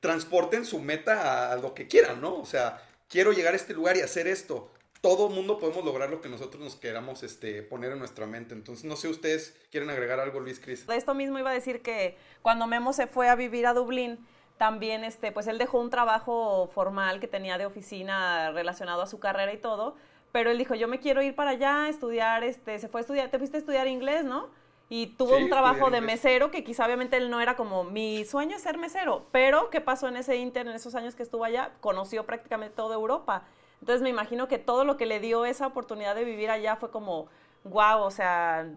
transporten 0.00 0.64
su 0.64 0.80
meta 0.80 1.52
a 1.52 1.56
lo 1.56 1.74
que 1.74 1.86
quieran, 1.86 2.20
¿no? 2.20 2.38
O 2.38 2.46
sea, 2.46 2.82
quiero 3.10 3.32
llegar 3.32 3.52
a 3.52 3.56
este 3.56 3.74
lugar 3.74 3.98
y 3.98 4.00
hacer 4.00 4.26
esto. 4.26 4.70
Todo 5.02 5.28
mundo 5.28 5.58
podemos 5.58 5.84
lograr 5.84 6.10
lo 6.10 6.20
que 6.20 6.28
nosotros 6.28 6.62
nos 6.62 6.76
queramos 6.76 7.22
este, 7.22 7.62
poner 7.62 7.92
en 7.92 7.98
nuestra 7.98 8.26
mente. 8.26 8.54
Entonces, 8.54 8.84
no 8.84 8.96
sé, 8.96 9.08
ustedes 9.08 9.56
quieren 9.70 9.90
agregar 9.90 10.20
algo, 10.20 10.40
Luis 10.40 10.60
Cris. 10.60 10.86
De 10.86 10.96
esto 10.96 11.14
mismo 11.14 11.38
iba 11.38 11.50
a 11.50 11.54
decir 11.54 11.82
que 11.82 12.16
cuando 12.42 12.66
Memo 12.66 12.92
se 12.92 13.06
fue 13.06 13.28
a 13.28 13.34
vivir 13.34 13.66
a 13.66 13.74
Dublín, 13.74 14.18
también 14.58 15.04
este, 15.04 15.32
pues 15.32 15.46
él 15.46 15.56
dejó 15.56 15.80
un 15.80 15.88
trabajo 15.88 16.70
formal 16.74 17.18
que 17.18 17.26
tenía 17.26 17.56
de 17.56 17.64
oficina 17.64 18.52
relacionado 18.52 19.00
a 19.00 19.06
su 19.06 19.18
carrera 19.18 19.54
y 19.54 19.58
todo, 19.58 19.96
pero 20.32 20.50
él 20.50 20.58
dijo, 20.58 20.74
yo 20.74 20.86
me 20.86 21.00
quiero 21.00 21.22
ir 21.22 21.34
para 21.34 21.52
allá, 21.52 21.88
estudiar, 21.88 22.44
este, 22.44 22.78
se 22.78 22.88
fue 22.88 23.00
a 23.00 23.02
estudiar, 23.02 23.30
te 23.30 23.38
fuiste 23.38 23.56
a 23.56 23.60
estudiar 23.60 23.88
inglés, 23.88 24.22
¿no? 24.24 24.50
Y 24.90 25.06
tuvo 25.08 25.36
Sí, 25.36 25.44
un 25.44 25.48
trabajo 25.48 25.90
de 25.90 26.02
mesero 26.02 26.50
que 26.50 26.64
quizá 26.64 26.84
obviamente 26.84 27.16
él 27.16 27.30
no 27.30 27.40
era 27.40 27.56
como 27.56 27.84
mi 27.84 28.24
sueño 28.26 28.56
es 28.56 28.62
ser 28.62 28.76
mesero, 28.76 29.26
pero 29.32 29.70
¿qué 29.70 29.80
pasó 29.80 30.08
en 30.08 30.16
ese 30.16 30.36
inter, 30.36 30.66
en 30.66 30.74
esos 30.74 30.94
años 30.96 31.14
que 31.14 31.22
estuvo 31.22 31.44
allá? 31.44 31.72
Conoció 31.80 32.26
prácticamente 32.26 32.74
toda 32.76 32.96
Europa. 32.96 33.44
Entonces 33.80 34.02
me 34.02 34.10
imagino 34.10 34.48
que 34.48 34.58
todo 34.58 34.84
lo 34.84 34.98
que 34.98 35.06
le 35.06 35.20
dio 35.20 35.46
esa 35.46 35.66
oportunidad 35.68 36.14
de 36.16 36.24
vivir 36.24 36.50
allá 36.50 36.76
fue 36.76 36.90
como, 36.90 37.28
wow, 37.64 38.00
o 38.02 38.10
sea, 38.10 38.68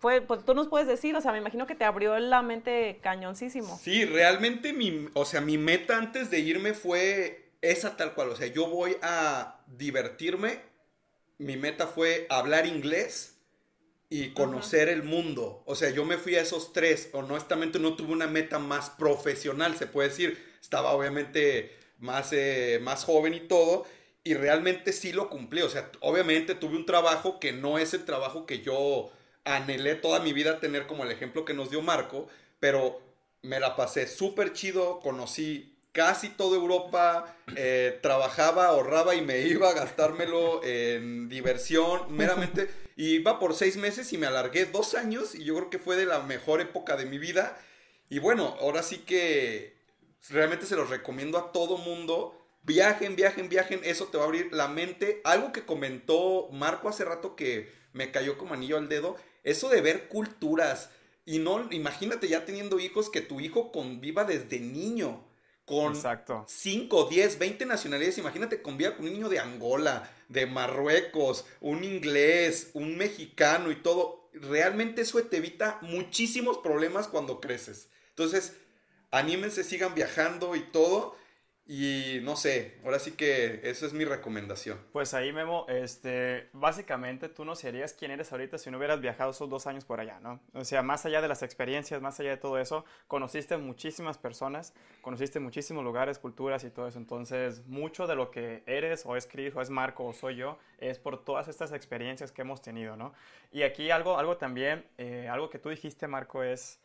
fue, 0.00 0.20
pues 0.20 0.44
tú 0.44 0.54
nos 0.54 0.68
puedes 0.68 0.88
decir, 0.88 1.14
o 1.16 1.20
sea, 1.20 1.32
me 1.32 1.38
imagino 1.38 1.66
que 1.66 1.74
te 1.76 1.84
abrió 1.84 2.18
la 2.18 2.42
mente 2.42 2.98
cañoncísimo. 3.02 3.78
Sí, 3.78 4.04
realmente 4.04 4.72
mi, 4.72 5.08
o 5.14 5.24
sea, 5.24 5.40
mi 5.40 5.58
meta 5.58 5.96
antes 5.96 6.30
de 6.30 6.40
irme 6.40 6.74
fue 6.74 7.52
esa 7.62 7.96
tal 7.96 8.14
cual. 8.14 8.30
O 8.30 8.36
sea, 8.36 8.46
yo 8.48 8.68
voy 8.68 8.96
a 9.02 9.60
divertirme. 9.66 10.62
Mi 11.38 11.56
meta 11.56 11.86
fue 11.88 12.26
hablar 12.30 12.66
inglés 12.66 13.39
y 14.10 14.30
conocer 14.30 14.88
el 14.88 15.04
mundo. 15.04 15.62
O 15.66 15.76
sea, 15.76 15.90
yo 15.90 16.04
me 16.04 16.18
fui 16.18 16.34
a 16.34 16.42
esos 16.42 16.72
tres. 16.72 17.08
Honestamente 17.12 17.78
no 17.78 17.94
tuve 17.94 18.12
una 18.12 18.26
meta 18.26 18.58
más 18.58 18.90
profesional, 18.90 19.76
se 19.76 19.86
puede 19.86 20.08
decir. 20.08 20.44
Estaba 20.60 20.90
obviamente 20.92 21.76
más, 22.00 22.32
eh, 22.32 22.80
más 22.82 23.04
joven 23.04 23.34
y 23.34 23.40
todo. 23.40 23.86
Y 24.24 24.34
realmente 24.34 24.92
sí 24.92 25.12
lo 25.12 25.30
cumplí. 25.30 25.62
O 25.62 25.70
sea, 25.70 25.90
obviamente 26.00 26.56
tuve 26.56 26.76
un 26.76 26.86
trabajo 26.86 27.38
que 27.38 27.52
no 27.52 27.78
es 27.78 27.94
el 27.94 28.04
trabajo 28.04 28.46
que 28.46 28.60
yo 28.60 29.12
anhelé 29.44 29.94
toda 29.94 30.20
mi 30.20 30.32
vida 30.32 30.60
tener 30.60 30.86
como 30.86 31.04
el 31.04 31.12
ejemplo 31.12 31.44
que 31.44 31.54
nos 31.54 31.70
dio 31.70 31.80
Marco. 31.80 32.26
Pero 32.58 33.00
me 33.42 33.60
la 33.60 33.76
pasé 33.76 34.08
súper 34.08 34.52
chido. 34.52 34.98
Conocí 34.98 35.78
casi 35.92 36.28
toda 36.30 36.56
Europa. 36.56 37.36
eh, 37.56 37.98
trabajaba, 38.02 38.66
ahorraba 38.66 39.14
y 39.14 39.22
me 39.22 39.40
iba 39.40 39.70
a 39.70 39.74
gastármelo 39.74 40.62
en 40.64 41.28
diversión. 41.28 42.14
Meramente. 42.14 42.70
Y 42.96 43.16
iba 43.16 43.38
por 43.38 43.54
seis 43.54 43.76
meses 43.76 44.12
y 44.12 44.18
me 44.18 44.26
alargué 44.26 44.66
dos 44.66 44.94
años. 44.94 45.34
Y 45.34 45.44
yo 45.44 45.56
creo 45.56 45.70
que 45.70 45.78
fue 45.78 45.96
de 45.96 46.06
la 46.06 46.20
mejor 46.20 46.60
época 46.60 46.96
de 46.96 47.06
mi 47.06 47.18
vida. 47.18 47.58
Y 48.08 48.18
bueno, 48.18 48.56
ahora 48.60 48.82
sí 48.82 48.98
que 48.98 49.76
realmente 50.28 50.66
se 50.66 50.76
los 50.76 50.90
recomiendo 50.90 51.38
a 51.38 51.52
todo 51.52 51.78
mundo 51.78 52.36
Viajen, 52.62 53.16
viajen, 53.16 53.48
viajen, 53.48 53.80
eso 53.84 54.06
te 54.06 54.18
va 54.18 54.24
a 54.24 54.26
abrir 54.26 54.52
la 54.52 54.68
mente. 54.68 55.20
Algo 55.24 55.52
que 55.52 55.64
comentó 55.64 56.48
Marco 56.52 56.88
hace 56.88 57.04
rato 57.04 57.34
que 57.34 57.72
me 57.92 58.10
cayó 58.10 58.36
como 58.36 58.54
anillo 58.54 58.76
al 58.76 58.88
dedo, 58.88 59.16
eso 59.44 59.68
de 59.70 59.80
ver 59.80 60.08
culturas. 60.08 60.90
Y 61.24 61.38
no, 61.38 61.72
imagínate 61.72 62.28
ya 62.28 62.44
teniendo 62.44 62.78
hijos 62.78 63.08
que 63.08 63.22
tu 63.22 63.40
hijo 63.40 63.72
conviva 63.72 64.24
desde 64.24 64.60
niño 64.60 65.24
con 65.70 65.94
Exacto. 65.94 66.44
5, 66.48 67.04
10, 67.08 67.38
20 67.38 67.64
nacionalidades. 67.64 68.18
Imagínate 68.18 68.60
conviva 68.60 68.96
con 68.96 69.06
un 69.06 69.12
niño 69.12 69.28
de 69.28 69.38
Angola, 69.38 70.10
de 70.28 70.44
Marruecos, 70.46 71.46
un 71.60 71.84
inglés, 71.84 72.70
un 72.74 72.96
mexicano 72.96 73.70
y 73.70 73.76
todo. 73.76 74.28
Realmente 74.32 75.02
eso 75.02 75.22
te 75.22 75.36
evita 75.36 75.78
muchísimos 75.82 76.58
problemas 76.58 77.06
cuando 77.06 77.40
creces. 77.40 77.88
Entonces, 78.08 78.54
anímense, 79.12 79.62
sigan 79.62 79.94
viajando 79.94 80.56
y 80.56 80.60
todo. 80.72 81.16
Y 81.66 82.18
no 82.22 82.34
sé, 82.34 82.78
ahora 82.84 82.98
sí 82.98 83.12
que 83.12 83.60
esa 83.62 83.86
es 83.86 83.92
mi 83.92 84.04
recomendación. 84.04 84.78
Pues 84.92 85.14
ahí, 85.14 85.32
Memo, 85.32 85.66
este, 85.68 86.48
básicamente 86.52 87.28
tú 87.28 87.44
no 87.44 87.54
serías 87.54 87.92
quien 87.92 88.10
eres 88.10 88.32
ahorita 88.32 88.58
si 88.58 88.70
no 88.70 88.78
hubieras 88.78 89.00
viajado 89.00 89.30
esos 89.30 89.48
dos 89.48 89.68
años 89.68 89.84
por 89.84 90.00
allá, 90.00 90.18
¿no? 90.18 90.40
O 90.52 90.64
sea, 90.64 90.82
más 90.82 91.06
allá 91.06 91.22
de 91.22 91.28
las 91.28 91.44
experiencias, 91.44 92.02
más 92.02 92.18
allá 92.18 92.30
de 92.30 92.36
todo 92.38 92.58
eso, 92.58 92.84
conociste 93.06 93.56
muchísimas 93.56 94.18
personas, 94.18 94.74
conociste 95.00 95.38
muchísimos 95.38 95.84
lugares, 95.84 96.18
culturas 96.18 96.64
y 96.64 96.70
todo 96.70 96.88
eso. 96.88 96.98
Entonces, 96.98 97.64
mucho 97.66 98.08
de 98.08 98.16
lo 98.16 98.32
que 98.32 98.64
eres, 98.66 99.06
o 99.06 99.14
es 99.14 99.28
Chris, 99.28 99.54
o 99.54 99.60
es 99.60 99.70
Marco, 99.70 100.04
o 100.04 100.12
soy 100.12 100.36
yo, 100.36 100.58
es 100.78 100.98
por 100.98 101.24
todas 101.24 101.46
estas 101.46 101.72
experiencias 101.72 102.32
que 102.32 102.42
hemos 102.42 102.60
tenido, 102.62 102.96
¿no? 102.96 103.12
Y 103.52 103.62
aquí 103.62 103.90
algo, 103.90 104.18
algo 104.18 104.36
también, 104.38 104.84
eh, 104.98 105.28
algo 105.28 105.50
que 105.50 105.58
tú 105.58 105.68
dijiste, 105.68 106.08
Marco, 106.08 106.42
es 106.42 106.80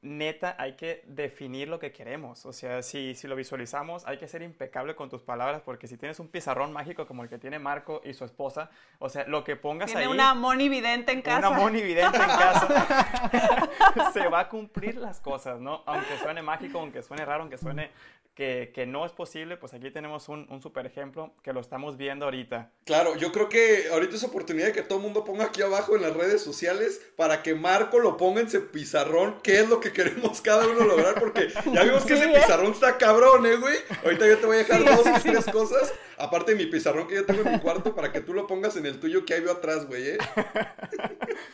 neta 0.00 0.54
hay 0.58 0.74
que 0.74 1.02
definir 1.06 1.68
lo 1.68 1.78
que 1.78 1.92
queremos. 1.92 2.46
O 2.46 2.52
sea, 2.52 2.82
si, 2.82 3.14
si 3.14 3.26
lo 3.26 3.34
visualizamos, 3.34 4.06
hay 4.06 4.16
que 4.18 4.28
ser 4.28 4.42
impecable 4.42 4.94
con 4.94 5.10
tus 5.10 5.22
palabras, 5.22 5.62
porque 5.64 5.88
si 5.88 5.96
tienes 5.96 6.20
un 6.20 6.28
pizarrón 6.28 6.72
mágico 6.72 7.06
como 7.06 7.24
el 7.24 7.28
que 7.28 7.38
tiene 7.38 7.58
Marco 7.58 8.00
y 8.04 8.14
su 8.14 8.24
esposa, 8.24 8.70
o 8.98 9.08
sea, 9.08 9.26
lo 9.26 9.42
que 9.44 9.56
pongas 9.56 9.86
Tiene 9.86 10.02
ahí. 10.02 10.08
una 10.08 10.34
moni 10.34 10.68
vidente 10.68 11.12
en 11.12 11.22
casa. 11.22 11.48
Una 11.48 11.58
moni 11.58 11.82
vidente 11.82 12.16
en 12.16 12.26
casa. 12.26 13.08
se 14.12 14.28
va 14.28 14.40
a 14.40 14.48
cumplir 14.48 14.96
las 14.96 15.20
cosas, 15.20 15.60
¿no? 15.60 15.82
Aunque 15.86 16.16
suene 16.18 16.42
mágico, 16.42 16.78
aunque 16.78 17.02
suene 17.02 17.24
raro, 17.24 17.42
aunque 17.42 17.58
suene 17.58 17.90
que, 18.38 18.70
que 18.72 18.86
no 18.86 19.04
es 19.04 19.10
posible, 19.10 19.56
pues 19.56 19.74
aquí 19.74 19.90
tenemos 19.90 20.28
un, 20.28 20.46
un 20.48 20.62
super 20.62 20.86
ejemplo 20.86 21.34
que 21.42 21.52
lo 21.52 21.58
estamos 21.58 21.96
viendo 21.96 22.24
ahorita. 22.26 22.70
Claro, 22.84 23.16
yo 23.16 23.32
creo 23.32 23.48
que 23.48 23.88
ahorita 23.92 24.14
es 24.14 24.22
oportunidad 24.22 24.66
de 24.66 24.72
que 24.72 24.82
todo 24.82 24.98
el 24.98 25.04
mundo 25.04 25.24
ponga 25.24 25.46
aquí 25.46 25.60
abajo 25.60 25.96
en 25.96 26.02
las 26.02 26.14
redes 26.14 26.40
sociales 26.40 27.00
para 27.16 27.42
que 27.42 27.56
Marco 27.56 27.98
lo 27.98 28.16
ponga 28.16 28.40
en 28.40 28.46
ese 28.46 28.60
pizarrón, 28.60 29.40
qué 29.42 29.58
es 29.58 29.68
lo 29.68 29.80
que 29.80 29.90
queremos 29.98 30.40
cada 30.40 30.68
uno 30.68 30.84
lograr, 30.86 31.16
porque 31.18 31.48
ya 31.72 31.82
vimos 31.82 32.04
que 32.04 32.14
Sí, 32.16 32.22
ese 32.22 32.30
¿eh? 32.30 32.40
pizarrón 32.40 32.70
está 32.70 32.96
cabrón, 32.96 33.44
¿eh, 33.44 33.56
güey? 33.56 33.74
Ahorita 34.04 34.28
yo 34.28 34.38
te 34.38 34.46
voy 34.46 34.54
a 34.54 34.58
dejar 34.60 34.78
Sí, 34.82 34.84
dos 34.86 35.02
sí. 35.20 35.30
tres 35.32 35.44
cosas, 35.46 35.92
aparte 36.16 36.52
de 36.52 36.58
mi 36.58 36.66
pizarrón 36.66 37.08
que 37.08 37.16
yo 37.16 37.26
tengo 37.26 37.42
en 37.42 37.54
mi 37.54 37.58
cuarto, 37.58 37.92
para 37.92 38.12
que 38.12 38.20
tú 38.20 38.34
lo 38.34 38.46
pongas 38.46 38.76
en 38.76 38.86
el 38.86 39.00
tuyo 39.00 39.24
que 39.24 39.34
hay 39.34 39.40
veo 39.40 39.54
atrás, 39.54 39.84
güey, 39.86 40.10
¿eh? 40.10 40.18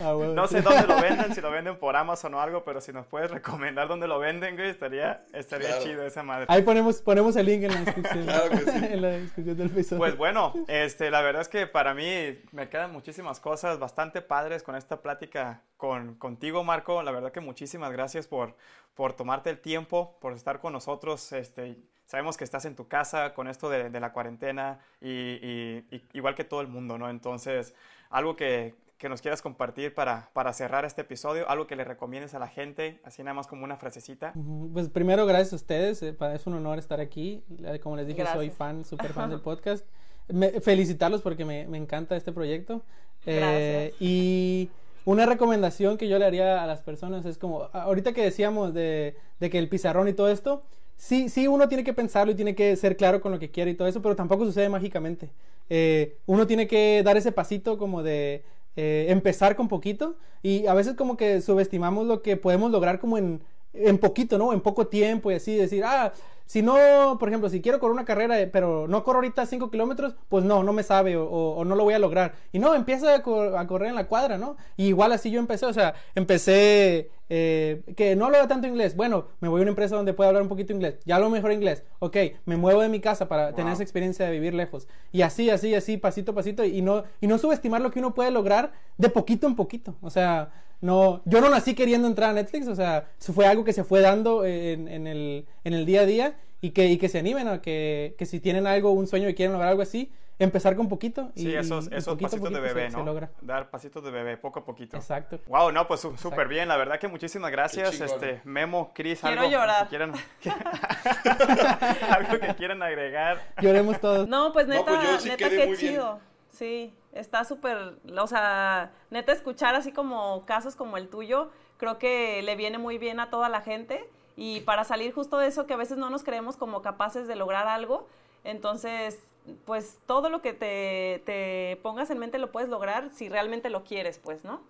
Ah, 0.01 0.13
bueno, 0.13 0.35
No 0.35 0.47
sé 0.49 0.61
dónde 0.61 0.87
lo 0.87 1.01
venden, 1.01 1.35
si 1.35 1.41
lo 1.41 1.51
venden 1.51 1.79
por 1.79 1.97
Amazon 1.97 2.35
o 2.35 2.41
algo, 2.41 2.63
pero 2.63 2.81
si 2.83 2.93
nos 2.93 3.07
puedes 3.07 3.31
recomendar 3.31 3.89
dónde 3.89 4.07
lo 4.07 4.19
venden, 4.19 4.55
güey, 4.57 4.69
estaría, 4.69 5.25
estaría 5.33 5.69
Claro. 5.69 5.83
chido 5.83 6.07
esa 6.07 6.23
madre. 6.23 6.45
Ahí 6.49 6.63
ponemos, 6.75 7.03
ponemos 7.03 7.37
el 7.37 7.47
link 7.47 7.63
en 7.65 7.73
la 7.73 7.81
descripción. 7.85 8.25
Claro 8.25 8.51
que 8.51 8.57
sí. 8.59 8.85
en 8.93 9.03
la 9.03 9.09
descripción 9.09 9.57
del 9.57 9.67
episodio. 9.69 9.99
Pues 9.99 10.17
bueno, 10.17 10.53
este, 10.69 11.11
la 11.11 11.21
verdad 11.23 11.43
es 11.43 11.49
que 11.49 11.67
para 11.67 11.95
mí 11.95 12.39
me 12.53 12.69
quedan 12.69 12.93
muchísimas 12.93 13.41
cosas 13.41 13.79
bastante 13.79 14.21
padres 14.23 14.63
con 14.63 14.75
esta 14.77 15.01
plática 15.03 15.63
con, 15.77 16.15
contigo, 16.17 16.65
Marco. 16.65 17.03
La 17.03 17.13
verdad 17.13 17.33
que 17.33 17.41
muchísimas 17.41 17.93
gracias 17.93 18.27
por, 18.27 18.57
por 18.95 19.13
tomarte 19.13 19.51
el 19.51 19.61
tiempo, 19.61 20.19
por 20.21 20.33
estar 20.33 20.61
con 20.61 20.73
nosotros. 20.73 21.33
Este, 21.33 21.77
sabemos 22.07 22.37
que 22.37 22.45
estás 22.45 22.65
en 22.65 22.75
tu 22.77 22.89
casa 22.89 23.35
con 23.35 23.49
esto 23.49 23.71
de, 23.71 23.91
de 23.91 24.01
la 24.01 24.13
cuarentena 24.13 24.81
y, 25.01 25.09
y- 25.11 25.87
y 25.91 26.03
igual 26.13 26.35
que 26.35 26.45
todo 26.45 26.61
el 26.61 26.69
mundo, 26.69 26.99
¿no? 26.99 27.09
Entonces, 27.09 27.75
algo 28.11 28.37
que, 28.37 28.75
que 28.99 29.09
nos 29.09 29.21
quieras 29.21 29.43
compartir 29.43 29.93
para, 29.95 30.31
para 30.33 30.53
cerrar 30.53 30.85
este 30.85 31.03
episodio, 31.03 31.49
algo 31.51 31.67
que 31.67 31.77
le 31.77 31.85
recomiendes 31.85 32.33
a 32.35 32.39
la 32.39 32.49
gente, 32.49 33.01
así 33.05 33.23
nada 33.23 33.35
más 33.35 33.47
como 33.47 33.65
una 33.65 33.77
frasecita. 33.77 34.33
Pues 34.73 34.89
primero, 34.89 35.27
gracias 35.27 35.53
a 35.53 35.57
ustedes. 35.57 36.03
eh, 36.03 36.17
es 36.35 36.47
un 36.47 36.55
honor 36.55 36.79
estar 36.79 37.01
aquí. 37.01 37.43
Como 37.83 37.97
les 37.97 38.07
dije, 38.07 38.23
soy 38.27 38.47
Gracias. 38.47 38.55
fan, 38.57 38.85
súper 38.87 39.13
fan 39.13 39.31
del 39.31 39.41
podcast. 39.41 39.85
Me- 40.29 40.61
felicitarlos 40.61 41.21
porque 41.23 41.45
me, 41.45 41.67
me 41.67 41.77
encanta 41.77 42.17
este 42.17 42.33
proyecto. 42.33 42.83
Eh, 43.27 43.93
y 44.01 44.71
una 45.05 45.27
recomendación 45.27 45.99
que 45.99 46.09
yo 46.09 46.19
le 46.19 46.25
haría 46.25 46.63
a 46.63 46.67
las 46.67 46.81
personas 46.83 47.25
es 47.27 47.37
como, 47.37 47.65
ahorita 47.73 48.13
que 48.13 48.23
decíamos 48.23 48.73
de, 48.75 49.17
de 49.41 49.51
que 49.51 49.59
el 49.59 49.69
pizarrón 49.69 50.09
y 50.09 50.13
todo 50.15 50.31
esto, 50.31 50.63
sí, 50.97 51.29
sí, 51.29 51.47
uno 51.49 51.69
tiene 51.69 51.85
que 51.85 51.93
pensarlo 51.93 52.33
y 52.33 52.37
tiene 52.37 52.55
que 52.55 52.75
ser 52.77 52.97
claro 52.97 53.21
con 53.21 53.33
lo 53.33 53.39
que 53.39 53.51
quiere 53.51 53.73
y 53.73 53.75
todo 53.75 53.89
eso, 53.89 54.01
pero 54.01 54.17
tampoco 54.17 54.45
sucede 54.45 54.69
mágicamente. 54.69 55.31
Eh, 55.69 56.17
uno 56.27 56.47
tiene 56.47 56.67
que 56.69 57.03
dar 57.05 57.17
ese 57.17 57.33
pasito 57.33 57.77
como 57.79 58.03
de 58.03 58.45
eh, 58.77 59.07
empezar 59.09 59.57
con 59.57 59.69
poquito. 59.69 60.17
Y 60.43 60.67
a 60.67 60.75
veces 60.75 60.95
como 60.95 61.17
que 61.17 61.41
subestimamos 61.41 62.07
lo 62.07 62.23
que 62.23 62.37
podemos 62.37 62.71
lograr 62.71 63.01
como 63.01 63.19
en, 63.19 63.41
en 63.75 63.99
poquito, 63.99 64.39
¿no? 64.39 64.53
En 64.53 64.61
poco 64.61 64.87
tiempo 64.87 65.31
y 65.31 65.35
así 65.35 65.55
decir, 65.57 65.85
ah, 65.85 66.13
si 66.47 66.61
no, 66.63 67.17
por 67.19 67.29
ejemplo, 67.29 67.49
si 67.49 67.63
quiero 67.63 67.79
correr 67.81 67.95
una 67.95 68.05
carrera, 68.05 68.39
eh, 68.41 68.47
pero 68.47 68.87
no 68.87 69.03
corro 69.03 69.17
ahorita 69.19 69.47
5 69.47 69.71
kilómetros, 69.71 70.15
pues 70.29 70.45
no, 70.45 70.63
no 70.63 70.75
me 70.75 70.83
sabe 70.83 71.17
o, 71.17 71.25
o- 71.25 71.57
o 71.57 71.65
no 71.65 71.75
lo 71.75 71.85
voy 71.85 71.95
a 71.95 71.99
lograr. 71.99 72.35
Y 72.53 72.59
no, 72.59 72.75
empieza 72.75 73.15
a, 73.15 73.23
cor- 73.23 73.57
a 73.57 73.67
correr 73.67 73.89
en 73.89 73.95
la 73.95 74.07
cuadra, 74.09 74.37
¿no? 74.37 74.57
Y 74.77 74.89
igual 74.89 75.13
así 75.13 75.31
yo 75.31 75.41
empecé, 75.41 75.65
o 75.65 75.73
sea, 75.73 75.95
empecé 76.15 77.11
eh, 77.31 77.83
que 77.97 78.15
no 78.17 78.27
hablo 78.27 78.47
tanto 78.47 78.67
inglés. 78.67 78.95
Bueno, 78.95 79.29
me 79.41 79.49
voy 79.49 79.61
a 79.61 79.63
una 79.63 79.71
empresa 79.71 79.97
donde 79.97 80.13
pueda 80.13 80.29
hablar 80.29 80.43
un 80.43 80.49
poquito 80.51 80.73
inglés. 80.75 80.97
Ya 81.07 81.17
hablo 81.17 81.31
mejor 81.31 81.53
inglés. 81.53 81.83
Ok, 81.99 82.17
me 82.45 82.57
muevo 82.59 82.83
de 82.83 82.89
mi 82.91 83.01
casa 83.01 83.27
para 83.29 83.55
tener 83.55 83.73
esa 83.73 83.83
experiencia 83.83 84.27
de 84.27 84.33
vivir 84.33 84.53
lejos. 84.53 84.87
Y 85.13 85.23
así, 85.23 85.49
así, 85.49 85.75
así, 85.75 85.97
pasito 85.97 86.33
a 86.33 86.35
pasito. 86.35 86.63
Y 86.65 86.83
no, 86.83 87.05
y 87.23 87.27
no 87.27 87.39
subestimar 87.39 87.81
lo 87.81 87.91
que 87.91 88.01
uno 88.01 88.15
puede 88.15 88.31
lograr 88.31 88.73
de 88.99 89.09
poquito 89.09 89.47
en 89.47 89.57
poquito. 89.57 89.95
O 90.03 90.11
sea, 90.11 90.51
no, 90.85 91.23
yo 91.25 91.41
no 91.41 91.49
nací 91.51 91.75
queriendo 91.75 92.07
entrar 92.09 92.31
a 92.31 92.33
Netflix. 92.35 92.69
O 92.69 92.75
sea, 92.75 93.09
fue 93.19 93.47
algo 93.47 93.65
que 93.65 93.73
se 93.73 93.85
fue 93.85 94.01
dando 94.01 94.45
en, 94.45 94.87
en 94.89 95.07
el, 95.07 95.47
en 95.65 95.73
el 95.75 95.87
día 95.87 96.03
a 96.03 96.07
día. 96.07 96.37
Y 96.61 96.71
que, 96.71 96.87
y 96.87 96.97
que 96.97 97.11
se 97.11 97.19
animen 97.19 97.47
a 97.49 97.61
que, 97.61 98.15
que 98.19 98.25
si 98.25 98.41
tienen 98.41 98.67
algo, 98.67 98.91
un 98.93 99.07
sueño 99.07 99.29
y 99.29 99.35
quieren 99.35 99.53
lograr 99.53 99.69
algo 99.73 99.83
así, 99.83 100.11
empezar 100.39 100.77
con 100.77 100.89
poquito. 100.89 101.31
Y, 101.35 101.43
Sí, 101.43 101.55
esos, 101.55 101.89
esos 101.93 102.15
poquito 102.15 102.31
pasitos 102.31 102.31
de 102.31 102.39
poquito 102.59 102.69
se- 102.69 102.75
bebé, 102.75 102.91
se 102.91 102.97
¿no? 102.97 103.05
logra. 103.05 103.31
Dar 103.43 103.69
pasitos 103.69 104.03
de 104.03 104.11
bebé, 104.11 104.39
poco 104.39 104.61
a 104.61 104.65
poquito. 104.65 104.97
Exacto. 104.97 105.41
Wow, 105.47 105.73
no, 105.73 105.87
pues 105.87 106.01
súper 106.01 106.49
bien, 106.49 106.67
la 106.69 106.79
verdad 106.79 106.99
que 106.99 107.07
muchísimas 107.09 107.51
gracias, 107.51 108.01
este, 108.01 108.41
Memo, 108.45 108.93
Cris, 108.95 109.21
Quiero 109.21 109.43
algo 109.43 109.53
llorar. 109.53 109.83
que 109.83 109.89
quieran, 109.91 110.13
algo 112.11 112.39
que 112.41 112.55
quieran 112.55 112.83
agregar. 112.83 113.43
Lloremos 113.61 114.01
todos. 114.01 114.29
No, 114.29 114.53
pues 114.53 114.67
No, 114.67 114.75
neta, 114.75 114.87
pues 114.87 115.03
yo 115.03 115.21
sí 115.21 115.29
neta, 115.29 115.49
quedé 115.49 115.59
qué 115.59 115.67
muy 115.67 115.77
bien. 115.77 115.93
chido. 115.93 116.21
Sí, 116.51 116.95
está 117.15 117.45
súper, 117.45 117.99
o 118.19 118.27
sea, 118.27 118.93
neta 119.11 119.33
escuchar 119.33 119.75
así 119.75 119.93
como 119.93 120.45
casos 120.47 120.77
como 120.77 120.97
el 120.97 121.09
tuyo, 121.09 121.51
creo 121.77 121.99
que 121.99 122.43
le 122.43 122.57
viene 122.57 122.79
muy 122.79 122.99
bien 122.99 123.21
a 123.21 123.31
toda 123.31 123.49
la 123.49 123.61
gente 123.61 124.09
y 124.37 124.61
para 124.61 124.85
salir 124.85 125.15
justo 125.15 125.39
de 125.39 125.47
eso 125.47 125.67
que 125.67 125.75
a 125.75 125.79
veces 125.79 125.97
no 125.97 126.11
nos 126.11 126.25
creemos 126.25 126.57
como 126.57 126.83
capaces 126.83 127.27
de 127.29 127.37
lograr 127.37 127.69
algo, 127.69 128.09
entonces, 128.43 129.21
pues 129.65 129.99
todo 130.07 130.29
lo 130.29 130.43
que 130.43 130.53
te, 130.53 131.23
te 131.25 131.79
pongas 131.83 132.11
en 132.11 132.19
mente 132.19 132.39
lo 132.39 132.53
puedes 132.53 132.69
lograr 132.69 133.11
si 133.11 133.29
realmente 133.29 133.71
lo 133.71 133.85
quieres, 133.85 134.19
pues, 134.19 134.45
¿no? 134.45 134.61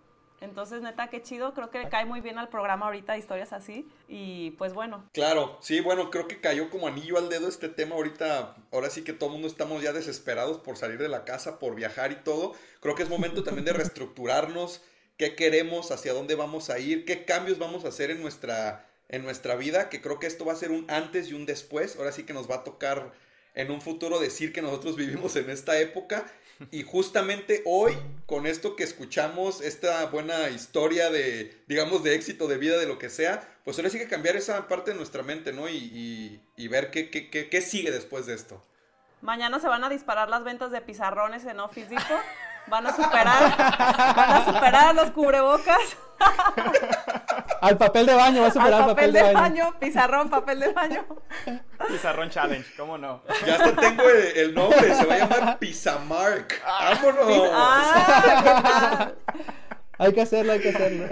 Entonces, 0.40 0.82
neta, 0.82 1.08
qué 1.08 1.22
chido, 1.22 1.54
creo 1.54 1.70
que 1.70 1.88
cae 1.88 2.04
muy 2.04 2.20
bien 2.20 2.38
al 2.38 2.48
programa 2.48 2.86
ahorita 2.86 3.16
historias 3.16 3.52
así 3.52 3.88
y 4.08 4.50
pues 4.52 4.74
bueno, 4.74 5.08
Claro, 5.12 5.58
sí, 5.62 5.80
bueno, 5.80 6.10
creo 6.10 6.28
que 6.28 6.40
cayó 6.40 6.70
como 6.70 6.86
anillo 6.86 7.16
al 7.16 7.28
dedo 7.28 7.48
este 7.48 7.68
tema 7.68 7.94
ahorita. 7.94 8.56
Ahora 8.72 8.90
sí 8.90 9.04
que 9.04 9.12
todo 9.12 9.30
el 9.30 9.34
mundo 9.34 9.48
estamos 9.48 9.82
ya 9.82 9.92
desesperados 9.92 10.58
por 10.58 10.76
salir 10.76 10.98
de 10.98 11.08
la 11.08 11.24
casa, 11.24 11.58
por 11.58 11.74
viajar 11.74 12.12
y 12.12 12.16
todo. 12.16 12.52
Creo 12.80 12.94
que 12.94 13.02
es 13.02 13.08
momento 13.08 13.42
también 13.42 13.64
de 13.64 13.72
reestructurarnos, 13.72 14.82
qué 15.16 15.34
queremos, 15.34 15.90
hacia 15.90 16.12
dónde 16.12 16.34
vamos 16.34 16.68
a 16.68 16.78
ir, 16.78 17.04
qué 17.04 17.24
cambios 17.24 17.58
vamos 17.58 17.84
a 17.84 17.88
hacer 17.88 18.10
en 18.10 18.20
nuestra, 18.20 18.86
en 19.08 19.22
nuestra 19.22 19.56
vida, 19.56 19.88
que 19.88 20.02
creo 20.02 20.18
que 20.18 20.26
esto 20.26 20.44
va 20.44 20.52
a 20.52 20.56
ser 20.56 20.72
un 20.72 20.84
antes 20.90 21.30
y 21.30 21.34
un 21.34 21.46
después. 21.46 21.96
Ahora 21.96 22.12
sí 22.12 22.24
que 22.24 22.34
nos 22.34 22.50
va 22.50 22.56
a 22.56 22.64
tocar 22.64 23.12
en 23.54 23.70
un 23.70 23.80
futuro 23.80 24.18
decir 24.18 24.52
que 24.52 24.62
nosotros 24.62 24.96
vivimos 24.96 25.36
en 25.36 25.48
esta 25.48 25.78
época. 25.80 26.26
Y 26.70 26.82
justamente 26.82 27.62
hoy, 27.66 27.96
con 28.26 28.46
esto 28.46 28.76
que 28.76 28.84
escuchamos, 28.84 29.60
esta 29.60 30.06
buena 30.06 30.48
historia 30.50 31.10
de, 31.10 31.62
digamos, 31.66 32.02
de 32.04 32.14
éxito 32.14 32.46
de 32.48 32.58
vida, 32.58 32.78
de 32.78 32.86
lo 32.86 32.98
que 32.98 33.10
sea, 33.10 33.58
pues 33.64 33.76
ahora 33.78 33.90
sí 33.90 33.98
que 33.98 34.08
cambiar 34.08 34.36
esa 34.36 34.68
parte 34.68 34.92
de 34.92 34.96
nuestra 34.96 35.22
mente, 35.22 35.52
¿no? 35.52 35.68
Y, 35.68 36.40
y- 36.56 36.68
ver 36.68 36.90
qué, 36.90 37.10
qué, 37.10 37.30
qué, 37.30 37.48
qué 37.48 37.60
sigue 37.60 37.90
después 37.90 38.26
de 38.26 38.34
esto. 38.34 38.62
Mañana 39.20 39.58
se 39.58 39.68
van 39.68 39.84
a 39.84 39.88
disparar 39.88 40.28
las 40.28 40.44
ventas 40.44 40.70
de 40.70 40.80
pizarrones 40.80 41.44
en 41.46 41.58
Office 41.60 41.88
Depot. 41.88 42.20
Van 42.66 42.86
a 42.86 42.96
superar, 42.96 43.56
van 44.16 44.30
a 44.30 44.44
superar 44.44 44.88
a 44.88 44.92
los 44.92 45.10
cubrebocas, 45.10 45.96
Al 47.60 47.76
papel 47.78 48.06
de 48.06 48.14
baño, 48.14 48.42
va 48.42 48.48
a 48.48 48.50
superar 48.50 48.82
al 48.82 48.86
papel 48.86 49.12
de 49.12 49.32
baño, 49.32 49.74
pizarrón, 49.78 50.28
papel 50.28 50.60
de 50.60 50.72
baño. 50.72 51.04
Pizarrón 51.88 52.30
Challenge, 52.30 52.74
¿cómo 52.76 52.98
no? 52.98 53.22
Ya 53.46 53.54
hasta 53.54 53.74
tengo 53.74 54.02
el, 54.02 54.36
el 54.36 54.54
nombre, 54.54 54.94
se 54.94 55.04
va 55.06 55.14
a 55.14 55.18
llamar 55.18 55.58
Pizamark. 55.58 56.62
¡Vámonos! 56.64 57.50
Ah. 57.52 59.12
Hay 59.96 60.12
que 60.12 60.22
hacerlo, 60.22 60.52
hay 60.52 60.60
que 60.60 60.70
hacerlo. 60.70 61.06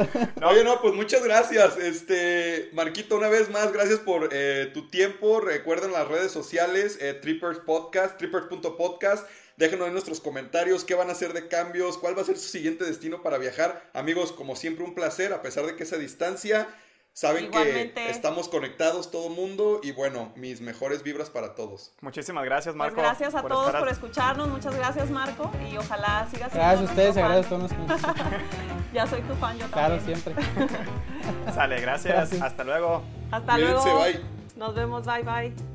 Oye, 0.45 0.65
no, 0.65 0.81
pues 0.81 0.95
muchas 0.95 1.23
gracias. 1.23 1.77
Este, 1.77 2.71
Marquito, 2.73 3.17
una 3.17 3.29
vez 3.29 3.49
más, 3.49 3.73
gracias 3.73 4.01
por 4.01 4.29
eh, 4.33 4.71
tu 4.75 4.89
tiempo. 4.89 5.41
Recuerden 5.41 5.93
las 5.93 6.09
redes 6.09 6.33
sociales, 6.33 6.99
eh, 7.01 7.15
Trippers 7.15 7.61
Podcast, 7.61 8.19
trippers.podcast. 8.19 9.27
Déjenos 9.57 9.87
en 9.89 9.93
nuestros 9.93 10.21
comentarios 10.21 10.85
qué 10.85 10.95
van 10.95 11.09
a 11.09 11.13
hacer 11.13 11.33
de 11.33 11.49
cambios, 11.49 11.99
cuál 11.99 12.17
va 12.17 12.23
a 12.23 12.25
ser 12.25 12.37
su 12.39 12.49
siguiente 12.49 12.85
destino 12.85 13.23
para 13.23 13.39
viajar. 13.39 13.91
Amigos, 13.93 14.33
como 14.33 14.57
siempre, 14.57 14.85
un 14.85 14.95
placer, 14.95 15.33
a 15.33 15.43
pesar 15.43 15.67
de 15.67 15.77
que 15.77 15.83
esa 15.83 15.97
distancia. 15.97 16.69
Saben 17.15 17.45
Igualmente. 17.45 17.93
que 17.93 18.09
estamos 18.11 18.49
conectados 18.49 19.11
todo 19.11 19.29
mundo 19.29 19.81
y 19.83 19.93
bueno, 19.93 20.33
mis 20.35 20.63
mejores 20.63 21.03
vibras 21.03 21.29
para 21.29 21.55
todos. 21.55 21.93
Muchísimas 22.01 22.43
gracias, 22.43 22.75
Pues 22.75 22.79
Marco. 22.79 23.03
gracias 23.03 23.35
a 23.35 23.43
por 23.43 23.51
todos 23.51 23.67
estar 23.67 23.81
por 23.83 23.91
escucharnos. 23.91 24.49
Muchas 24.49 24.75
gracias, 24.75 25.11
Marco. 25.11 25.51
Y 25.71 25.77
ojalá 25.77 26.27
sigas 26.31 26.51
siendo 26.51 26.67
Gracias 26.69 26.81
a 26.89 26.91
ustedes, 26.91 27.17
agradezco 27.19 27.57
todos 27.59 27.71
Ya 28.95 29.07
soy 29.07 29.21
tu 29.21 29.35
fan, 29.35 29.59
yo 29.59 29.67
Claro, 29.67 29.97
también. 29.99 30.23
siempre. 30.23 30.45
Sale, 31.55 31.81
gracias. 31.83 32.15
Gracias. 32.15 32.41
Hasta 32.43 32.65
luego. 32.65 33.03
Hasta 33.31 33.59
luego. 33.59 33.85
bye. 33.85 34.21
Nos 34.57 34.75
vemos. 34.75 35.05
Bye, 35.05 35.23
bye. 35.23 35.72